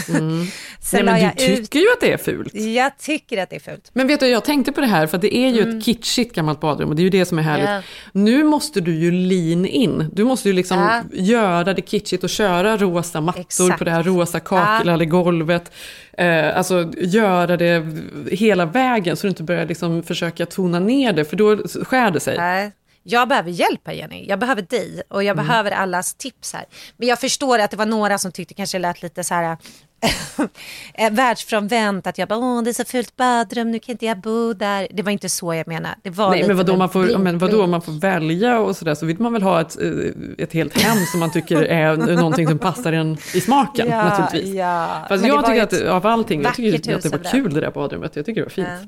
Mm. 0.09 0.45
Sen 0.81 1.05
Nej, 1.05 1.21
men 1.23 1.31
du 1.37 1.55
tycker 1.57 1.79
ju 1.79 1.85
att 1.93 2.01
det 2.01 2.11
är 2.13 2.17
fult. 2.17 2.55
Jag 2.55 2.97
tycker 2.97 3.43
att 3.43 3.49
det 3.49 3.55
är 3.55 3.59
fult. 3.59 3.89
Men 3.93 4.07
vet 4.07 4.19
du, 4.19 4.27
jag 4.27 4.45
tänkte 4.45 4.71
på 4.71 4.81
det 4.81 4.87
här, 4.87 5.07
för 5.07 5.17
det 5.17 5.35
är 5.37 5.49
ju 5.49 5.61
Mm. 5.61 5.77
ett 5.77 5.85
kitschigt 5.85 6.35
gammalt 6.35 6.59
badrum 6.59 6.89
och 6.89 6.95
det 6.95 7.01
är 7.01 7.03
ju 7.03 7.09
det 7.09 7.25
som 7.25 7.39
är 7.39 7.43
härligt. 7.43 7.69
Ja. 7.69 7.81
Nu 8.11 8.43
måste 8.43 8.81
du 8.81 8.95
ju 8.95 9.11
lean 9.11 9.65
in. 9.65 10.09
Du 10.13 10.23
måste 10.23 10.49
ju 10.49 10.53
liksom 10.53 10.77
Ja. 10.77 11.01
göra 11.13 11.73
det 11.73 11.81
kitschigt 11.81 12.23
och 12.23 12.29
köra 12.29 12.77
rosa 12.77 13.21
mattor 13.21 13.41
Exakt. 13.41 13.77
på 13.77 13.83
det 13.83 13.91
här 13.91 14.03
rosa 14.03 14.39
kakelade 14.39 15.05
golvet. 15.05 15.71
Eh, 16.17 16.57
alltså 16.57 16.91
göra 16.97 17.57
det 17.57 17.85
hela 18.31 18.65
vägen 18.65 19.15
så 19.17 19.27
du 19.27 19.29
inte 19.29 19.43
börjar 19.43 19.65
liksom 19.65 20.03
försöka 20.03 20.45
tona 20.45 20.79
ner 20.79 21.13
det, 21.13 21.25
för 21.25 21.35
då 21.35 21.57
skär 21.83 22.11
det 22.11 22.19
sig. 22.19 22.37
Nej. 22.37 22.71
Jag 23.03 23.27
behöver 23.27 23.49
hjälp 23.51 23.81
här 23.85 23.93
Jenny. 23.93 24.25
Jag 24.29 24.39
behöver 24.39 24.61
dig 24.61 25.01
och 25.09 25.23
jag 25.23 25.33
Mm. 25.33 25.47
behöver 25.47 25.71
allas 25.71 26.13
tips 26.13 26.53
här. 26.53 26.65
Men 26.97 27.07
jag 27.07 27.19
förstår 27.19 27.59
att 27.59 27.71
det 27.71 27.77
var 27.77 27.85
några 27.85 28.17
som 28.17 28.31
tyckte 28.31 28.53
kanske 28.53 28.79
lät 28.79 29.01
lite 29.01 29.23
så 29.23 29.33
här 29.33 29.57
eh, 30.93 31.11
världsfrånvänt. 31.11 32.07
Att 32.07 32.17
jag 32.17 32.27
bara, 32.27 32.39
åh 32.39 32.63
det 32.63 32.69
är 32.69 32.73
så 32.73 32.85
fult 32.85 33.15
badrum, 33.17 33.71
nu 33.71 33.79
kan 33.79 33.93
inte 33.93 34.05
jag 34.05 34.17
bo 34.17 34.53
där. 34.53 34.87
Det 34.91 35.03
var 35.03 35.11
inte 35.11 35.29
så 35.29 35.53
jag 35.53 35.67
menade. 35.67 35.95
Det 36.03 36.09
var 36.09 36.29
Nej, 36.29 36.37
lite 36.37 36.47
men 36.47 36.57
vadå, 36.57 36.75
man 36.77 36.89
får, 36.89 37.17
men 37.17 37.37
vadå, 37.37 37.67
man 37.67 37.81
får 37.81 37.91
välja 37.91 38.59
och 38.59 38.75
sådär, 38.77 38.95
så 38.95 39.05
vill 39.05 39.19
man 39.19 39.33
väl 39.33 39.41
ha 39.43 39.61
ett, 39.61 39.77
eh, 39.81 39.89
ett 40.37 40.53
helt 40.53 40.81
hem 40.81 40.97
som 41.05 41.19
man 41.19 41.31
tycker 41.31 41.61
är 41.63 41.97
någonting 41.97 42.47
som 42.47 42.59
passar 42.59 42.93
en 42.93 43.17
i 43.33 43.41
smaken 43.41 43.87
Ja, 43.89 44.03
naturligtvis. 44.03 44.55
ja. 44.55 45.05
Fast 45.09 45.21
Men 45.21 45.29
jag 45.31 45.45
tycker 45.45 45.63
att 45.63 45.81
av 45.81 46.05
allting, 46.07 46.41
jag 46.41 46.55
tycker 46.55 46.95
att 46.95 47.03
det 47.03 47.09
var 47.09 47.31
kul 47.31 47.53
det 47.53 47.61
där 47.61 47.71
badrummet, 47.71 48.15
jag 48.15 48.25
tycker 48.25 48.41
det 48.41 48.45
var 48.45 48.49
fint. 48.51 48.67
Ja. 48.81 48.87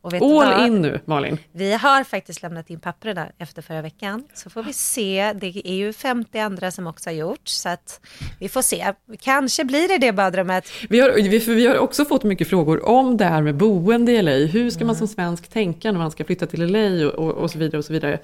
Och 0.00 0.12
All 0.14 0.20
vad? 0.20 0.66
in 0.66 0.82
nu, 0.82 1.00
Malin. 1.04 1.38
Vi 1.52 1.72
har 1.72 2.04
faktiskt 2.04 2.42
lämnat 2.42 2.70
in 2.70 2.80
papperna 2.80 3.28
efter 3.38 3.62
förra 3.62 3.82
veckan. 3.82 4.24
Så 4.34 4.50
får 4.50 4.62
vi 4.62 4.72
se. 4.72 5.32
Det 5.40 5.68
är 5.68 5.74
ju 5.74 5.92
50 5.92 6.38
andra 6.38 6.70
som 6.70 6.86
också 6.86 7.10
har 7.10 7.14
gjort. 7.14 7.48
Så 7.48 7.68
att 7.68 8.00
vi 8.40 8.48
får 8.48 8.62
se. 8.62 8.92
Kanske 9.20 9.64
blir 9.64 9.88
det 9.88 9.98
det 9.98 10.12
badrummet. 10.12 10.68
Vi 10.88 11.00
har, 11.00 11.10
vi, 11.12 11.38
vi 11.38 11.66
har 11.66 11.78
också 11.78 12.04
fått 12.04 12.24
mycket 12.24 12.48
frågor 12.48 12.88
om 12.88 13.16
det 13.16 13.24
här 13.24 13.42
med 13.42 13.54
boende 13.54 14.12
i 14.12 14.22
LA. 14.22 14.32
Hur 14.32 14.70
ska 14.70 14.78
Mm. 14.78 14.86
man 14.86 14.96
som 14.96 15.08
svensk 15.08 15.48
tänka 15.48 15.92
när 15.92 15.98
man 15.98 16.10
ska 16.10 16.24
flytta 16.24 16.46
till 16.46 16.66
LA 16.72 17.06
och, 17.06 17.14
och, 17.14 17.30
och 17.32 17.50
så 17.50 17.58
vidare 17.58 17.78
och 17.78 17.84
så 17.84 17.92
vidare. 17.92 18.18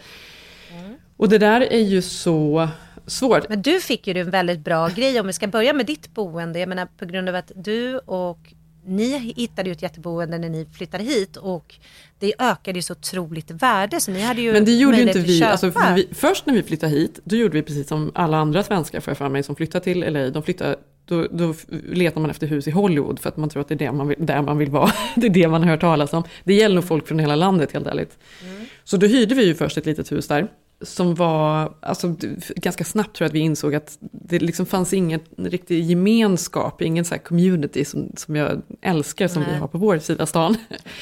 Mm. 0.79 0.95
Och 1.17 1.29
det 1.29 1.39
där 1.39 1.61
är 1.61 1.79
ju 1.79 2.03
så 2.03 2.69
svårt. 3.07 3.49
Men 3.49 3.63
du 3.63 3.81
fick 3.81 4.07
ju 4.07 4.21
en 4.21 4.31
väldigt 4.31 4.61
bra 4.61 4.89
grej 4.89 5.21
om 5.21 5.27
vi 5.27 5.33
ska 5.33 5.47
börja 5.47 5.73
med 5.73 5.87
ditt 5.87 6.15
boende. 6.15 6.59
Jag 6.59 6.69
menar 6.69 6.89
på 6.99 7.05
grund 7.05 7.29
av 7.29 7.35
att 7.35 7.53
du 7.55 7.99
och 7.99 8.39
ni 8.85 9.19
hittade 9.37 9.69
ju 9.69 9.73
ett 9.73 9.83
jätteboende 9.83 10.39
när 10.39 10.49
ni 10.49 10.67
flyttade 10.73 11.05
hit 11.05 11.37
och 11.37 11.75
det 12.19 12.35
ökade 12.39 12.79
ju 12.79 12.83
så 12.83 12.93
otroligt 12.93 13.51
värde 13.51 14.01
så 14.01 14.11
ni 14.11 14.21
hade 14.21 14.41
ju 14.41 14.53
Men 14.53 14.65
det 14.65 14.73
gjorde 14.73 14.97
ju 14.97 15.03
inte 15.03 15.19
vi, 15.19 15.43
alltså, 15.43 15.73
för 15.73 15.95
vi. 15.95 16.09
Först 16.13 16.47
när 16.47 16.55
vi 16.55 16.63
flyttade 16.63 16.93
hit, 16.93 17.21
då 17.25 17.37
gjorde 17.37 17.55
vi 17.55 17.63
precis 17.63 17.89
som 17.89 18.13
alla 18.15 18.37
andra 18.37 18.63
svenskar 18.63 19.01
får 19.01 19.11
jag 19.11 19.19
för 19.19 19.29
mig 19.29 19.43
som 19.43 19.57
flyttar 19.57 19.81
till 19.81 20.13
LA. 20.13 20.31
De 20.31 20.43
flyttar, 20.43 20.77
då, 21.05 21.27
då 21.31 21.55
letar 21.93 22.21
man 22.21 22.31
efter 22.31 22.47
hus 22.47 22.69
i 22.69 22.71
Hollywood 22.71 23.19
för 23.19 23.29
att 23.29 23.37
man 23.37 23.49
tror 23.49 23.61
att 23.61 23.69
det 23.69 23.75
är 23.75 23.79
det 23.79 23.93
man 23.93 24.09
vill, 24.09 24.27
där 24.27 24.43
man 24.43 24.59
vill 24.59 24.71
vara. 24.71 24.93
Det 25.17 25.27
är 25.27 25.31
det 25.31 25.49
man 25.49 25.63
har 25.63 25.71
hört 25.71 25.81
talas 25.81 26.13
om. 26.13 26.25
Det 26.45 26.55
gäller 26.55 26.75
nog 26.75 26.85
folk 26.85 27.09
från 27.09 27.19
hela 27.19 27.37
landet 27.37 27.73
helt 27.73 27.87
ärligt. 27.87 28.19
Mm. 28.45 28.67
Så 28.85 28.97
då 28.97 29.07
hyrde 29.07 29.35
vi 29.35 29.45
ju 29.45 29.55
först 29.55 29.79
ett 29.79 29.87
litet 29.87 30.13
hus 30.13 30.29
där. 30.29 30.49
Som 30.83 31.15
var, 31.15 31.73
alltså 31.81 32.15
ganska 32.57 32.85
snabbt 32.85 33.17
tror 33.17 33.25
jag 33.25 33.29
att 33.29 33.35
vi 33.35 33.39
insåg 33.39 33.75
att 33.75 33.99
det 34.01 34.39
liksom 34.39 34.67
fanns 34.67 34.93
ingen 34.93 35.21
riktig 35.37 35.85
gemenskap, 35.85 36.83
ingen 36.83 37.05
så 37.05 37.19
community 37.19 37.85
som, 37.85 38.13
som 38.17 38.37
jag 38.37 38.63
älskar 38.83 39.29
som 39.29 39.43
vi 39.43 39.51
Nej. 39.51 39.61
har 39.61 39.69
på 39.69 39.79
vår 39.79 39.99
sida 39.99 40.27
stan. 40.27 40.57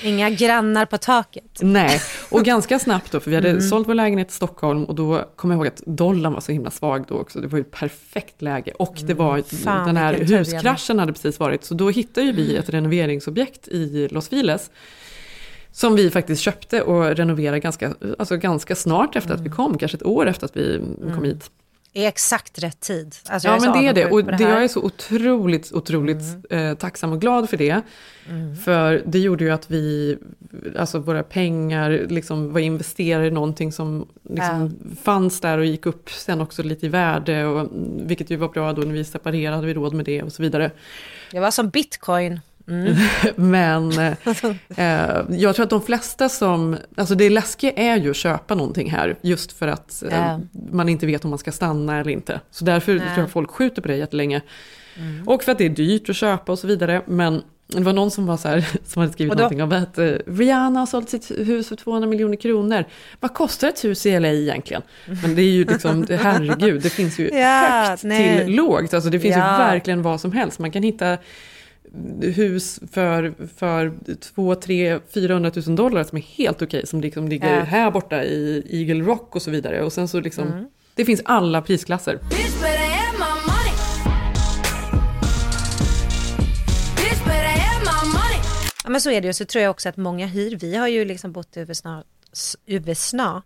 Inga 0.05 0.31
grannar 0.31 0.87
på 0.87 0.99
taket. 0.99 1.59
Nej, 1.61 2.01
och 2.31 2.45
ganska 2.45 2.79
snabbt 2.79 3.12
då, 3.12 3.20
för 3.20 3.31
vi 3.31 3.37
hade 3.37 3.51
Mm. 3.51 3.61
sålt 3.62 3.89
vår 3.89 3.95
lägenhet 3.95 4.31
i 4.31 4.35
Stockholm 4.35 4.85
och 4.85 4.95
då 4.95 5.24
kom 5.37 5.51
jag 5.51 5.59
ihåg 5.59 5.66
att 5.66 5.83
dollarn 5.87 6.33
var 6.33 6.41
så 6.41 6.53
himla 6.53 6.70
svag 6.70 7.05
då 7.09 7.14
också. 7.14 7.41
Det 7.41 7.47
var 7.47 7.59
ju 7.59 7.62
ett 7.62 7.70
perfekt 7.70 8.43
läge 8.43 8.72
och 8.79 8.97
det 9.07 9.14
var 9.14 9.33
Mm. 9.33 9.45
Fan, 9.45 9.87
den 9.87 9.97
här 9.97 10.14
huskraschen 10.14 10.99
hade 10.99 11.12
precis 11.12 11.39
varit. 11.41 11.64
Så 11.64 11.74
då 11.74 11.91
hittade 11.91 12.26
ju 12.26 12.33
vi 12.33 12.57
ett 12.57 12.68
renoveringsobjekt 12.70 13.68
i 13.68 14.09
Los 14.11 14.29
Files. 14.29 14.70
Som 15.72 15.96
vi 15.96 16.10
faktiskt 16.10 16.42
köpte 16.42 16.82
och 16.82 17.16
renoverade 17.16 17.60
ganska, 17.60 17.94
alltså 18.18 18.36
ganska 18.36 18.74
snart 18.74 19.16
efter 19.16 19.30
Mm. 19.30 19.40
att 19.40 19.46
vi 19.46 19.50
kom, 19.50 19.78
kanske 19.78 19.96
ett 19.96 20.06
år 20.06 20.26
efter 20.26 20.44
att 20.44 20.56
vi 20.56 20.80
kom 21.14 21.24
hit. 21.24 21.50
I 21.92 22.04
exakt 22.04 22.58
rätt 22.58 22.80
tid. 22.80 23.14
Alltså, 23.28 23.48
ja 23.48 23.58
men 23.60 23.72
det 23.72 23.88
är 23.88 23.92
det 23.92 24.06
och 24.06 24.24
det, 24.24 24.44
här. 24.44 24.50
jag 24.50 24.64
är 24.64 24.68
så 24.68 24.82
otroligt, 24.82 25.72
otroligt 25.72 26.22
eh, 26.50 26.74
tacksam 26.74 27.12
och 27.12 27.20
glad 27.20 27.50
för 27.50 27.56
det. 27.56 27.80
Mm. 28.28 28.56
För 28.56 29.02
det 29.06 29.18
gjorde 29.18 29.44
ju 29.44 29.50
att 29.50 29.70
vi, 29.70 30.16
alltså 30.78 30.98
våra 30.98 31.22
pengar 31.22 32.06
liksom 32.08 32.52
var 32.52 32.60
investerade 32.60 33.26
i 33.26 33.30
någonting 33.30 33.72
som 33.72 34.08
liksom 34.30 34.78
fanns 35.02 35.40
där 35.40 35.58
och 35.58 35.64
gick 35.64 35.86
upp 35.86 36.10
sen 36.10 36.40
också 36.40 36.62
lite 36.62 36.86
i 36.86 36.88
värde. 36.88 37.44
Och, 37.44 37.68
vilket 37.96 38.30
ju 38.30 38.36
var 38.36 38.48
bra 38.48 38.72
då 38.72 38.82
när 38.82 38.92
vi 38.92 39.04
separerade, 39.04 39.56
hade 39.56 39.66
vi 39.66 39.74
råd 39.74 39.94
med 39.94 40.04
det 40.04 40.22
och 40.22 40.32
så 40.32 40.42
vidare. 40.42 40.70
Det 41.30 41.40
var 41.40 41.50
som 41.50 41.68
bitcoin. 41.68 42.40
Mm. 42.68 42.96
Men 43.36 43.92
eh, 44.76 45.20
jag 45.30 45.54
tror 45.56 45.62
att 45.64 45.70
de 45.70 45.82
flesta 45.82 46.28
som, 46.28 46.76
alltså 46.96 47.14
det 47.14 47.30
läskiga 47.30 47.72
är 47.72 47.96
ju 47.96 48.10
att 48.10 48.16
köpa 48.16 48.54
någonting 48.54 48.90
här, 48.90 49.16
just 49.20 49.52
för 49.52 49.68
att 49.68 50.02
eh, 50.02 50.08
Ja. 50.18 50.40
man 50.72 50.88
inte 50.88 51.06
vet 51.06 51.24
om 51.24 51.30
man 51.30 51.38
ska 51.38 51.52
stanna 51.52 52.00
eller 52.00 52.10
inte. 52.10 52.40
Så 52.50 52.64
därför 52.64 52.92
Nej. 52.94 53.00
tror 53.06 53.18
jag 53.18 53.30
folk 53.30 53.50
skjuter 53.50 53.82
på 53.82 53.88
det 53.88 53.96
jättelänge. 53.96 54.40
Mm. 54.96 55.28
Och 55.28 55.42
för 55.42 55.52
att 55.52 55.58
det 55.58 55.64
är 55.64 55.68
dyrt 55.70 56.08
att 56.08 56.16
köpa 56.16 56.52
och 56.52 56.58
så 56.58 56.66
vidare. 56.66 57.02
Men 57.06 57.42
det 57.66 57.80
var 57.80 57.92
någon 57.92 58.10
som 58.10 58.26
var 58.26 58.36
så 58.36 58.48
här, 58.48 58.68
som 58.86 59.00
hade 59.00 59.12
skrivit 59.12 59.32
då- 59.32 59.36
någonting 59.38 59.62
om 59.62 59.72
att 59.72 59.98
eh, 59.98 60.04
Rihanna 60.26 60.78
har 60.78 60.86
sålt 60.86 61.08
sitt 61.10 61.30
hus 61.30 61.68
för 61.68 61.76
200 61.76 62.08
miljoner 62.08 62.36
kronor. 62.36 62.84
Vad 63.20 63.34
kostar 63.34 63.68
ett 63.68 63.84
hus 63.84 64.06
i 64.06 64.20
LA 64.20 64.28
egentligen? 64.28 64.82
Men 65.22 65.34
det 65.34 65.42
är 65.42 65.50
ju 65.50 65.64
liksom, 65.64 66.06
herregud, 66.20 66.82
det 66.82 66.90
finns 66.90 67.18
ju 67.18 67.28
Ja, 67.28 67.84
högt 67.88 68.02
nej. 68.04 68.44
till 68.44 68.54
lågt. 68.54 68.94
Alltså 68.94 69.10
det 69.10 69.20
finns 69.20 69.36
Ja. 69.36 69.52
ju 69.52 69.58
verkligen 69.58 70.02
vad 70.02 70.20
som 70.20 70.32
helst. 70.32 70.58
Man 70.58 70.70
kan 70.70 70.82
hitta 70.82 71.18
hus 72.20 72.80
för, 72.93 73.34
för 73.57 73.93
2, 74.34 74.55
3, 74.55 74.99
400 75.14 75.51
000 75.66 75.76
dollar 75.76 76.05
som 76.05 76.18
är 76.18 76.22
helt 76.22 76.62
okej, 76.62 76.86
som 76.86 77.01
liksom 77.01 77.28
ligger 77.28 77.55
Ja. 77.57 77.61
här 77.61 77.91
borta 77.91 78.24
i 78.24 78.66
Eagle 78.70 79.05
Rock 79.05 79.36
och 79.36 79.43
så 79.43 79.51
vidare. 79.51 79.82
Och 79.82 79.93
sen 79.93 80.09
så 80.09 80.20
liksom, 80.20 80.49
Mm. 80.49 80.64
det 80.95 81.05
finns 81.05 81.20
alla 81.24 81.62
prisklasser. 81.62 82.18
Ja, 88.84 88.91
men 88.91 89.01
så 89.01 89.11
är 89.11 89.20
det 89.20 89.26
ju. 89.26 89.32
Så 89.32 89.45
tror 89.45 89.62
jag 89.62 89.70
också 89.70 89.89
att 89.89 89.97
många 89.97 90.26
hyr. 90.26 90.57
Vi 90.57 90.76
har 90.76 90.89
ju 90.89 91.05
liksom 91.05 91.32
bott 91.32 91.57
i 91.57 91.61
USA, 91.61 92.03
USA 92.66 93.43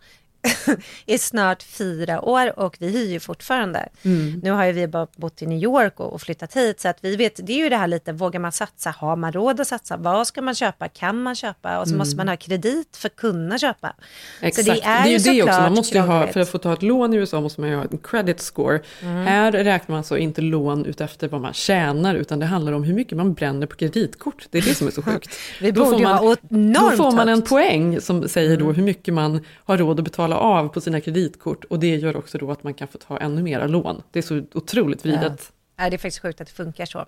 i 1.06 1.18
snart 1.18 1.62
fyra 1.62 2.20
år 2.20 2.58
och 2.58 2.76
vi 2.78 2.88
hyr 2.88 3.10
ju 3.10 3.20
fortfarande. 3.20 3.88
Mm. 4.02 4.40
Nu 4.42 4.50
har 4.50 4.64
ju 4.64 4.72
vi 4.72 4.86
bara 4.88 5.06
bott 5.16 5.42
i 5.42 5.46
New 5.46 5.62
York 5.62 6.00
och, 6.00 6.12
och 6.12 6.20
flyttat 6.22 6.56
hit 6.56 6.80
så 6.80 6.88
att 6.88 6.98
vi 7.00 7.16
vet, 7.16 7.46
det 7.46 7.52
är 7.52 7.56
ju 7.56 7.68
det 7.68 7.76
här 7.76 7.86
lite, 7.86 8.12
vågar 8.12 8.40
man 8.40 8.52
satsa? 8.52 8.90
Har 8.90 9.16
man 9.16 9.32
råd 9.32 9.60
att 9.60 9.68
satsa? 9.68 9.96
Vad 9.96 10.26
ska 10.26 10.42
man 10.42 10.54
köpa? 10.54 10.88
Kan 10.88 11.22
man 11.22 11.34
köpa? 11.34 11.78
Och 11.78 11.84
så 11.86 11.90
Mm. 11.90 11.98
måste 11.98 12.16
man 12.16 12.28
ha 12.28 12.36
kredit 12.36 12.96
för 12.96 13.08
att 13.08 13.16
kunna 13.16 13.58
köpa. 13.58 13.92
Exakt, 14.40 14.66
Så 14.66 14.72
det 14.74 14.80
är, 14.84 15.06
ju 15.06 15.12
ju 15.12 15.18
det 15.18 15.42
också. 15.42 15.60
Man 15.60 15.74
måste 15.74 15.98
ju 15.98 16.04
ha, 16.04 16.26
för 16.26 16.40
att 16.40 16.48
få 16.48 16.58
ta 16.58 16.72
ett 16.72 16.82
lån 16.82 17.14
i 17.14 17.16
USA 17.16 17.40
måste 17.40 17.60
man 17.60 17.70
ju 17.70 17.76
ha 17.76 17.84
en 17.84 17.98
credit 17.98 18.40
score. 18.40 18.80
Mm. 19.02 19.26
Här 19.26 19.52
räknar 19.52 19.96
man 19.96 20.04
så 20.04 20.16
inte 20.16 20.40
lån 20.40 20.84
utefter 20.86 21.28
vad 21.28 21.40
man 21.40 21.52
tjänar, 21.52 22.14
utan 22.14 22.38
det 22.38 22.46
handlar 22.46 22.72
om 22.72 22.82
hur 22.84 22.94
mycket 22.94 23.16
man 23.16 23.34
bränner 23.34 23.66
på 23.66 23.76
kreditkort. 23.76 24.46
Det 24.50 24.58
är 24.58 24.62
det 24.62 24.74
som 24.74 24.86
är 24.86 24.90
så 24.90 25.02
sjukt. 25.12 25.30
Vi 25.60 25.70
Då 25.70 25.80
borde 25.84 25.90
får 25.90 25.98
ju 25.98 26.04
man, 26.06 26.18
ha 26.18 26.36
enormt 26.50 26.90
då 26.90 27.04
får 27.04 27.12
man 27.12 27.28
en 27.28 27.42
poäng 27.42 28.00
som 28.00 28.28
säger 28.28 28.52
Mm. 28.52 28.66
då 28.66 28.72
hur 28.72 28.82
mycket 28.82 29.14
man 29.14 29.44
har 29.64 29.76
råd 29.78 29.98
att 29.98 30.04
betala 30.04 30.31
av 30.34 30.68
på 30.68 30.80
sina 30.80 31.00
kreditkort. 31.00 31.64
Och 31.64 31.80
det 31.80 31.96
gör 31.96 32.16
också 32.16 32.38
då 32.38 32.50
att 32.50 32.62
man 32.62 32.74
kan 32.74 32.88
få 32.88 32.98
ta 32.98 33.18
ännu 33.18 33.42
mera 33.42 33.66
lån. 33.66 34.02
Det 34.10 34.18
är 34.18 34.22
så 34.22 34.42
otroligt 34.54 35.04
vridet. 35.04 35.22
Ja, 35.22 35.61
det 35.76 35.82
är 35.84 35.90
faktiskt 35.90 36.18
sjukt 36.18 36.40
att 36.40 36.46
det 36.46 36.52
funkar 36.54 36.86
så. 36.86 37.06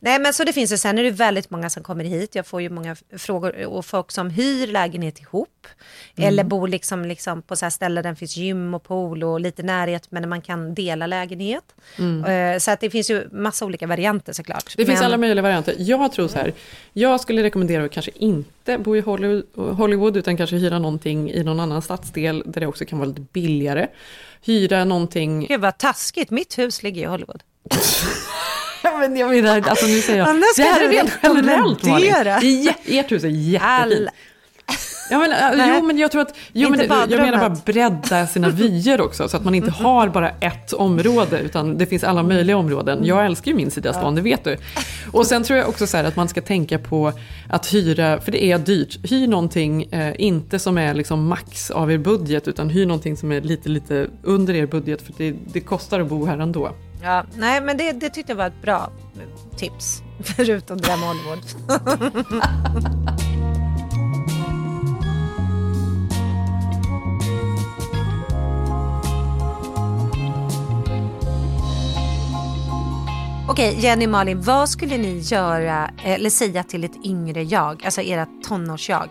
Nej, 0.00 0.18
men 0.20 0.32
så 0.34 0.44
det 0.44 0.52
finns 0.52 0.72
ju. 0.72 0.76
Sen 0.78 0.98
är 0.98 1.02
det 1.02 1.10
väldigt 1.10 1.50
många 1.50 1.70
som 1.70 1.82
kommer 1.82 2.04
hit. 2.04 2.34
Jag 2.34 2.46
får 2.46 2.62
ju 2.62 2.70
många 2.70 2.96
frågor 3.16 3.66
och 3.66 3.86
folk 3.86 4.12
som 4.12 4.30
hyr 4.30 4.66
lägenhet 4.66 5.20
ihop. 5.20 5.66
Mm. 6.16 6.28
Eller 6.28 6.44
bor 6.44 6.68
liksom, 6.68 7.04
liksom 7.04 7.42
på 7.42 7.56
så 7.56 7.64
här 7.64 7.70
ställen 7.70 8.02
där 8.04 8.10
det 8.10 8.16
finns 8.16 8.36
gym 8.36 8.74
och 8.74 8.82
pool 8.82 9.24
och 9.24 9.40
lite 9.40 9.62
närhet 9.62 10.06
men 10.10 10.28
man 10.28 10.40
kan 10.40 10.74
dela 10.74 11.06
lägenhet. 11.06 11.64
Mm. 11.98 12.24
Eh, 12.54 12.58
Så 12.58 12.70
att 12.70 12.80
det 12.80 12.90
finns 12.90 13.10
ju 13.10 13.28
massa 13.32 13.64
olika 13.64 13.86
varianter 13.86 14.32
såklart. 14.32 14.74
Det 14.76 14.86
finns 14.86 14.98
Men- 15.00 15.06
alla 15.06 15.16
möjliga 15.16 15.42
varianter. 15.42 15.74
Jag 15.78 16.12
tror 16.12 16.28
så 16.28 16.38
här, 16.38 16.52
jag 16.92 17.20
skulle 17.20 17.42
rekommendera 17.42 17.84
att 17.84 17.90
kanske 17.92 18.12
inte 18.14 18.78
bo 18.78 18.96
i 18.96 19.00
Hollywood, 19.00 19.44
Hollywood 19.76 20.16
utan 20.16 20.36
kanske 20.36 20.56
hyra 20.56 20.78
någonting 20.78 21.30
i 21.30 21.42
någon 21.44 21.60
annan 21.60 21.82
stadsdel 21.82 22.42
där 22.46 22.60
det 22.60 22.66
också 22.66 22.84
kan 22.84 22.98
vara 22.98 23.08
lite 23.08 23.20
billigare. 23.32 23.86
Hyra 24.42 24.84
någonting... 24.84 25.46
Gud 25.46 25.60
vad 25.60 25.78
taskigt, 25.78 26.30
mitt 26.30 26.58
hus 26.58 26.82
ligger 26.82 27.02
i 27.02 27.04
Hollywood. 27.04 27.42
Men 29.00 29.16
jag 29.16 29.30
menar, 29.30 29.68
alltså 29.68 29.86
nu 29.86 30.00
säger 30.00 30.18
jag, 30.18 30.28
Annars 30.28 30.56
det 30.56 30.62
här 30.62 30.80
är 30.84 30.88
rent 30.88 31.18
generellt 31.22 31.84
Malin. 31.84 32.14
Ert 32.86 33.12
hus 33.12 33.24
är 33.24 33.28
jättefint. 33.28 34.10
Ja, 35.10 35.18
men, 35.18 35.32
äh, 35.32 35.56
Nej. 35.56 35.74
jo, 35.78 35.86
men 35.86 35.98
jag 35.98 36.10
tror 36.10 36.22
att, 36.22 36.34
jo, 36.52 36.70
men, 36.70 36.80
jag 36.88 37.10
menar 37.10 37.38
bara 37.38 37.56
bredda 37.64 38.26
sina 38.26 38.48
vyer 38.48 39.00
också, 39.00 39.28
så 39.28 39.36
att 39.36 39.44
man 39.44 39.54
inte 39.54 39.70
har 39.82 40.08
bara 40.08 40.30
ett 40.30 40.72
område, 40.72 41.40
utan 41.40 41.78
det 41.78 41.86
finns 41.86 42.04
alla 42.04 42.22
möjliga 42.22 42.56
områden. 42.56 43.04
Jag 43.04 43.26
älskar 43.26 43.50
ju 43.50 43.56
min 43.56 43.70
sida 43.70 43.88
av 43.88 43.92
stan, 43.92 44.14
det 44.14 44.22
vet 44.22 44.44
du. 44.44 44.56
Och 45.12 45.26
sen 45.26 45.42
tror 45.42 45.58
jag 45.58 45.68
också 45.68 45.86
så 45.86 45.96
här 45.96 46.04
att 46.04 46.16
man 46.16 46.28
ska 46.28 46.40
tänka 46.40 46.78
på 46.78 47.12
att 47.50 47.74
hyra, 47.74 48.20
för 48.20 48.32
det 48.32 48.44
är 48.44 48.58
dyrt, 48.58 49.10
hyr 49.10 49.26
någonting, 49.26 49.82
eh, 49.82 50.14
inte 50.18 50.58
som 50.58 50.78
är 50.78 50.94
liksom 50.94 51.26
max 51.26 51.70
av 51.70 51.92
er 51.92 51.98
budget, 51.98 52.48
utan 52.48 52.70
hyr 52.70 52.86
någonting 52.86 53.16
som 53.16 53.32
är 53.32 53.40
lite, 53.40 53.68
lite 53.68 54.06
under 54.22 54.54
er 54.54 54.66
budget, 54.66 55.02
för 55.02 55.12
det, 55.16 55.34
det 55.52 55.60
kostar 55.60 56.00
att 56.00 56.08
bo 56.08 56.26
här 56.26 56.38
ändå. 56.38 56.70
Ja, 57.04 57.24
nej, 57.36 57.60
men 57.60 57.76
det, 57.76 57.92
det 57.92 58.10
tyckte 58.10 58.32
jag 58.32 58.36
var 58.36 58.46
ett 58.46 58.62
bra 58.62 58.90
tips. 59.56 60.02
Förutom 60.20 60.76
det 60.76 60.88
där 60.88 60.96
med 60.96 61.08
Hollywood. 61.08 61.44
Okej, 73.48 73.76
Jenny 73.80 74.06
Malin, 74.06 74.40
vad 74.40 74.68
skulle 74.68 74.98
ni 74.98 75.18
göra 75.18 75.90
eh, 76.04 76.12
eller 76.12 76.30
säga 76.30 76.62
till 76.62 76.84
ett 76.84 77.04
yngre 77.04 77.42
jag, 77.42 77.84
alltså 77.84 78.02
era 78.02 78.26
tonårsjag? 78.48 79.08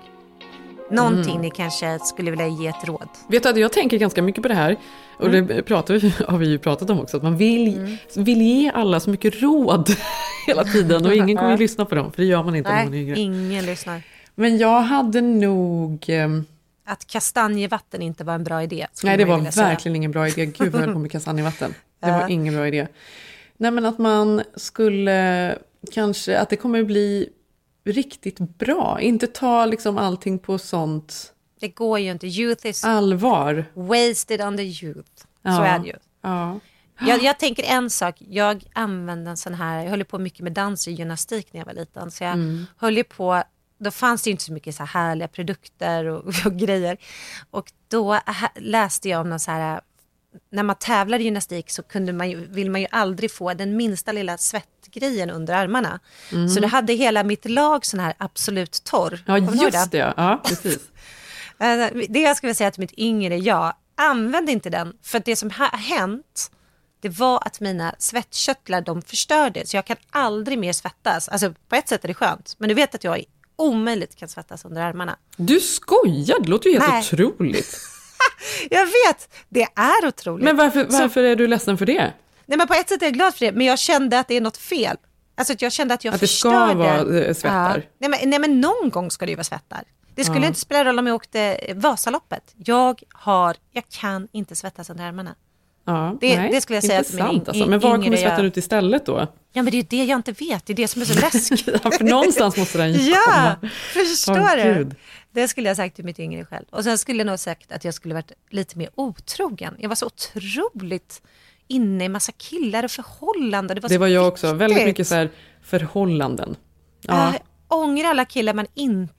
Någonting 0.93 1.31
Mm. 1.31 1.41
ni 1.41 1.49
kanske 1.51 1.99
skulle 1.99 2.31
vilja 2.31 2.47
ge 2.47 2.67
ett 2.67 2.83
råd? 2.87 3.07
Vet 3.27 3.43
du, 3.55 3.61
jag 3.61 3.71
tänker 3.71 3.97
ganska 3.97 4.21
mycket 4.21 4.41
på 4.41 4.47
det 4.47 4.53
här. 4.55 4.77
Och 5.19 5.29
det 5.31 5.63
pratar 5.63 5.93
vi, 5.93 6.13
har 6.27 6.37
vi 6.37 6.47
ju 6.49 6.57
pratat 6.59 6.89
om 6.89 6.99
också. 6.99 7.17
Att 7.17 7.23
man 7.23 7.37
vill, 7.37 7.97
vill 8.15 8.41
ge 8.41 8.71
alla 8.73 8.99
så 8.99 9.09
mycket 9.09 9.41
råd 9.41 9.89
hela 10.47 10.63
tiden. 10.63 11.05
Och 11.05 11.13
ingen 11.13 11.37
kommer 11.37 11.51
ju 11.51 11.57
lyssna 11.57 11.85
på 11.85 11.95
dem. 11.95 12.11
För 12.11 12.21
det 12.21 12.27
gör 12.27 12.43
man 12.43 12.55
inte 12.55 12.69
när 12.69 12.75
man 12.83 12.85
är 12.87 12.89
Nej, 12.91 13.01
yngre. 13.01 13.19
ingen 13.19 13.65
lyssnar. 13.65 14.01
Men 14.35 14.57
jag 14.57 14.81
hade 14.81 15.21
nog... 15.21 16.05
ehm, 16.07 16.45
Att 16.85 17.07
kastanjevatten 17.07 18.01
inte 18.01 18.23
var 18.23 18.33
en 18.35 18.43
bra 18.43 18.63
idé. 18.63 18.87
Nej, 19.03 19.17
det 19.17 19.25
var 19.25 19.51
säga. 19.51 19.67
verkligen 19.67 19.95
ingen 19.95 20.11
bra 20.11 20.27
idé. 20.27 20.45
Gud 20.45 20.71
vad 20.71 20.81
jag 20.81 20.85
höll 20.85 20.93
på 20.93 20.99
med 20.99 21.11
kastanjevatten. 21.11 21.73
Det 21.99 22.11
var 22.11 22.27
ingen 22.29 22.53
bra 22.53 22.67
idé. 22.67 22.87
Nej, 23.57 23.71
men 23.71 23.85
att 23.85 23.97
man 23.97 24.41
skulle 24.55 25.55
kanske, 25.91 26.37
att 26.39 26.49
det 26.49 26.55
kommer 26.55 26.83
bli 26.83 27.29
riktigt 27.86 28.39
bra. 28.39 29.01
Inte 29.01 29.27
ta 29.27 29.65
liksom 29.65 29.97
allting 29.97 30.39
på 30.39 30.57
sånt 30.57 31.34
Det 31.59 31.67
går 31.67 31.99
ju 31.99 32.11
inte. 32.11 32.27
Youth 32.27 32.67
is 32.67 32.84
allvar. 32.84 33.65
wasted 33.73 34.41
on 34.41 34.57
the 34.57 34.63
youth. 34.63 35.09
Så 35.15 35.25
Ja. 35.41 35.65
är 35.65 35.79
det 35.79 35.88
ju. 35.88 35.95
Ja. 36.21 36.59
Jag, 36.99 37.23
jag 37.23 37.39
tänker 37.39 37.63
en 37.63 37.89
sak, 37.89 38.15
jag 38.19 38.63
använde 38.73 39.29
en 39.29 39.38
sån 39.38 39.53
här, 39.53 39.84
jag 39.84 39.89
höll 39.89 40.05
på 40.05 40.19
mycket 40.19 40.39
med 40.39 40.51
dans 40.53 40.88
och 40.88 40.93
gymnastik 40.93 41.53
när 41.53 41.59
jag 41.61 41.65
var 41.65 41.73
liten. 41.73 42.11
Så 42.11 42.23
jag 42.23 42.34
Mm. 42.34 42.65
höll 42.77 43.03
på, 43.03 43.43
då 43.77 43.91
fanns 43.91 44.23
det 44.23 44.27
ju 44.29 44.31
inte 44.31 44.43
så 44.43 44.53
mycket 44.53 44.75
så 44.75 44.84
här 44.84 44.88
härliga 45.01 45.27
produkter 45.27 46.05
och, 46.05 46.25
och 46.45 46.57
grejer. 46.57 46.97
Och 47.51 47.71
då 47.88 48.19
läste 48.55 49.09
jag 49.09 49.21
om 49.21 49.29
någon 49.29 49.39
så 49.39 49.51
här, 49.51 49.81
när 50.51 50.63
man 50.63 50.75
tävlar 50.75 51.19
i 51.19 51.23
gymnastik 51.23 51.69
så 51.69 51.84
kunde 51.84 52.13
man 52.13 52.29
ju, 52.29 52.45
vill 52.47 52.71
man 52.71 52.81
ju 52.81 52.88
aldrig 52.91 53.31
få 53.31 53.53
den 53.53 53.77
minsta 53.77 54.11
lilla 54.11 54.38
svettgrejen 54.93 55.29
under 55.29 55.53
armarna. 55.53 55.99
Mm. 56.31 56.49
Så 56.49 56.59
då 56.59 56.67
hade 56.67 56.93
hela 56.93 57.23
mitt 57.23 57.49
lag 57.49 57.85
sån 57.85 57.99
här 57.99 58.13
absolut 58.17 58.83
torr. 58.83 59.23
Ja, 59.27 59.37
just 59.37 59.91
det. 59.91 60.13
Ja, 60.17 60.41
precis. 60.45 60.79
Eh, 61.59 61.87
Det 62.09 62.19
jag 62.19 62.37
skulle 62.37 62.55
säga 62.55 62.71
till 62.71 62.79
mitt 62.81 62.93
yngre 62.97 63.37
jag, 63.37 63.73
använd 63.97 64.49
inte 64.49 64.69
den. 64.69 64.93
För 65.03 65.21
det 65.25 65.35
som 65.35 65.49
har 65.51 65.67
hänt, 65.77 66.51
det 67.01 67.09
var 67.09 67.47
att 67.47 67.59
mina 67.59 67.95
svettkörtlar 67.99 68.81
de 68.81 69.01
förstördes. 69.01 69.69
Så 69.69 69.77
jag 69.77 69.85
kan 69.85 69.97
aldrig 70.11 70.59
mer 70.59 70.73
svettas. 70.73 71.29
Alltså 71.29 71.53
på 71.69 71.75
ett 71.75 71.89
sätt 71.89 72.03
är 72.03 72.07
det 72.07 72.13
skönt. 72.13 72.55
Men 72.57 72.69
du 72.69 72.75
vet 72.75 72.95
att 72.95 73.03
jag 73.03 73.23
omöjligt 73.55 74.15
kan 74.15 74.27
svettas 74.29 74.65
under 74.65 74.81
armarna. 74.81 75.15
Du 75.37 75.59
skojar, 75.59 76.39
det 76.43 76.49
låter 76.49 76.69
ju 76.69 76.79
helt 76.79 76.91
Nej. 76.91 76.99
otroligt. 76.99 77.77
Jag 78.69 78.85
vet, 78.85 79.33
det 79.49 79.67
är 79.75 80.07
otroligt. 80.07 80.43
Men 80.45 80.57
varför, 80.57 80.85
Så- 80.89 80.97
varför 81.01 81.23
är 81.23 81.35
du 81.35 81.47
ledsen 81.47 81.77
för 81.77 81.85
det? 81.85 82.13
Nej 82.45 82.57
men 82.57 82.67
på 82.67 82.73
ett 82.73 82.89
sätt 82.89 83.01
är 83.01 83.05
jag 83.05 83.13
glad 83.13 83.33
för 83.35 83.45
det, 83.45 83.51
men 83.51 83.65
jag 83.67 83.79
kände 83.79 84.19
att 84.19 84.27
det 84.27 84.37
är 84.37 84.41
något 84.41 84.57
fel. 84.57 84.97
Alltså 85.35 85.53
att 85.53 85.61
jag 85.61 85.71
kände 85.71 85.93
att 85.93 86.03
jag 86.05 86.13
Att 86.13 86.19
det 86.21 86.27
ska 86.27 86.49
förstörde. 86.51 86.75
vara, 86.75 87.19
eh, 87.25 87.33
svettar. 87.33 87.77
Ja. 87.77 88.07
Nej, 88.07 88.09
men, 88.09 88.29
nej 88.29 88.39
men 88.39 88.61
någon 88.61 88.89
gång 88.89 89.11
ska 89.11 89.25
det 89.25 89.29
ju 89.31 89.35
vara 89.35 89.43
svettar. 89.43 89.83
Det 90.15 90.23
skulle 90.23 90.39
Ja. 90.41 90.47
inte 90.47 90.59
spela 90.59 90.85
roll 90.85 90.99
om 90.99 91.07
jag 91.07 91.15
åkte 91.15 91.57
Vasaloppet. 91.75 92.53
Jag 92.65 93.01
har, 93.13 93.55
jag 93.71 93.83
kan 93.89 94.27
inte 94.31 94.55
svettas 94.55 94.89
under 94.89 95.03
armarna. 95.03 95.35
Ja, 95.85 96.17
Det- 96.21 96.37
nej, 96.37 96.49
det 96.51 96.61
skulle 96.61 96.77
jag 96.77 96.83
säga 96.83 97.03
till 97.03 97.15
min 97.15 97.25
alltså. 97.47 97.65
Men 97.65 97.79
var 97.79 97.91
kommer 97.91 98.17
svetten 98.17 98.35
jag. 98.37 98.45
ut 98.45 98.57
istället 98.57 99.05
då? 99.05 99.27
Ja 99.53 99.61
men 99.63 99.65
det 99.65 99.71
är 99.77 99.81
ju 99.81 99.87
det 99.89 100.03
jag 100.05 100.19
inte 100.19 100.31
vet, 100.31 100.65
det 100.65 100.73
är 100.73 100.77
det 100.77 100.87
som 100.87 101.01
är 101.01 101.05
så 101.05 101.19
läskigt. 101.19 101.67
Ja, 101.83 101.91
för 101.91 102.03
någonstans 102.03 102.57
måste 102.57 102.77
den 102.77 102.93
ju 102.93 102.99
Ja, 103.11 103.55
komma. 103.61 103.71
förstår 103.93 104.39
Åh, 104.39 104.55
du? 104.55 104.73
Gud. 104.73 104.95
Det 105.31 105.47
skulle 105.47 105.67
jag 105.67 105.77
sagt 105.77 105.95
till 105.95 106.05
mitt 106.05 106.19
yngre 106.19 106.45
själv. 106.45 106.65
Och 106.69 106.83
sen 106.83 106.97
skulle 106.97 107.17
jag 107.19 107.25
nog 107.27 107.39
sagt 107.39 107.71
att 107.71 107.83
jag 107.85 107.93
skulle 107.93 108.13
varit 108.13 108.31
lite 108.49 108.77
mer 108.77 108.89
otrogen. 108.95 109.75
Jag 109.79 109.89
var 109.89 109.95
så 109.95 110.05
otroligt 110.05 111.21
inne 111.68 112.05
i 112.05 112.09
massa 112.09 112.32
killar 112.32 112.84
och 112.84 112.91
förhållanden. 112.91 113.76
Det 113.76 113.82
var, 113.82 113.89
Det 113.89 113.97
var 113.97 114.07
jag 114.07 114.28
också, 114.28 114.53
väldigt 114.53 114.78
viktigt. 114.78 114.86
mycket 114.88 115.07
så 115.07 115.16
här 115.16 115.30
förhållanden. 115.64 116.55
Ja. 117.01 117.34
Ja. 117.34 117.39
ångra 117.78 118.07
alla 118.09 118.26
killar 118.26 118.53
man 118.53 118.66
inte 118.74 119.09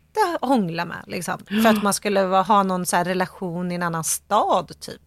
hånglar 0.41 0.87
med. 0.87 1.05
Liksom, 1.07 1.39
för 1.63 1.67
att 1.69 1.83
man 1.83 1.95
skulle 1.95 2.21
ha 2.21 2.63
någon 2.63 2.87
så 2.87 2.97
relation 2.97 3.73
i 3.73 3.75
en 3.75 3.83
annan 3.83 4.05
stad 4.05 4.73
typ. 4.81 5.03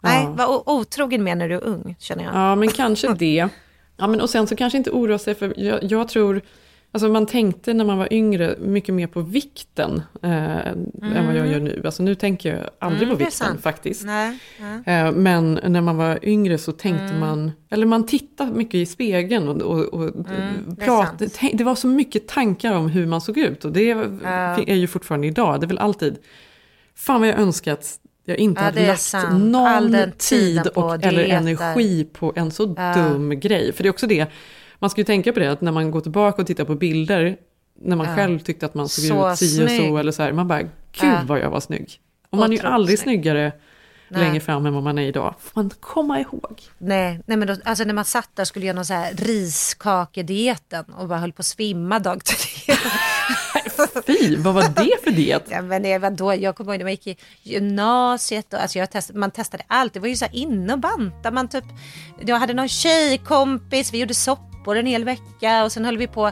Nej, 0.00 0.24
Ja. 0.24 0.30
var 0.30 0.68
otrogen 0.70 1.24
med 1.24 1.38
när 1.38 1.48
du 1.48 1.54
är 1.54 1.64
ung 1.64 1.96
känner 1.98 2.24
jag. 2.24 2.34
Ja, 2.34 2.54
men 2.54 2.68
kanske 2.70 3.14
det. 3.14 3.48
Ja, 3.96 4.06
men 4.06 4.20
och 4.20 4.30
sen 4.30 4.46
så 4.46 4.56
kanske 4.56 4.78
inte 4.78 4.90
oroa 4.90 5.18
sig 5.18 5.34
för, 5.34 5.54
jag, 5.60 5.82
jag 5.84 6.08
tror, 6.08 6.42
alltså 6.92 7.08
man 7.08 7.26
tänkte 7.26 7.74
när 7.74 7.84
man 7.84 7.98
var 7.98 8.12
yngre 8.12 8.54
mycket 8.60 8.94
mer 8.94 9.06
på 9.06 9.20
vikten 9.20 10.02
eh, 10.22 10.66
än 10.66 11.26
vad 11.26 11.36
jag 11.36 11.46
gör 11.46 11.60
nu. 11.60 11.82
Alltså 11.84 12.02
nu 12.02 12.14
tänker 12.14 12.56
jag 12.56 12.70
aldrig 12.78 13.02
Mm, 13.02 13.14
på 13.16 13.18
det 13.18 13.24
vikten 13.24 13.58
faktiskt. 13.58 14.04
Nej, 14.04 14.38
nej. 14.60 14.96
Eh, 15.06 15.12
Men 15.12 15.60
när 15.66 15.80
man 15.80 15.96
var 15.96 16.18
yngre 16.22 16.58
så 16.58 16.72
tänkte 16.72 17.04
Mm. 17.04 17.20
man, 17.20 17.52
eller 17.70 17.86
man 17.86 18.06
tittade 18.06 18.52
mycket 18.52 18.74
i 18.74 18.86
spegeln 18.86 19.48
och, 19.48 19.56
och, 19.62 19.84
och 19.94 20.02
Mm, 20.02 20.18
det 20.66 20.84
pratade, 20.84 21.18
sant. 21.18 21.36
tänk- 21.38 21.58
det 21.58 21.64
var 21.64 21.74
så 21.74 21.86
mycket 21.86 22.28
tankar 22.28 22.72
om 22.76 22.88
hur 22.88 23.06
man 23.06 23.20
såg 23.20 23.38
ut 23.38 23.64
och 23.64 23.72
det 23.72 23.90
är 23.90 24.74
ju 24.76 24.86
fortfarande 24.86 25.26
idag, 25.26 25.60
det 25.60 25.66
är 25.66 25.68
väl 25.68 25.78
alltid, 25.78 26.18
fan 26.94 27.20
vad 27.20 27.28
jag 27.28 27.38
önskat 27.38 27.96
jag 28.24 28.36
inte 28.38 28.60
Ja, 28.60 28.64
hade 28.64 28.80
det 28.80 28.86
lagt 28.86 29.00
sant. 29.00 29.44
Någon 29.44 29.96
tid 30.18 30.66
och, 30.66 31.04
eller 31.04 31.24
energi 31.24 32.04
på 32.12 32.32
en 32.36 32.50
så 32.50 32.74
Ja. 32.76 32.94
dum 32.94 33.40
grej. 33.40 33.72
För 33.72 33.82
det 33.82 33.88
är 33.88 33.90
också 33.90 34.06
det, 34.06 34.26
man 34.80 34.90
ska 34.90 35.00
ju 35.00 35.04
tänka 35.04 35.32
på 35.32 35.40
det 35.40 35.52
att 35.52 35.60
när 35.60 35.72
man 35.72 35.90
går 35.90 36.00
tillbaka 36.00 36.42
och 36.42 36.46
tittar 36.46 36.64
på 36.64 36.74
bilder, 36.74 37.36
när 37.82 37.96
man 37.96 38.06
Ja. 38.08 38.14
själv 38.16 38.38
tyckte 38.38 38.66
att 38.66 38.74
man 38.74 38.88
såg 38.88 39.04
Så 39.04 39.32
ut 39.32 39.38
si 39.38 39.64
och 39.64 39.70
så 39.70 39.96
eller 39.98 40.12
så 40.12 40.22
här, 40.22 40.32
man 40.32 40.48
bara, 40.48 40.62
gud 40.62 40.70
Ja. 41.02 41.20
vad 41.26 41.40
jag 41.40 41.50
var 41.50 41.60
snygg. 41.60 42.00
Och 42.30 42.38
man 42.38 42.52
är 42.52 42.56
ju 42.56 42.62
aldrig 42.62 42.98
snygg. 42.98 43.14
snyggare 43.20 43.52
Nej. 44.08 44.20
längre 44.24 44.40
fram 44.40 44.66
än 44.66 44.74
vad 44.74 44.82
man 44.82 44.98
är 44.98 45.02
idag. 45.02 45.34
Får 45.40 45.62
man 45.62 45.70
komma 45.80 46.20
ihåg. 46.20 46.62
Nej, 46.78 47.20
nej 47.26 47.36
men 47.36 47.48
då, 47.48 47.56
alltså 47.64 47.84
när 47.84 47.94
man 47.94 48.04
satt 48.04 48.30
där 48.36 48.44
skulle 48.44 48.66
göra 48.66 48.74
någon 48.76 48.84
så 48.86 48.94
här 48.94 49.12
riskakedieten 49.14 50.84
och 50.84 51.08
bara 51.08 51.18
höll 51.18 51.32
på 51.32 51.40
att 51.40 51.46
svimma 51.46 51.98
dag 51.98 52.24
till 52.24 52.74
Fy, 54.06 54.36
vad 54.36 54.54
var 54.54 54.62
det 54.62 55.04
för 55.04 55.10
diet? 55.10 55.44
Ja, 55.50 55.62
men 55.62 55.82
det 55.82 55.98
var 55.98 56.10
då, 56.10 56.34
jag 56.34 56.56
kommer 56.56 56.72
ihåg 56.72 56.78
när 56.78 56.84
man 56.84 56.90
gick 56.90 57.06
i 57.06 57.16
gymnasiet. 57.42 58.52
Och, 58.54 58.60
alltså 58.62 58.78
jag 58.78 58.90
testade, 58.90 59.18
man 59.18 59.30
testade 59.30 59.62
allt. 59.66 59.92
Det 59.94 60.00
var 60.00 60.08
ju 60.08 60.16
så 60.16 60.24
här 60.24 60.34
inne 60.34 60.72
och 60.72 60.78
banta. 60.78 61.30
Man 61.30 61.48
typ, 61.48 61.64
jag 62.20 62.36
hade 62.36 62.54
någon 62.54 62.68
tjejkompis, 62.68 63.92
vi 63.92 63.98
gjorde 63.98 64.14
soppor 64.14 64.76
en 64.76 64.86
hel 64.86 65.04
vecka 65.04 65.64
och 65.64 65.72
sen 65.72 65.84
höll 65.84 65.98
vi 65.98 66.06
på 66.06 66.30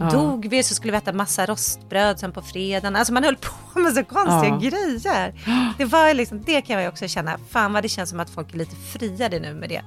Ja. 0.00 0.10
Dog 0.10 0.46
vi 0.48 0.62
så 0.62 0.74
skulle 0.74 0.90
vi 0.92 0.96
äta 0.98 1.12
massa 1.12 1.46
rostbröd 1.46 2.18
sen 2.18 2.32
på 2.32 2.42
fredagen. 2.42 2.96
Alltså 2.96 3.12
man 3.12 3.24
höll 3.24 3.36
på 3.36 3.78
med 3.80 3.92
så 3.92 4.04
konstiga 4.04 4.58
Ja. 4.62 4.70
grejer. 4.70 5.34
Det 5.78 5.84
var 5.84 6.14
liksom, 6.14 6.42
det 6.46 6.60
kan 6.62 6.82
jag 6.82 6.92
också 6.92 7.08
känna. 7.08 7.38
Fan 7.50 7.72
vad 7.72 7.82
det 7.82 7.88
känns 7.88 8.10
som 8.10 8.20
att 8.20 8.30
folk 8.30 8.54
är 8.54 8.58
lite 8.58 8.76
friade 8.76 9.40
nu 9.40 9.54
med 9.54 9.68
det. 9.68 9.82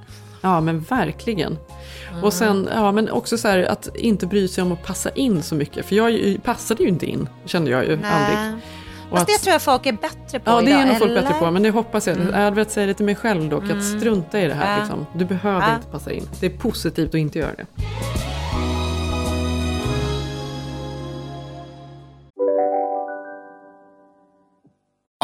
Ja 0.46 0.60
men 0.60 0.80
verkligen. 0.80 1.58
Mm. 2.10 2.24
Och 2.24 2.32
sen 2.32 2.68
ja, 2.74 2.92
men 2.92 3.10
också 3.10 3.38
så 3.38 3.48
här 3.48 3.58
att 3.64 3.96
inte 3.96 4.26
bry 4.26 4.48
sig 4.48 4.62
om 4.62 4.72
att 4.72 4.82
passa 4.84 5.10
in 5.10 5.42
så 5.42 5.54
mycket. 5.54 5.86
För 5.86 5.96
jag 5.96 6.36
passade 6.44 6.82
ju 6.82 6.88
inte 6.88 7.06
in, 7.06 7.28
kände 7.44 7.70
jag 7.70 7.84
ju 7.84 7.92
aldrig. 7.92 8.38
Och 9.10 9.18
Fast 9.18 9.22
att- 9.22 9.26
det 9.28 9.38
tror 9.38 9.52
jag 9.52 9.62
folk 9.62 9.86
är 9.86 9.92
bättre 9.92 10.38
på 10.40 10.50
Ja, 10.50 10.60
det 10.60 10.70
idag. 10.70 10.80
är 10.82 10.86
nog 10.86 10.98
folk 10.98 11.14
bättre 11.14 11.34
på, 11.38 11.50
men 11.50 11.62
det 11.62 11.70
hoppas 11.70 12.06
jag. 12.06 12.16
Mm. 12.16 12.54
Velat 12.54 12.70
säga 12.70 12.86
det 12.86 12.94
till 12.94 13.04
mig 13.06 13.14
själv 13.14 13.48
dock, 13.48 13.64
Mm. 13.64 13.78
att 13.78 13.84
strunta 13.84 14.40
i 14.40 14.46
det 14.46 14.54
här. 14.54 14.72
Ja. 14.76 14.78
Liksom. 14.80 15.06
Du 15.14 15.24
behöver 15.24 15.68
Ja. 15.68 15.74
inte 15.74 15.86
passa 15.88 16.12
in. 16.12 16.28
Det 16.40 16.46
är 16.46 16.50
positivt 16.58 17.08
att 17.08 17.14
inte 17.14 17.38
göra 17.38 17.52
det. 17.56 17.66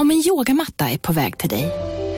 Om 0.01 0.11
en 0.11 0.23
yogamatta 0.27 0.91
är 0.91 0.99
på 0.99 1.13
väg 1.13 1.39
till 1.39 1.49
dig, 1.49 1.73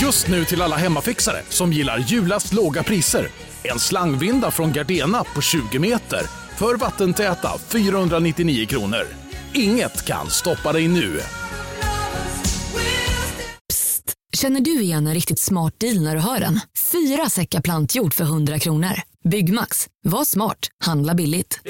Just 0.00 0.28
nu 0.28 0.44
till 0.44 0.62
alla 0.62 0.76
hemmafixare 0.76 1.42
som 1.48 1.72
gillar 1.72 1.98
julast 1.98 2.52
låga 2.52 2.82
priser. 2.82 3.28
En 3.62 3.78
slangvinda 3.78 4.50
från 4.50 4.72
Gardena 4.72 5.24
på 5.24 5.40
20 5.40 5.78
meter 5.78 6.20
för 6.56 6.76
vattentäta 6.76 7.58
499 7.68 8.66
kronor. 8.66 9.06
Inget 9.54 10.04
kan 10.04 10.30
stoppa 10.30 10.72
dig 10.72 10.88
nu. 10.88 11.20
Psst! 13.72 14.12
Känner 14.36 14.60
du 14.60 14.80
igen 14.82 15.06
en 15.06 15.14
riktigt 15.14 15.38
smart 15.40 15.74
deal 15.80 16.00
när 16.02 16.14
du 16.14 16.20
hör 16.20 16.40
den? 16.40 16.60
Fyra 16.92 17.28
säckar 17.30 17.60
plantjord 17.60 18.14
för 18.14 18.24
100 18.24 18.58
kronor. 18.58 19.00
Byggmax. 19.28 19.86
Var 20.04 20.24
smart. 20.24 20.68
Handla 20.84 21.14
billigt. 21.14 21.60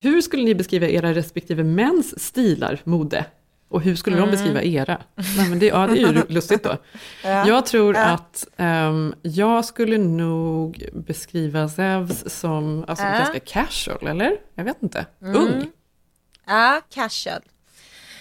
Hur 0.00 0.20
skulle 0.20 0.44
ni 0.44 0.54
beskriva 0.54 0.88
era 0.88 1.14
respektive 1.14 1.64
mäns 1.64 2.24
stilar, 2.24 2.80
mode? 2.84 3.24
Och 3.68 3.82
hur 3.82 3.96
skulle 3.96 4.16
Mm. 4.16 4.28
de 4.30 4.36
beskriva 4.36 4.62
era? 4.62 5.02
Nej, 5.36 5.48
men 5.48 5.58
det, 5.58 5.66
ja, 5.66 5.86
det 5.86 5.92
är 6.02 6.12
ju 6.12 6.22
lustigt 6.28 6.62
då. 6.62 6.76
Ja. 7.24 7.48
Jag 7.48 7.66
tror 7.66 7.94
Ja. 7.94 8.04
att 8.04 8.46
ehm, 8.56 9.14
jag 9.22 9.64
skulle 9.64 9.98
nog 9.98 10.88
beskriva 10.92 11.68
Zevs 11.68 12.24
som 12.40 12.84
alltså, 12.88 13.04
Ja. 13.04 13.10
ganska 13.12 13.40
casual, 13.40 14.06
eller? 14.06 14.36
Jag 14.54 14.64
vet 14.64 14.82
inte. 14.82 15.06
Mm. 15.22 15.36
Ung. 15.36 15.70
Ja, 16.46 16.80
casual. 16.94 17.40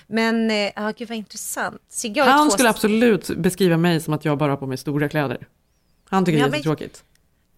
Men, 0.08 0.52
eh, 0.52 0.72
ja 0.76 0.94
gud 0.98 1.10
vad 1.10 1.18
intressant. 1.18 1.82
Han 2.26 2.52
skulle 2.52 2.70
absolut 2.70 3.28
beskriva 3.38 3.78
mig 3.78 4.02
som 4.02 4.14
att 4.14 4.26
jag 4.26 4.38
bara 4.38 4.52
har 4.52 4.58
på 4.58 4.68
mig 4.68 4.78
stora 4.78 5.10
kläder. 5.10 5.48
Han 6.10 6.26
tycker 6.26 6.38
Ja, 6.40 6.44
det 6.44 6.48
är 6.48 6.52
men- 6.52 6.58
jättetråkigt. 6.60 7.04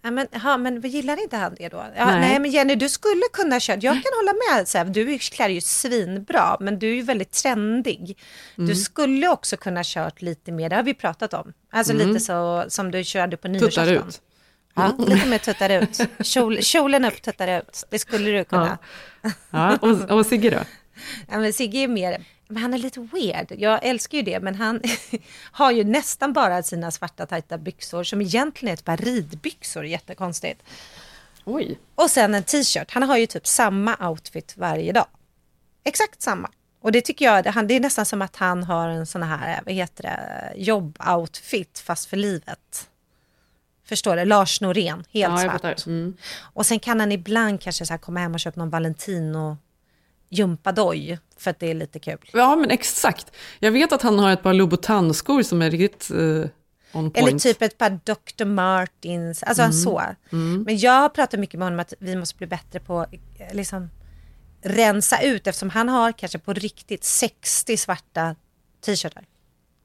Ja, 0.02 0.10
men, 0.10 0.26
ja, 0.44 0.56
men 0.56 0.80
gillar 0.80 1.22
inte 1.22 1.36
han 1.36 1.54
det 1.58 1.68
då? 1.68 1.76
Ja, 1.96 2.04
nej. 2.06 2.20
Nej. 2.20 2.38
men 2.40 2.50
Jenny, 2.50 2.74
du 2.74 2.88
skulle 2.88 3.22
kunna 3.32 3.60
köra. 3.60 3.76
Jag 3.80 3.94
kan 3.94 4.12
hålla 4.20 4.32
med. 4.50 4.68
Så 4.68 4.78
här, 4.78 4.84
du 4.84 5.18
klär 5.18 5.48
ju 5.48 5.60
svinbra, 5.60 6.56
men 6.60 6.78
du 6.78 6.90
är 6.90 6.94
ju 6.94 7.02
väldigt 7.02 7.32
trendig. 7.32 8.18
Mm. 8.58 8.68
Du 8.68 8.74
skulle 8.76 9.28
också 9.28 9.56
kunna 9.56 9.80
kört 9.84 10.22
lite 10.22 10.52
mer, 10.52 10.68
det 10.68 10.76
har 10.76 10.82
vi 10.82 10.94
pratat 10.94 11.34
om. 11.34 11.52
Alltså 11.72 11.92
Mm. 11.92 12.08
lite 12.08 12.20
så 12.20 12.64
som 12.68 12.90
du 12.90 13.04
körde 13.04 13.36
på 13.36 13.48
Tuttar 13.48 13.60
nyårsafton. 13.60 14.08
ut. 14.08 14.20
Ja, 14.74 14.94
lite 14.98 15.28
mer 15.28 15.38
tuttar 15.38 15.70
ut. 15.82 16.00
Kjol, 16.26 16.58
kjolen 16.62 17.04
upp, 17.04 17.22
tuttar 17.22 17.58
ut. 17.58 17.84
Det 17.90 17.98
skulle 17.98 18.30
du 18.30 18.44
kunna. 18.44 18.78
Ja, 19.50 19.76
och, 19.82 20.10
och 20.10 20.26
Sigge 20.26 20.50
då? 20.50 20.58
Ja, 21.30 21.38
men 21.38 21.52
Sigge 21.52 21.78
är 21.78 21.88
mer, 21.88 22.24
men 22.50 22.62
han 22.62 22.74
är 22.74 22.78
lite 22.78 23.00
weird. 23.00 23.52
Jag 23.58 23.84
älskar 23.84 24.18
ju 24.18 24.24
det, 24.24 24.40
men 24.40 24.54
han 24.54 24.80
har 25.52 25.70
ju 25.70 25.84
nästan 25.84 26.32
bara 26.32 26.62
sina 26.62 26.90
svarta 26.90 27.26
tajta 27.26 27.58
byxor 27.58 28.04
som 28.04 28.20
egentligen 28.20 28.72
är 28.72 28.74
ett 28.74 28.84
par 28.84 28.96
ridbyxor, 28.96 29.86
jättekonstigt. 29.86 30.62
Oj. 31.44 31.78
Och 31.94 32.10
sen 32.10 32.34
en 32.34 32.42
t-shirt. 32.42 32.90
Han 32.90 33.02
har 33.02 33.16
ju 33.16 33.26
typ 33.26 33.46
samma 33.46 34.08
outfit 34.08 34.54
varje 34.56 34.92
dag. 34.92 35.06
Exakt 35.84 36.22
samma. 36.22 36.50
Och 36.82 36.92
det 36.92 37.00
tycker 37.00 37.24
jag, 37.24 37.44
det, 37.44 37.50
han, 37.50 37.66
det 37.66 37.74
är 37.74 37.80
nästan 37.80 38.06
som 38.06 38.22
att 38.22 38.36
han 38.36 38.62
har 38.62 38.88
en 38.88 39.06
sån 39.06 39.22
här, 39.22 39.60
vad 39.66 39.74
heter 39.74 40.02
det, 40.02 40.52
jobboutfit 40.56 41.78
fast 41.78 42.06
för 42.08 42.16
livet. 42.16 42.88
Förstår 43.84 44.16
du? 44.16 44.24
Lars 44.24 44.60
Norén, 44.60 45.04
helt 45.10 45.42
Ja, 45.42 45.58
svart. 45.60 45.86
Mm. 45.86 46.16
Och 46.40 46.66
sen 46.66 46.80
kan 46.80 47.00
han 47.00 47.12
ibland 47.12 47.60
kanske 47.60 47.86
så 47.86 47.98
komma 47.98 48.20
hem 48.20 48.34
och 48.34 48.40
köpa 48.40 48.60
någon 48.60 48.70
Valentino 48.70 49.56
gympadoj 50.30 51.18
för 51.36 51.50
att 51.50 51.58
det 51.58 51.70
är 51.70 51.74
lite 51.74 51.98
kul. 51.98 52.30
Ja, 52.32 52.56
men 52.56 52.70
exakt. 52.70 53.32
Jag 53.58 53.70
vet 53.72 53.92
att 53.92 54.02
han 54.02 54.18
har 54.18 54.30
ett 54.30 54.42
par 54.42 54.52
Louboutin-skor 54.54 55.42
som 55.42 55.62
är 55.62 55.70
riktigt 55.70 56.10
eh, 56.10 56.16
on 56.98 57.10
point. 57.10 57.16
Eller 57.18 57.38
typ 57.38 57.62
ett 57.62 57.78
par 57.78 57.90
Dr. 58.04 58.44
Martins, 58.44 59.42
alltså 59.42 59.62
Mm. 59.62 59.72
så. 59.72 60.02
Mm. 60.32 60.62
Men 60.62 60.78
jag 60.78 60.92
har 61.00 61.08
pratat 61.08 61.40
mycket 61.40 61.58
med 61.58 61.66
honom 61.66 61.80
att 61.80 61.94
vi 61.98 62.16
måste 62.16 62.36
bli 62.36 62.46
bättre 62.46 62.80
på 62.80 63.06
eh, 63.38 63.54
liksom 63.54 63.90
rensa 64.62 65.22
ut 65.22 65.46
eftersom 65.46 65.70
han 65.70 65.88
har 65.88 66.12
kanske 66.12 66.38
på 66.38 66.52
riktigt 66.52 67.04
60 67.04 67.76
svarta 67.76 68.34
t-shirtar. 68.86 69.24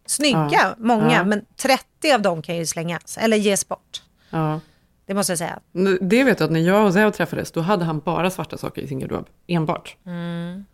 Snygga, 0.06 0.50
Ja. 0.52 0.76
många, 0.78 1.14
Ja. 1.14 1.24
men 1.24 1.46
30 1.58 2.12
av 2.14 2.22
dem 2.22 2.42
kan 2.42 2.56
ju 2.58 2.66
slängas 2.66 3.18
eller 3.18 3.38
ges 3.38 3.68
bort. 3.68 4.04
Ja. 4.30 4.60
Det 5.06 5.14
måste 5.14 5.32
jag 5.32 5.38
säga. 5.38 5.60
Det 6.02 6.24
vet 6.24 6.40
jag 6.40 6.48
att 6.48 6.52
när 6.52 6.60
jag 6.60 6.86
och 6.86 6.94
Zeo 6.94 7.12
träffades, 7.12 7.52
då 7.52 7.62
hade 7.62 7.86
han 7.86 8.00
bara 8.00 8.32
svarta 8.32 8.58
saker 8.58 8.82
i 8.82 8.88
sin 8.88 9.00
garderob. 9.00 9.28
Enbart. 9.48 9.98
Mm. 10.06 10.66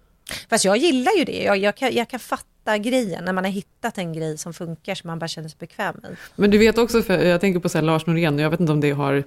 Fast 0.50 0.66
jag 0.66 0.78
gillar 0.78 1.12
ju 1.18 1.24
det. 1.24 1.44
Jag, 1.44 1.58
jag, 1.58 1.76
kan, 1.76 1.96
jag 1.96 2.10
kan 2.10 2.20
fatta 2.20 2.78
grejen 2.78 3.26
när 3.26 3.34
man 3.34 3.44
har 3.44 3.52
hittat 3.52 3.98
en 3.98 4.14
grej 4.14 4.38
som 4.38 4.54
funkar 4.54 4.96
som 4.96 5.08
man 5.08 5.20
bara 5.20 5.28
känner 5.28 5.50
sig 5.50 5.58
bekväm 5.60 5.96
i. 5.96 6.16
Men 6.36 6.52
du 6.52 6.58
vet 6.58 6.78
också, 6.78 7.02
för 7.02 7.26
jag 7.26 7.42
tänker 7.42 7.60
på 7.60 7.70
så 7.70 7.82
Lars 7.82 8.06
Norén, 8.06 8.40
jag 8.40 8.50
vet 8.50 8.60
inte 8.60 8.72
om 8.72 8.82
det 8.82 8.92
har 8.92 9.24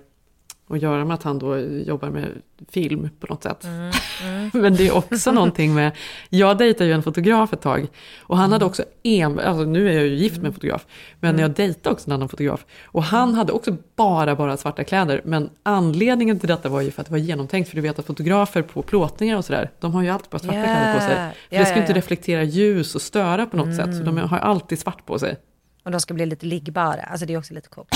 att 0.69 0.83
göra 0.83 1.05
med 1.05 1.15
att 1.15 1.23
han 1.23 1.39
då 1.39 1.59
jobbar 1.59 2.11
med 2.11 2.29
film 2.69 3.09
på 3.21 3.27
något 3.27 3.43
sätt. 3.43 3.65
Mm, 3.65 3.93
mm. 4.23 4.51
Men 4.53 4.75
det 4.77 4.87
är 4.89 4.97
också 4.97 5.33
någonting 5.33 5.75
med, 5.75 5.93
jag 6.29 6.59
dejtade 6.59 6.87
ju 6.87 6.93
en 6.95 7.03
fotograf 7.03 7.53
ett 7.53 7.61
tag 7.61 7.87
och 8.19 8.37
han 8.37 8.45
Mm. 8.45 8.53
hade 8.53 8.65
också 8.65 8.85
en, 9.03 9.39
alltså 9.39 9.65
nu 9.65 9.89
är 9.89 9.93
jag 9.93 10.07
ju 10.07 10.15
gift 10.15 10.37
med 10.37 10.47
en 10.47 10.53
fotograf, 10.53 10.87
men 11.21 11.39
jag 11.39 11.51
dejtade 11.51 11.93
också 11.93 12.09
en 12.09 12.13
annan 12.13 12.29
fotograf 12.29 12.65
och 12.85 13.03
han 13.03 13.35
hade 13.35 13.53
också 13.53 13.77
bara, 13.97 14.35
bara 14.37 14.57
svarta 14.57 14.85
kläder, 14.85 15.21
men 15.25 15.51
anledningen 15.63 16.39
till 16.39 16.49
detta 16.49 16.69
var 16.69 16.81
ju 16.81 16.91
för 16.91 17.01
att 17.01 17.07
det 17.07 17.13
var 17.13 17.19
genomtänkt, 17.19 17.69
för 17.69 17.77
du 17.77 17.83
vet 17.83 17.99
att 17.99 18.07
fotografer 18.07 18.63
på 18.63 18.83
plåtningar 18.83 19.37
och 19.37 19.45
sådär, 19.45 19.71
de 19.81 19.95
har 19.95 20.03
ju 20.03 20.09
alltid 20.09 20.31
bara 20.31 20.39
svarta 20.39 20.59
Ja, 20.59 20.65
kläder 20.65 20.95
på 20.95 21.01
sig. 21.01 21.09
För 21.15 21.33
ja, 21.49 21.59
det 21.59 21.67
ska 21.67 21.75
ja, 21.75 21.81
inte 21.81 21.93
reflektera 21.93 22.43
ljus 22.43 22.95
och 22.95 23.03
störa 23.03 23.47
på 23.47 23.57
något 23.57 23.77
sätt, 23.77 23.97
så 23.97 24.03
de 24.03 24.19
har 24.19 24.39
alltid 24.39 24.79
svart 24.79 25.07
på 25.07 25.19
sig. 25.19 25.37
Och 25.85 25.91
de 25.91 26.01
ska 26.01 26.15
bli 26.15 26.27
lite 26.27 26.47
liggbara. 26.47 27.03
Alltså 27.03 27.27
det 27.27 27.35
är 27.35 27.39
också 27.39 27.55
lite 27.55 27.69
coolt. 27.69 27.95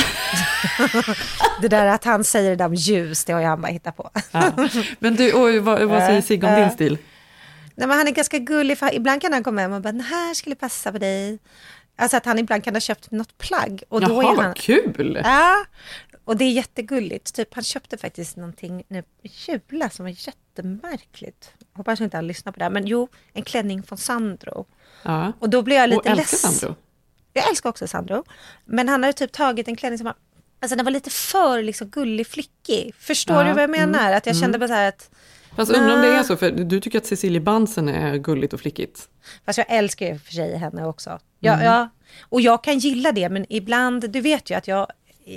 det 1.61 1.69
där 1.69 1.87
att 1.87 2.05
han 2.05 2.25
säger 2.25 2.51
det 2.51 2.57
där 2.57 2.67
om 2.67 2.75
ljus, 2.75 3.25
det 3.25 3.33
har 3.33 3.41
ju 3.41 3.47
han 3.47 3.61
bara 3.61 3.73
hittat 3.73 3.97
på. 3.97 4.11
Ja. 4.33 4.69
Men 4.99 5.17
du, 5.17 5.33
och 5.33 5.65
vad, 5.65 5.83
vad 5.83 6.03
säger 6.03 6.21
Sigge 6.21 6.47
om 6.47 6.61
din 6.61 6.71
stil? 6.71 6.99
Nej, 7.75 7.89
men 7.89 7.99
han 7.99 8.09
är 8.09 8.13
ganska 8.13 8.39
gullig, 8.39 8.79
för 8.79 8.95
ibland 8.95 9.23
kan 9.23 9.33
han 9.33 9.45
komma 9.45 9.61
hem 9.61 9.73
och 9.73 9.83
bara, 9.83 9.93
den 9.93 10.01
här 10.01 10.35
skulle 10.35 10.55
passa 10.55 10.93
på 10.93 10.99
dig. 10.99 11.39
Alltså 11.97 12.17
att 12.17 12.27
han 12.27 12.39
ibland 12.39 12.65
kan 12.65 12.75
ha 12.75 12.81
köpt 12.81 13.11
något 13.11 13.39
plagg. 13.39 13.83
Och 13.89 14.01
då 14.01 14.07
Jaha, 14.07 14.33
är 14.33 14.37
vad 14.37 14.45
han... 14.45 14.55
kul! 14.55 15.21
Ja, 15.25 15.65
och 16.25 16.37
det 16.37 16.45
är 16.45 16.53
jättegulligt. 16.53 17.35
Typ, 17.35 17.55
han 17.55 17.65
köpte 17.65 17.97
faktiskt 17.97 18.37
någonting 18.37 18.83
nu 18.89 19.03
i 19.23 19.31
jula 19.47 19.91
som 19.91 20.05
var 20.05 20.11
jättemärkligt. 20.11 21.51
Hoppas 21.73 22.01
inte 22.01 22.17
han 22.17 22.27
lyssnar 22.27 22.53
på 22.53 22.59
det 22.59 22.65
här. 22.65 22.71
Men 22.71 22.87
jo, 22.87 23.09
en 23.33 23.43
klänning 23.43 23.83
från 23.83 23.99
Sandro. 23.99 24.67
Ja. 25.03 25.33
Och 25.39 25.51
då 25.51 25.63
blev 25.63 25.79
jag 25.79 25.91
lite 25.91 26.15
ledsen. 26.15 26.51
Sandro. 26.51 26.77
Jag 27.39 27.49
älskar 27.51 27.71
också 27.71 27.87
Sandro. 27.87 28.25
Men 28.65 28.89
han 28.89 29.03
hade 29.03 29.13
typ 29.13 29.33
tagit 29.33 29.69
en 29.69 29.77
klänning 29.77 29.99
som 29.99 30.05
var, 30.05 30.15
alltså 30.63 30.77
den 30.77 30.85
var 30.85 30.93
lite 30.93 31.11
för 31.11 31.63
liksom 31.63 31.89
gullig 31.89 32.27
flickig. 32.27 32.95
Förstår 32.99 33.37
Ja, 33.37 33.45
du 33.45 33.53
vad 33.53 33.63
jag 33.63 33.71
menar? 33.71 34.05
mm, 34.05 34.17
Att 34.17 34.27
jag 34.27 34.37
kände 34.37 34.57
mm. 34.57 34.61
bara 34.61 34.69
så 34.69 34.75
här 34.75 34.89
att... 34.89 35.11
Fast 35.57 35.73
undrar 35.73 35.95
om 35.95 36.03
det 36.03 36.09
är 36.09 36.23
så, 36.23 36.37
för 36.37 36.51
du 36.51 36.81
tycker 36.81 36.99
att 36.99 37.07
Cecilie 37.07 37.41
Bansen 37.41 37.89
är 37.89 38.17
gulligt 38.17 38.53
och 38.53 38.61
flickigt. 38.61 39.09
Fast 39.47 39.59
jag 39.59 39.67
älskar 39.71 40.07
ju 40.07 40.19
för 40.19 40.33
sig 40.33 40.57
henne 40.57 40.85
också. 40.87 41.19
Ja, 41.41 41.53
Mm. 41.53 41.65
ja, 41.67 41.89
och 42.29 42.41
jag 42.41 42.65
kan 42.65 42.79
gilla 42.79 43.13
det, 43.13 43.29
men 43.29 43.47
ibland, 43.49 44.11
du 44.11 44.21
vet 44.21 44.51
ju 44.51 44.55
att 44.55 44.69
jag 44.69 44.87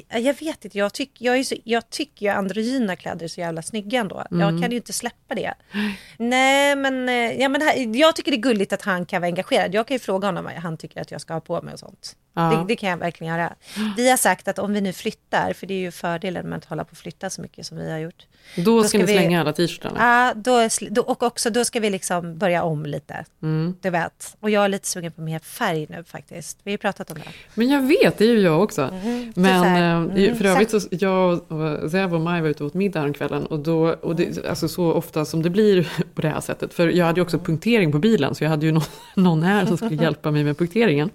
jag 0.10 0.34
vet 0.40 0.66
inte, 0.66 0.78
jag, 0.78 0.94
tyck, 0.94 1.12
jag, 1.18 1.38
är 1.38 1.44
så, 1.44 1.56
jag 1.64 1.90
tycker 1.90 2.26
ju 2.26 2.32
androgyna 2.32 2.96
kläder 2.96 3.24
är 3.24 3.28
så 3.28 3.40
jävla 3.42 3.62
snygga 3.62 4.00
ändå. 4.00 4.24
Jag 4.30 4.42
Mm. 4.50 4.62
kan 4.62 4.72
ju 4.72 4.78
inte 4.78 4.94
släppa 4.94 5.36
det. 5.36 5.54
Nej, 6.18 6.76
men, 6.76 7.10
eh, 7.10 7.16
ja, 7.16 7.50
men 7.50 7.62
här, 7.62 7.98
jag 7.98 8.16
tycker 8.16 8.32
det 8.32 8.38
är 8.38 8.42
gulligt 8.42 8.74
att 8.74 8.82
han 8.82 9.06
kan 9.06 9.22
vara 9.22 9.28
engagerad. 9.30 9.74
Jag 9.74 9.88
kan 9.88 9.96
ju 9.96 10.00
fråga 10.00 10.28
honom 10.28 10.44
vad 10.44 10.54
han 10.54 10.78
tycker 10.78 11.02
att 11.02 11.12
jag 11.12 11.22
ska 11.22 11.34
ha 11.34 11.42
på 11.42 11.62
mig 11.62 11.74
och 11.74 11.80
sånt. 11.80 12.16
Ja. 12.34 12.42
Det, 12.42 12.66
det 12.68 12.76
kan 12.76 12.90
jag 12.90 12.98
verkligen 12.98 13.34
göra. 13.38 13.54
Vi 13.98 14.10
har 14.10 14.18
sagt 14.18 14.48
att 14.48 14.60
om 14.60 14.74
vi 14.74 14.82
nu 14.82 14.94
flyttar, 14.94 15.54
för 15.54 15.68
det 15.68 15.74
är 15.74 15.80
ju 15.80 15.92
fördelen 15.92 16.50
med 16.50 16.58
att 16.58 16.66
hålla 16.66 16.84
på 16.84 16.92
och 16.92 16.98
flytta 16.98 17.30
så 17.30 17.42
mycket 17.42 17.66
som 17.66 17.78
vi 17.78 17.92
har 17.92 18.00
gjort. 18.00 18.26
Då 18.56 18.84
ska 18.84 18.98
ni 18.98 19.04
vi- 19.06 19.14
slänga 19.14 19.42
alla 19.42 19.54
t-shirtarna. 19.54 20.00
Ja, 20.00 20.34
då, 20.36 20.68
då, 20.90 21.02
och 21.02 21.24
också 21.24 21.50
då 21.50 21.66
ska 21.66 21.80
vi 21.80 21.90
liksom 21.90 22.38
börja 22.38 22.64
om 22.64 22.86
lite. 22.86 23.26
Mm. 23.42 23.76
Du 23.82 23.90
vet. 23.90 24.38
Och 24.40 24.50
jag 24.50 24.64
är 24.66 24.70
lite 24.70 24.88
sugen 24.88 25.12
på 25.12 25.22
mer 25.22 25.40
färg 25.40 25.88
nu 25.90 26.04
faktiskt. 26.04 26.58
Vi 26.64 26.72
har 26.72 26.74
ju 26.74 26.78
pratat 26.78 27.12
om 27.12 27.18
det. 27.18 27.30
Men 27.54 27.70
jag 27.70 27.82
vet, 27.82 28.18
det 28.18 28.26
är 28.26 28.30
ju 28.30 28.40
jag 28.42 28.64
också. 28.64 28.90
Mhm. 28.94 29.34
Men 29.36 29.64
eh, 29.64 30.16
mm, 30.18 30.38
för 30.38 30.46
övrigt 30.46 30.70
så, 30.72 30.80
jag 30.92 31.52
och 31.52 31.92
Zev 31.92 32.16
och 32.16 32.22
Maj 32.22 32.42
var 32.42 32.50
ute 32.50 32.64
åt 32.64 32.74
middag 32.74 33.00
häromkvällen 33.00 33.46
och 33.46 33.60
då, 33.60 33.94
och 33.94 34.16
det, 34.16 34.46
alltså 34.46 34.68
så 34.68 34.94
ofta 34.94 35.26
som 35.26 35.42
det 35.42 35.50
blir 35.50 35.90
på 36.16 36.22
det 36.22 36.30
här 36.30 36.42
sättet, 36.42 36.74
för 36.74 36.88
jag 36.88 37.06
hade 37.06 37.20
ju 37.20 37.24
också 37.24 37.40
punktering 37.40 37.92
på 37.92 38.00
bilen 38.00 38.36
så 38.36 38.44
jag 38.44 38.50
hade 38.50 38.66
ju 38.66 38.72
någon, 38.72 38.84
någon 39.16 39.44
här 39.44 39.66
som 39.66 39.78
skulle 39.78 39.96
hjälpa 40.04 40.32
mig 40.32 40.44
med 40.44 40.58
punkteringen. 40.58 41.10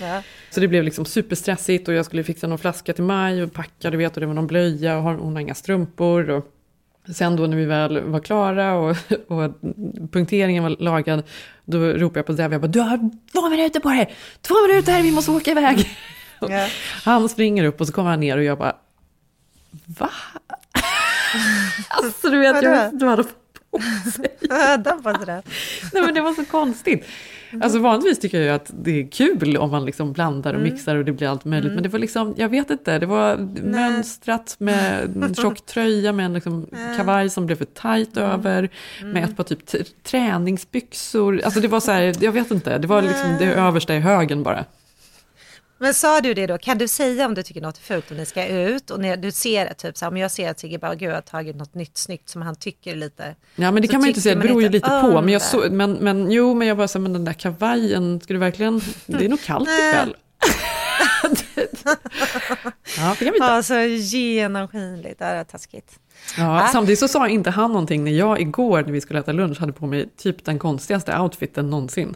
Ja. 0.00 0.22
Så 0.54 0.60
det 0.60 0.68
blev 0.68 0.84
liksom 0.84 1.04
superstressigt 1.04 1.88
och 1.88 1.94
jag 1.94 2.04
skulle 2.04 2.24
fixa 2.24 2.46
någon 2.46 2.58
flaska 2.58 2.92
till 2.92 3.04
Maj 3.04 3.42
och 3.42 3.52
packa, 3.52 3.90
du 3.90 3.96
vet, 3.96 4.14
och 4.14 4.20
det 4.20 4.26
var 4.26 4.34
någon 4.34 4.46
blöja 4.46 4.96
och 4.96 5.02
hon 5.02 5.32
har 5.32 5.40
inga 5.40 5.54
strumpor. 5.54 6.30
Och 6.30 6.46
sen 7.14 7.36
då 7.36 7.46
när 7.46 7.56
vi 7.56 7.64
väl 7.64 8.00
var 8.00 8.20
klara 8.20 8.74
och, 8.74 8.96
och 9.28 9.52
punkteringen 10.12 10.62
var 10.62 10.70
lagad, 10.70 11.22
då 11.64 11.78
ropade 11.78 12.18
jag 12.18 12.26
på 12.26 12.36
Zev, 12.36 12.52
jag 12.52 12.60
bara, 12.60 12.68
du 12.68 12.80
har 12.80 13.10
två 13.32 13.48
minuter 13.48 13.80
på 13.80 13.88
dig, 13.88 14.14
två 14.40 14.54
minuter, 14.68 15.02
vi 15.02 15.12
måste 15.12 15.30
åka 15.30 15.50
iväg. 15.50 15.90
Ja. 16.48 16.68
Han 17.04 17.28
springer 17.28 17.64
upp 17.64 17.80
och 17.80 17.86
så 17.86 17.92
kommer 17.92 18.10
han 18.10 18.20
ner 18.20 18.36
och 18.36 18.44
jag 18.44 18.58
bara, 18.58 18.76
va? 19.86 20.10
alltså 21.88 22.30
du 22.30 22.38
vet, 22.38 22.62
jag, 22.62 22.98
du 22.98 23.06
hade 23.06 23.24
på 23.70 23.78
sig. 24.12 24.36
Nej 25.92 26.02
men 26.02 26.14
det 26.14 26.20
var 26.20 26.32
så 26.32 26.44
konstigt. 26.44 27.06
Alltså 27.60 27.78
vanligtvis 27.78 28.18
tycker 28.18 28.38
jag 28.38 28.44
ju 28.46 28.52
att 28.52 28.70
det 28.82 29.00
är 29.02 29.06
kul 29.10 29.56
om 29.56 29.70
man 29.70 29.84
liksom 29.84 30.12
blandar 30.12 30.54
och 30.54 30.60
Mm. 30.60 30.72
mixar 30.72 30.96
och 30.96 31.04
det 31.04 31.12
blir 31.12 31.28
allt 31.28 31.44
möjligt. 31.44 31.72
Men 31.72 31.82
det 31.82 31.88
var 31.88 31.98
liksom, 31.98 32.34
jag 32.36 32.48
vet 32.48 32.70
inte, 32.70 32.98
det 32.98 33.06
var 33.06 33.36
mönstrat 33.62 34.54
med 34.58 35.02
en 35.22 35.34
tjock 35.42 35.66
tröja 35.66 36.12
med 36.12 36.26
en 36.26 36.32
liksom 36.32 36.66
kavaj 36.96 37.30
som 37.30 37.46
blev 37.46 37.56
för 37.56 37.64
tajt 37.64 38.16
Mm. 38.16 38.30
över. 38.30 38.68
Med 39.04 39.24
ett 39.24 39.36
par 39.36 39.44
typ 39.44 40.02
träningsbyxor. 40.02 41.40
Alltså 41.44 41.60
det 41.60 41.68
var 41.68 41.80
så 41.80 41.92
här, 41.92 42.14
jag 42.24 42.32
vet 42.32 42.50
inte, 42.50 42.78
det 42.78 42.86
var 42.86 43.02
liksom 43.02 43.36
det 43.38 43.44
översta 43.54 43.94
i 43.94 43.98
högen 44.00 44.42
bara. 44.42 44.64
Men 45.82 45.94
sa 45.94 46.20
du 46.20 46.34
det 46.34 46.46
då? 46.46 46.58
Kan 46.58 46.78
du 46.78 46.88
säga 46.88 47.26
om 47.26 47.34
du 47.34 47.42
tycker 47.42 47.60
något 47.60 47.78
är 47.78 47.82
fult 47.82 48.10
och 48.10 48.16
ni 48.16 48.26
ska 48.26 48.46
ut? 48.46 48.90
Och 48.90 49.00
när 49.00 49.16
du 49.16 49.30
ser 49.30 49.64
det, 49.64 49.74
typ 49.74 49.96
så 49.96 50.04
här, 50.04 50.10
om 50.10 50.16
jag 50.16 50.30
ser 50.30 50.50
att 50.50 50.60
Sigge 50.60 50.78
bara, 50.78 50.94
gud, 50.94 51.12
har 51.14 51.20
tagit 51.20 51.56
något 51.56 51.74
nytt 51.74 51.98
snyggt 51.98 52.28
som 52.28 52.42
han 52.42 52.56
tycker 52.56 52.96
lite. 52.96 53.34
Ja 53.56 53.70
men 53.70 53.82
det 53.82 53.88
kan 53.88 54.00
man 54.00 54.04
ju 54.06 54.10
inte 54.10 54.20
säga, 54.20 54.34
det 54.34 54.40
beror 54.40 54.62
ju 54.62 54.68
lite 54.68 54.88
på. 54.88 54.94
om 54.94 55.24
Men, 55.24 55.32
jag 55.32 55.42
så, 55.42 55.66
men, 55.70 55.92
men 55.92 56.30
jo, 56.30 56.54
men 56.54 56.68
jag 56.68 56.76
bara 56.76 56.88
så 56.88 56.98
här, 56.98 57.02
men 57.02 57.12
den 57.12 57.24
där 57.24 57.32
kavajen, 57.32 58.20
ska 58.20 58.32
du 58.32 58.38
verkligen, 58.38 58.80
det 59.06 59.24
är 59.24 59.28
nog 59.28 59.42
kallt 59.42 59.68
ikväll. 59.68 60.16
ja, 62.98 63.16
det 63.18 63.24
kan 63.24 63.32
vi 63.32 63.36
inte. 63.36 63.38
Ja, 63.38 63.62
så 63.62 63.80
genomskinligt, 63.84 65.18
det 65.18 65.24
är 65.24 65.44
taskigt. 65.44 65.98
Ja, 66.38 66.62
Ah. 66.62 66.68
Samtidigt 66.68 66.98
så 66.98 67.08
sa 67.08 67.28
inte 67.28 67.50
han 67.50 67.72
någonting 67.72 68.04
när 68.04 68.12
jag 68.12 68.40
igår 68.40 68.82
när 68.82 68.92
vi 68.92 69.00
skulle 69.00 69.20
äta 69.20 69.32
lunch 69.32 69.60
hade 69.60 69.72
på 69.72 69.86
mig 69.86 70.08
typ 70.16 70.44
den 70.44 70.58
konstigaste 70.58 71.18
outfiten 71.18 71.70
någonsin. 71.70 72.14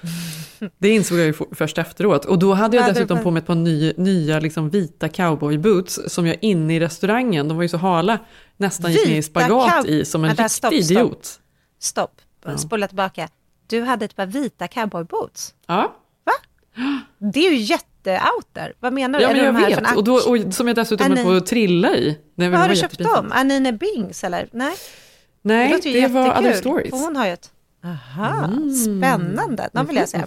Det 0.78 0.88
insåg 0.88 1.18
jag 1.18 1.26
ju 1.26 1.34
först 1.52 1.78
efteråt. 1.78 2.24
Och 2.24 2.38
då 2.38 2.52
hade 2.54 2.76
jag 2.76 2.86
dessutom 2.94 3.18
på- 3.22 3.30
mig 3.30 3.40
ett 3.40 3.46
par 3.46 3.54
ny, 3.54 3.92
nya 3.96 4.40
liksom 4.40 4.70
vita 4.70 5.08
cowboyboots 5.08 6.00
som 6.06 6.26
jag 6.26 6.36
inne 6.40 6.76
i 6.76 6.80
restaurangen, 6.80 7.48
de 7.48 7.56
var 7.56 7.62
ju 7.62 7.68
så 7.68 7.76
hala, 7.76 8.18
nästan 8.56 8.92
gick 8.92 9.06
ner 9.06 9.12
i 9.12 9.16
Vita 9.16 9.26
spagat 9.40 9.86
i 9.86 10.04
som 10.04 10.24
en 10.24 10.30
riktig 10.30 10.50
stopp, 10.50 10.74
stopp. 10.74 10.90
idiot. 10.90 11.40
Stopp, 11.80 12.20
spola 12.58 12.88
tillbaka. 12.88 13.28
Du 13.66 13.82
hade 13.82 14.04
ett 14.04 14.16
par 14.16 14.26
vita 14.26 14.68
cowboyboots. 14.68 15.54
Ja. 15.66 15.94
Det 17.18 17.46
är 17.46 17.50
ju 17.50 17.56
jätte-out 17.56 18.46
där. 18.52 18.72
Vad 18.80 18.92
menar 18.92 19.18
du? 19.18 19.22
Ja, 19.24 19.28
men 19.28 19.38
det 19.38 19.44
jag 19.44 19.54
de 19.54 19.58
här 19.60 19.68
vet. 19.68 19.78
från 19.88 19.96
Och, 19.96 20.04
då, 20.04 20.14
och 20.14 20.54
som 20.54 20.66
jag 20.66 20.76
dessutom 20.76 21.12
är 21.12 21.16
ni- 21.16 21.24
på 21.24 21.30
att 21.32 21.46
trilla 21.46 21.96
i. 21.96 22.18
Vad 22.34 22.46
har 22.46 22.52
det 22.52 22.62
du 22.62 22.68
var 22.68 22.74
köpt 22.74 22.98
dem? 22.98 23.32
Anine 23.32 23.72
Bings 23.72 24.24
eller? 24.24 24.48
Nej? 24.52 24.74
Nej, 25.42 25.80
ju 25.84 25.92
det 26.00 26.08
var 26.08 26.38
Other 26.38 26.52
Stories. 26.52 26.90
för 26.90 26.96
Hon 26.96 27.16
har 27.16 27.26
ju 27.26 27.32
ett... 27.32 27.50
Aha, 27.84 28.44
Mm. 28.44 28.74
spännande. 28.74 29.68
De 29.72 29.86
vill 29.86 29.96
jag 29.96 30.08
se. 30.08 30.22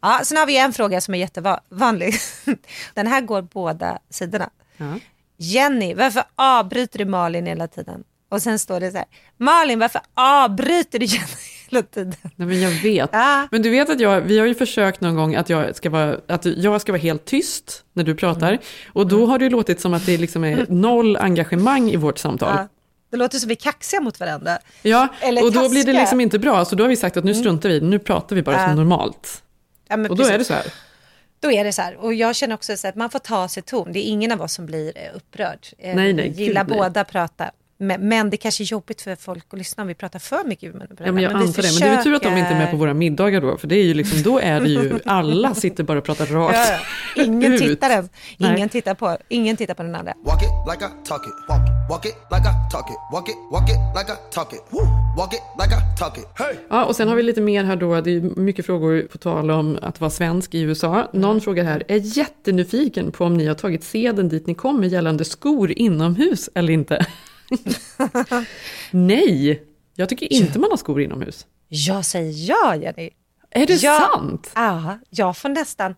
Ja, 0.00 0.20
sen 0.24 0.36
har 0.38 0.46
vi 0.46 0.58
en 0.58 0.72
fråga 0.72 1.00
som 1.00 1.14
är 1.14 1.18
jättevanlig. 1.18 2.14
Den 2.94 3.06
här 3.06 3.20
går 3.20 3.42
båda 3.42 3.98
sidorna. 4.10 4.50
Ja. 4.76 4.94
Jenny, 5.36 5.94
varför 5.94 6.22
avbryter 6.34 6.98
du 6.98 7.04
Malin 7.04 7.46
hela 7.46 7.68
tiden? 7.68 8.04
Och 8.28 8.42
sen 8.42 8.58
står 8.58 8.80
det 8.80 8.90
så 8.90 8.96
här, 8.96 9.06
Malin, 9.36 9.78
varför 9.78 10.00
avbryter 10.14 10.98
du 10.98 11.06
Jenny 11.06 11.26
hela 11.70 11.82
tiden? 11.82 12.14
Nej, 12.36 12.48
men 12.48 12.60
jag 12.60 12.70
vet. 12.70 13.10
Ja. 13.12 13.48
Men 13.50 13.62
du 13.62 13.70
vet 13.70 13.90
att 13.90 14.00
jag, 14.00 14.20
vi 14.20 14.38
har 14.38 14.46
ju 14.46 14.54
försökt 14.54 15.00
någon 15.00 15.14
gång 15.16 15.34
att 15.34 15.48
jag 15.50 15.76
ska 15.76 15.90
vara, 15.90 16.16
att 16.28 16.44
jag 16.46 16.80
ska 16.80 16.92
vara 16.92 17.02
helt 17.02 17.24
tyst 17.24 17.84
när 17.92 18.04
du 18.04 18.14
pratar. 18.14 18.48
Mm. 18.48 18.60
Och 18.92 19.06
då 19.06 19.26
har 19.26 19.38
det 19.38 19.48
låtit 19.50 19.80
som 19.80 19.94
att 19.94 20.06
det 20.06 20.16
liksom 20.18 20.44
är 20.44 20.66
noll 20.72 21.16
engagemang 21.16 21.90
i 21.90 21.96
vårt 21.96 22.18
samtal. 22.18 22.54
Ja. 22.56 22.68
Det 23.10 23.16
låter 23.16 23.38
som 23.38 23.48
vi 23.48 23.54
är 23.54 23.56
kaxiga 23.56 24.00
mot 24.00 24.20
varandra. 24.20 24.58
Ja, 24.82 25.08
Eller 25.20 25.44
och 25.44 25.52
då 25.52 25.68
blir 25.68 25.84
det 25.84 25.92
liksom 25.92 26.20
inte 26.20 26.38
bra. 26.38 26.64
Så 26.64 26.76
då 26.76 26.84
har 26.84 26.88
vi 26.88 26.96
sagt 26.96 27.16
att 27.16 27.24
nu 27.24 27.34
struntar 27.34 27.68
vi 27.68 27.80
nu 27.80 27.98
pratar 27.98 28.36
vi 28.36 28.42
bara 28.42 28.56
Ja. 28.60 28.66
som 28.66 28.76
normalt. 28.76 29.42
Ja, 29.88 29.94
Och 29.96 30.02
då 30.02 30.16
precis. 30.16 30.32
är 30.32 30.38
det 30.38 30.44
så 30.44 30.54
här. 30.54 30.64
Då 31.40 31.52
är 31.52 31.64
det 31.64 31.72
så 31.72 31.82
här. 31.82 31.96
Och 31.96 32.14
jag 32.14 32.36
känner 32.36 32.54
också 32.54 32.76
så 32.76 32.88
att 32.88 32.94
man 32.94 33.10
får 33.10 33.18
ta 33.18 33.48
sig 33.48 33.62
ton. 33.62 33.92
Det 33.92 33.98
är 33.98 34.08
ingen 34.10 34.32
av 34.32 34.42
oss 34.42 34.52
som 34.52 34.66
blir 34.66 34.92
eh, 34.98 35.16
upprörd. 35.16 35.66
Eh, 35.78 35.94
Nej, 35.96 36.12
nej, 36.12 36.32
Vi 36.36 36.42
gillar 36.44 36.64
gud, 36.64 36.70
nej. 36.70 36.78
båda 36.78 37.04
prata. 37.04 37.50
Men, 37.80 38.08
men 38.08 38.30
det 38.30 38.36
kanske 38.36 38.62
är 38.62 38.64
jobbigt 38.64 39.00
för 39.02 39.16
folk 39.16 39.44
att 39.50 39.58
lyssna 39.58 39.82
om 39.82 39.86
vi 39.86 39.94
pratar 39.94 40.18
för 40.18 40.44
mycket 40.44 40.74
med 40.74 40.80
varandra. 40.80 41.06
Ja, 41.06 41.12
men 41.12 41.22
jag 41.22 41.30
vi 41.30 41.36
antar 41.36 41.62
det. 41.62 41.68
Men 41.72 41.80
det 41.80 41.86
är 41.86 41.94
väl 41.94 42.04
tur 42.04 42.14
att 42.14 42.22
de 42.22 42.36
inte 42.36 42.50
är 42.50 42.58
med 42.58 42.70
på 42.70 42.76
våra 42.76 42.94
middagar 42.94 43.40
då. 43.40 43.56
För 43.56 43.68
det 43.68 43.76
är 43.76 43.82
ju 43.84 43.94
liksom, 43.94 44.22
då 44.22 44.38
är 44.38 44.60
det 44.60 44.68
ju, 44.68 44.98
alla 45.04 45.54
sitter 45.54 45.84
bara 45.84 45.98
och 45.98 46.04
pratar 46.04 46.26
rakt 46.26 46.56
Ja, 46.56 46.78
ja. 47.16 47.24
Ingen 47.24 47.52
ut. 47.52 47.60
tittar 47.60 47.90
ens. 47.90 48.10
Nej. 48.36 48.54
Ingen 48.56 48.68
tittar, 48.68 48.94
på, 48.94 49.16
ingen 49.28 49.56
tittar 49.56 49.74
på 49.74 49.82
den 49.82 49.94
andra. 49.94 50.14
Walk 50.24 50.42
it 50.42 50.48
like 50.72 50.84
I 50.84 51.08
talk 51.08 51.26
it. 51.26 51.48
Walk 51.48 51.60
walk 51.90 52.06
it 52.06 52.14
like 52.30 52.48
I 52.48 52.52
talk 52.72 52.90
it. 52.90 52.96
Walk 53.12 53.28
it, 53.28 53.36
walk 53.50 53.68
it 53.70 53.78
like 53.98 54.12
I 54.12 54.16
talk 54.34 54.52
it. 54.52 54.62
Woo. 54.70 54.86
Walk 55.16 55.34
it 55.34 55.42
like 55.58 55.72
I 55.74 55.98
talk 55.98 56.18
it. 56.18 56.26
Hey. 56.34 56.54
Ja, 56.70 56.84
och 56.84 56.96
sen 56.96 57.08
har 57.08 57.16
vi 57.16 57.22
lite 57.22 57.40
mer 57.40 57.64
här 57.64 57.76
då. 57.76 58.00
Det 58.00 58.10
är 58.10 58.20
mycket 58.20 58.66
frågor 58.66 59.02
på 59.02 59.18
tal 59.18 59.50
om 59.50 59.78
att 59.82 60.00
vara 60.00 60.10
svensk 60.10 60.54
i 60.54 60.60
USA. 60.60 61.08
Någon 61.12 61.40
frågar 61.40 61.64
här, 61.64 61.82
är 61.88 62.18
jättenyfiken 62.18 63.12
på 63.12 63.24
om 63.24 63.34
ni 63.34 63.46
har 63.46 63.54
tagit 63.54 63.84
seden 63.84 64.28
dit 64.28 64.46
ni 64.46 64.54
kommer 64.54 64.86
gällande 64.88 65.24
skor 65.24 65.72
inomhus 65.78 66.50
eller 66.54 66.72
inte? 66.72 67.06
Nej, 68.90 69.62
jag 69.94 70.08
tycker 70.08 70.32
inte 70.32 70.58
man 70.58 70.70
har 70.70 70.76
skor 70.76 71.00
inomhus. 71.00 71.46
Jag 71.68 72.04
säger 72.04 72.48
ja, 72.48 72.76
Jenny. 72.76 73.10
Är 73.50 73.66
det 73.66 73.82
ja, 73.82 74.10
sant? 74.14 74.50
Ja, 74.54 74.98
jag 75.10 75.36
får 75.36 75.48
nästan... 75.48 75.94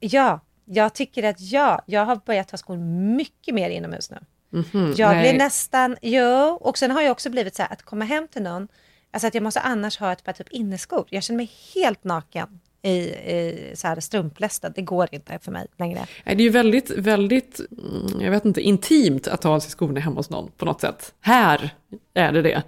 Ja, 0.00 0.40
jag 0.64 0.94
tycker 0.94 1.22
att 1.22 1.40
ja, 1.40 1.82
jag 1.86 2.04
har 2.04 2.16
börjat 2.16 2.48
ta 2.48 2.56
skor 2.56 2.76
mycket 3.16 3.54
mer 3.54 3.70
inomhus 3.70 4.10
nu. 4.10 4.18
Mhm, 4.50 4.94
Jag 4.96 5.14
nej. 5.14 5.20
blir 5.20 5.38
nästan, 5.38 5.96
jo, 6.02 6.58
och 6.60 6.78
sen 6.78 6.90
har 6.90 7.02
jag 7.02 7.12
också 7.12 7.30
blivit 7.30 7.54
så 7.54 7.62
här 7.62 7.72
att 7.72 7.82
komma 7.82 8.04
hem 8.04 8.28
till 8.28 8.42
någon, 8.42 8.68
alltså 9.10 9.26
att 9.26 9.34
jag 9.34 9.42
måste 9.42 9.60
annars 9.60 9.98
ha 9.98 10.12
ett 10.12 10.24
par 10.24 10.32
typ 10.32 10.48
inneskor. 10.50 11.04
Jag 11.10 11.22
känner 11.22 11.36
mig 11.36 11.50
helt 11.74 12.04
naken 12.04 12.60
i, 12.86 12.98
i 12.98 13.72
så 13.74 13.88
här 13.88 14.00
strumplästen. 14.00 14.72
Det 14.76 14.82
går 14.82 15.08
inte 15.12 15.38
för 15.42 15.52
mig 15.52 15.66
längre. 15.78 16.06
Det 16.24 16.30
är 16.30 16.40
ju 16.40 16.48
väldigt, 16.48 16.90
väldigt, 16.90 17.60
mm, 17.60 18.22
jag 18.22 18.30
vet 18.30 18.44
inte, 18.44 18.60
intimt 18.60 19.28
att 19.28 19.42
ta 19.42 19.48
av 19.48 19.60
sig 19.60 19.70
skorna 19.70 20.00
hemma 20.00 20.16
hos 20.16 20.30
någon 20.30 20.50
på 20.56 20.64
något 20.64 20.80
sätt. 20.80 21.14
Här 21.20 21.70
är 22.14 22.32
det 22.32 22.42
det. 22.42 22.62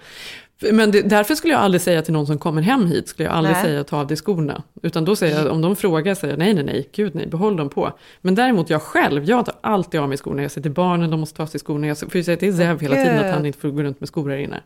Men 0.72 0.90
det, 0.90 1.02
därför 1.02 1.34
skulle 1.34 1.52
jag 1.52 1.62
aldrig 1.62 1.80
säga 1.80 2.02
till 2.02 2.12
någon 2.12 2.26
som 2.26 2.38
kommer 2.38 2.62
hem 2.62 2.86
hit, 2.86 3.08
skulle 3.08 3.28
jag 3.28 3.36
aldrig 3.36 3.56
Nej. 3.56 3.64
säga 3.64 3.84
ta 3.84 3.96
av 3.96 4.06
dig 4.06 4.16
skorna. 4.16 4.62
Utan 4.82 5.04
då 5.04 5.16
säger 5.16 5.38
jag, 5.38 5.52
om 5.52 5.60
de 5.60 5.76
frågar, 5.76 6.14
säger 6.14 6.32
jag 6.32 6.38
nej, 6.38 6.54
nej, 6.54 6.64
nej, 6.64 6.88
gud 6.92 7.14
nej, 7.14 7.26
behåll 7.26 7.56
dem 7.56 7.68
på. 7.68 7.92
Men 8.20 8.34
däremot 8.34 8.70
jag 8.70 8.82
själv, 8.82 9.24
jag 9.24 9.46
tar 9.46 9.54
alltid 9.60 10.00
av 10.00 10.08
mig 10.08 10.18
skorna. 10.18 10.42
Jag 10.42 10.50
säger 10.50 10.62
till 10.62 10.72
barnen, 10.72 11.10
de 11.10 11.20
måste 11.20 11.36
ta 11.36 11.42
av 11.42 11.46
sig 11.46 11.60
skorna. 11.60 11.86
Jag 11.86 11.98
får 11.98 12.16
ju 12.16 12.24
säga 12.24 12.36
till 12.36 12.56
Zev 12.56 12.80
hela 12.80 12.94
tiden 12.94 13.18
att 13.18 13.34
han 13.34 13.46
inte 13.46 13.58
får 13.58 13.68
gå 13.68 13.82
runt 13.82 14.00
med 14.00 14.08
skor 14.08 14.30
här 14.30 14.36
inne. 14.36 14.60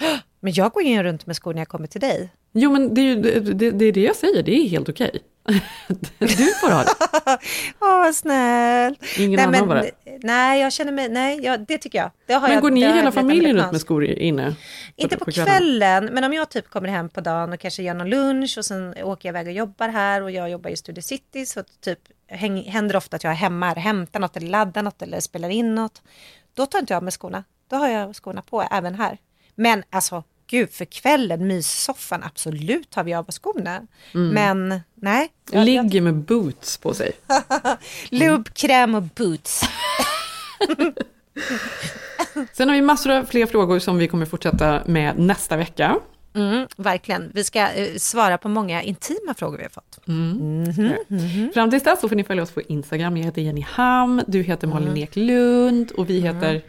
Men 0.40 0.52
jag 0.52 0.72
går 0.72 0.82
ju 0.82 1.02
runt 1.02 1.26
med 1.26 1.36
skor 1.36 1.54
när 1.54 1.60
jag 1.60 1.68
kommer 1.68 1.86
till 1.86 2.00
dig. 2.00 2.30
Jo, 2.52 2.72
men 2.72 2.94
det 2.94 3.00
är 3.00 3.04
ju 3.04 3.16
det, 3.16 3.70
det, 3.70 3.84
är 3.84 3.92
det 3.92 4.00
jag 4.00 4.16
säger, 4.16 4.42
det 4.42 4.52
är 4.52 4.68
helt 4.68 4.88
okej. 4.88 5.22
Du 6.18 6.54
får 6.60 6.70
ha 6.70 6.84
det. 6.84 6.90
Åh, 7.80 7.98
vad 7.98 8.14
snäll. 8.14 8.96
Ingen 9.18 9.36
nej, 9.36 9.46
annan 9.46 9.60
men, 9.60 9.68
bara. 9.68 9.84
Nej, 10.22 10.60
jag 10.60 10.72
känner 10.72 10.92
mig, 10.92 11.08
nej, 11.08 11.40
ja, 11.42 11.56
det 11.56 11.78
tycker 11.78 11.98
jag. 11.98 12.10
Det 12.26 12.32
har 12.32 12.40
Men 12.40 12.52
jag, 12.52 12.62
går 12.62 12.70
ni 12.70 12.80
hela 12.80 13.02
jag 13.02 13.14
familjen 13.14 13.56
runt 13.56 13.72
med 13.72 13.80
skor 13.80 14.04
inne? 14.04 14.54
Inte 14.96 15.16
på 15.16 15.30
kvällen, 15.30 16.04
men 16.04 16.24
om 16.24 16.32
jag 16.32 16.50
typ 16.50 16.70
kommer 16.70 16.88
hem 16.88 17.08
på 17.08 17.20
dagen 17.20 17.52
och 17.52 17.60
kanske 17.60 17.82
gör 17.82 17.94
någon 17.94 18.10
lunch 18.10 18.58
och 18.58 18.64
sen 18.64 18.94
åker 19.02 19.28
jag 19.28 19.32
iväg 19.32 19.46
och 19.46 19.52
jobbar 19.52 19.88
här 19.88 20.22
och 20.22 20.30
jag 20.30 20.50
jobbar 20.50 20.70
i 20.70 20.76
Studio 20.76 21.02
City 21.02 21.46
så 21.46 21.62
typ 21.80 21.98
häng, 22.28 22.62
händer 22.62 22.96
ofta 22.96 23.16
att 23.16 23.24
jag 23.24 23.30
är 23.30 23.36
hemma 23.36 23.66
här, 23.66 23.76
hämtar 23.76 24.20
något 24.20 24.36
eller 24.36 24.48
laddar 24.48 24.82
något 24.82 25.02
eller 25.02 25.20
spelar 25.20 25.48
in 25.48 25.74
något. 25.74 26.02
Då 26.54 26.66
tar 26.66 26.78
inte 26.78 26.92
jag 26.92 27.02
mig 27.02 27.12
skorna. 27.12 27.44
Då 27.68 27.76
har 27.76 27.88
jag 27.88 28.16
skorna 28.16 28.42
på 28.42 28.62
även 28.70 28.94
här. 28.94 29.18
Men 29.54 29.82
alltså 29.90 30.24
gud, 30.50 30.70
för 30.72 30.84
kvällen, 30.84 31.46
myssoffan, 31.46 32.22
absolut 32.22 32.90
tar 32.90 33.04
vi 33.04 33.14
av 33.14 33.28
oss 33.28 33.38
skorna. 33.38 33.86
Mm. 34.14 34.28
Men 34.28 34.80
nej. 34.94 35.28
Ligger 35.52 36.00
med 36.00 36.14
boots 36.14 36.76
på 36.76 36.94
sig. 36.94 37.12
Lube, 38.08 38.50
kräm 38.50 38.94
och 38.94 39.02
boots. 39.02 39.62
Sen 42.52 42.68
har 42.68 42.76
vi 42.76 42.82
massor 42.82 43.10
av 43.10 43.24
fler 43.24 43.46
frågor 43.46 43.78
som 43.78 43.98
vi 43.98 44.08
kommer 44.08 44.26
fortsätta 44.26 44.82
med 44.86 45.18
nästa 45.18 45.56
vecka. 45.56 45.98
Mm, 46.34 46.66
verkligen. 46.76 47.30
Vi 47.34 47.44
ska 47.44 47.72
eh, 47.72 47.96
svara 47.96 48.38
på 48.38 48.48
många 48.48 48.82
intima 48.82 49.34
frågor 49.36 49.56
vi 49.56 49.62
har 49.62 49.70
fått. 49.70 50.08
Mm. 50.08 51.52
Fram 51.54 51.70
tills 51.70 51.82
dess 51.82 52.00
så 52.00 52.08
får 52.08 52.16
ni 52.16 52.24
följa 52.24 52.42
oss 52.42 52.50
på 52.50 52.60
Instagram. 52.60 53.16
Jag 53.16 53.24
heter 53.24 53.42
Jenny 53.42 53.64
Ham, 53.68 54.22
du 54.26 54.42
heter 54.42 54.66
Malin 54.66 54.88
Mm. 54.88 55.02
Eklund 55.02 55.90
och 55.90 56.10
vi 56.10 56.20
heter 56.20 56.62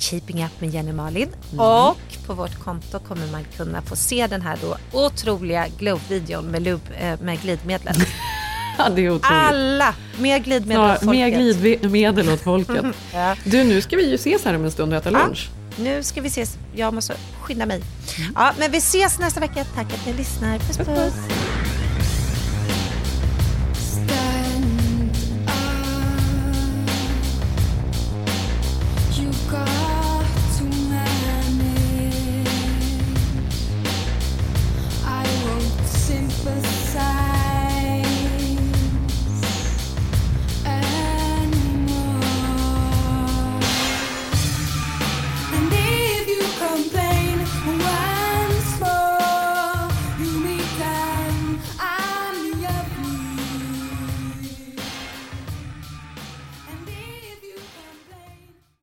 Keeping 0.00 0.44
up 0.44 0.60
med 0.60 0.70
Jenny 0.74 0.92
Malin. 0.92 1.28
Och 1.56 1.98
på 2.26 2.34
vårt 2.34 2.58
konto 2.64 2.98
kommer 2.98 3.26
man 3.26 3.44
kunna 3.56 3.82
få 3.82 3.96
se 3.96 4.26
den 4.26 4.42
här 4.42 4.58
då 4.62 4.76
otroliga 4.92 5.66
Globe-videon 5.78 6.44
med, 6.44 6.62
lub, 6.62 6.80
eh, 7.00 7.20
med 7.20 7.42
glidmedlen. 7.42 7.94
Ja, 8.78 8.88
det 8.88 9.00
är 9.04 9.08
otroligt. 9.10 9.24
Alla! 9.30 9.94
Mer 10.18 10.38
glidmedel 10.38 10.90
åt 10.90 10.98
Snarare, 10.98 11.16
mer 11.16 11.30
folket. 11.32 11.60
glidmedel 11.80 12.28
åt 12.28 12.40
folket. 12.40 12.84
Ja. 13.14 13.36
Du, 13.44 13.64
nu 13.64 13.80
ska 13.80 13.96
vi 13.96 14.08
ju 14.08 14.14
ses 14.14 14.44
här 14.44 14.54
om 14.56 14.64
en 14.64 14.70
stund 14.70 14.92
och 14.92 14.98
äta 14.98 15.10
Ja. 15.12 15.18
lunch. 15.26 15.50
Nu 15.78 16.02
ska 16.02 16.20
vi 16.20 16.28
ses. 16.28 16.58
Jag 16.74 16.94
måste 16.94 17.14
skynda 17.42 17.66
mig. 17.66 17.82
Ja, 18.34 18.52
men 18.58 18.70
vi 18.70 18.78
ses 18.78 19.18
nästa 19.18 19.40
vecka. 19.40 19.64
Tack 19.74 19.86
att 19.94 20.06
ni 20.06 20.12
lyssnar. 20.12 20.58
Puss 20.58 20.76
puss. 20.76 21.14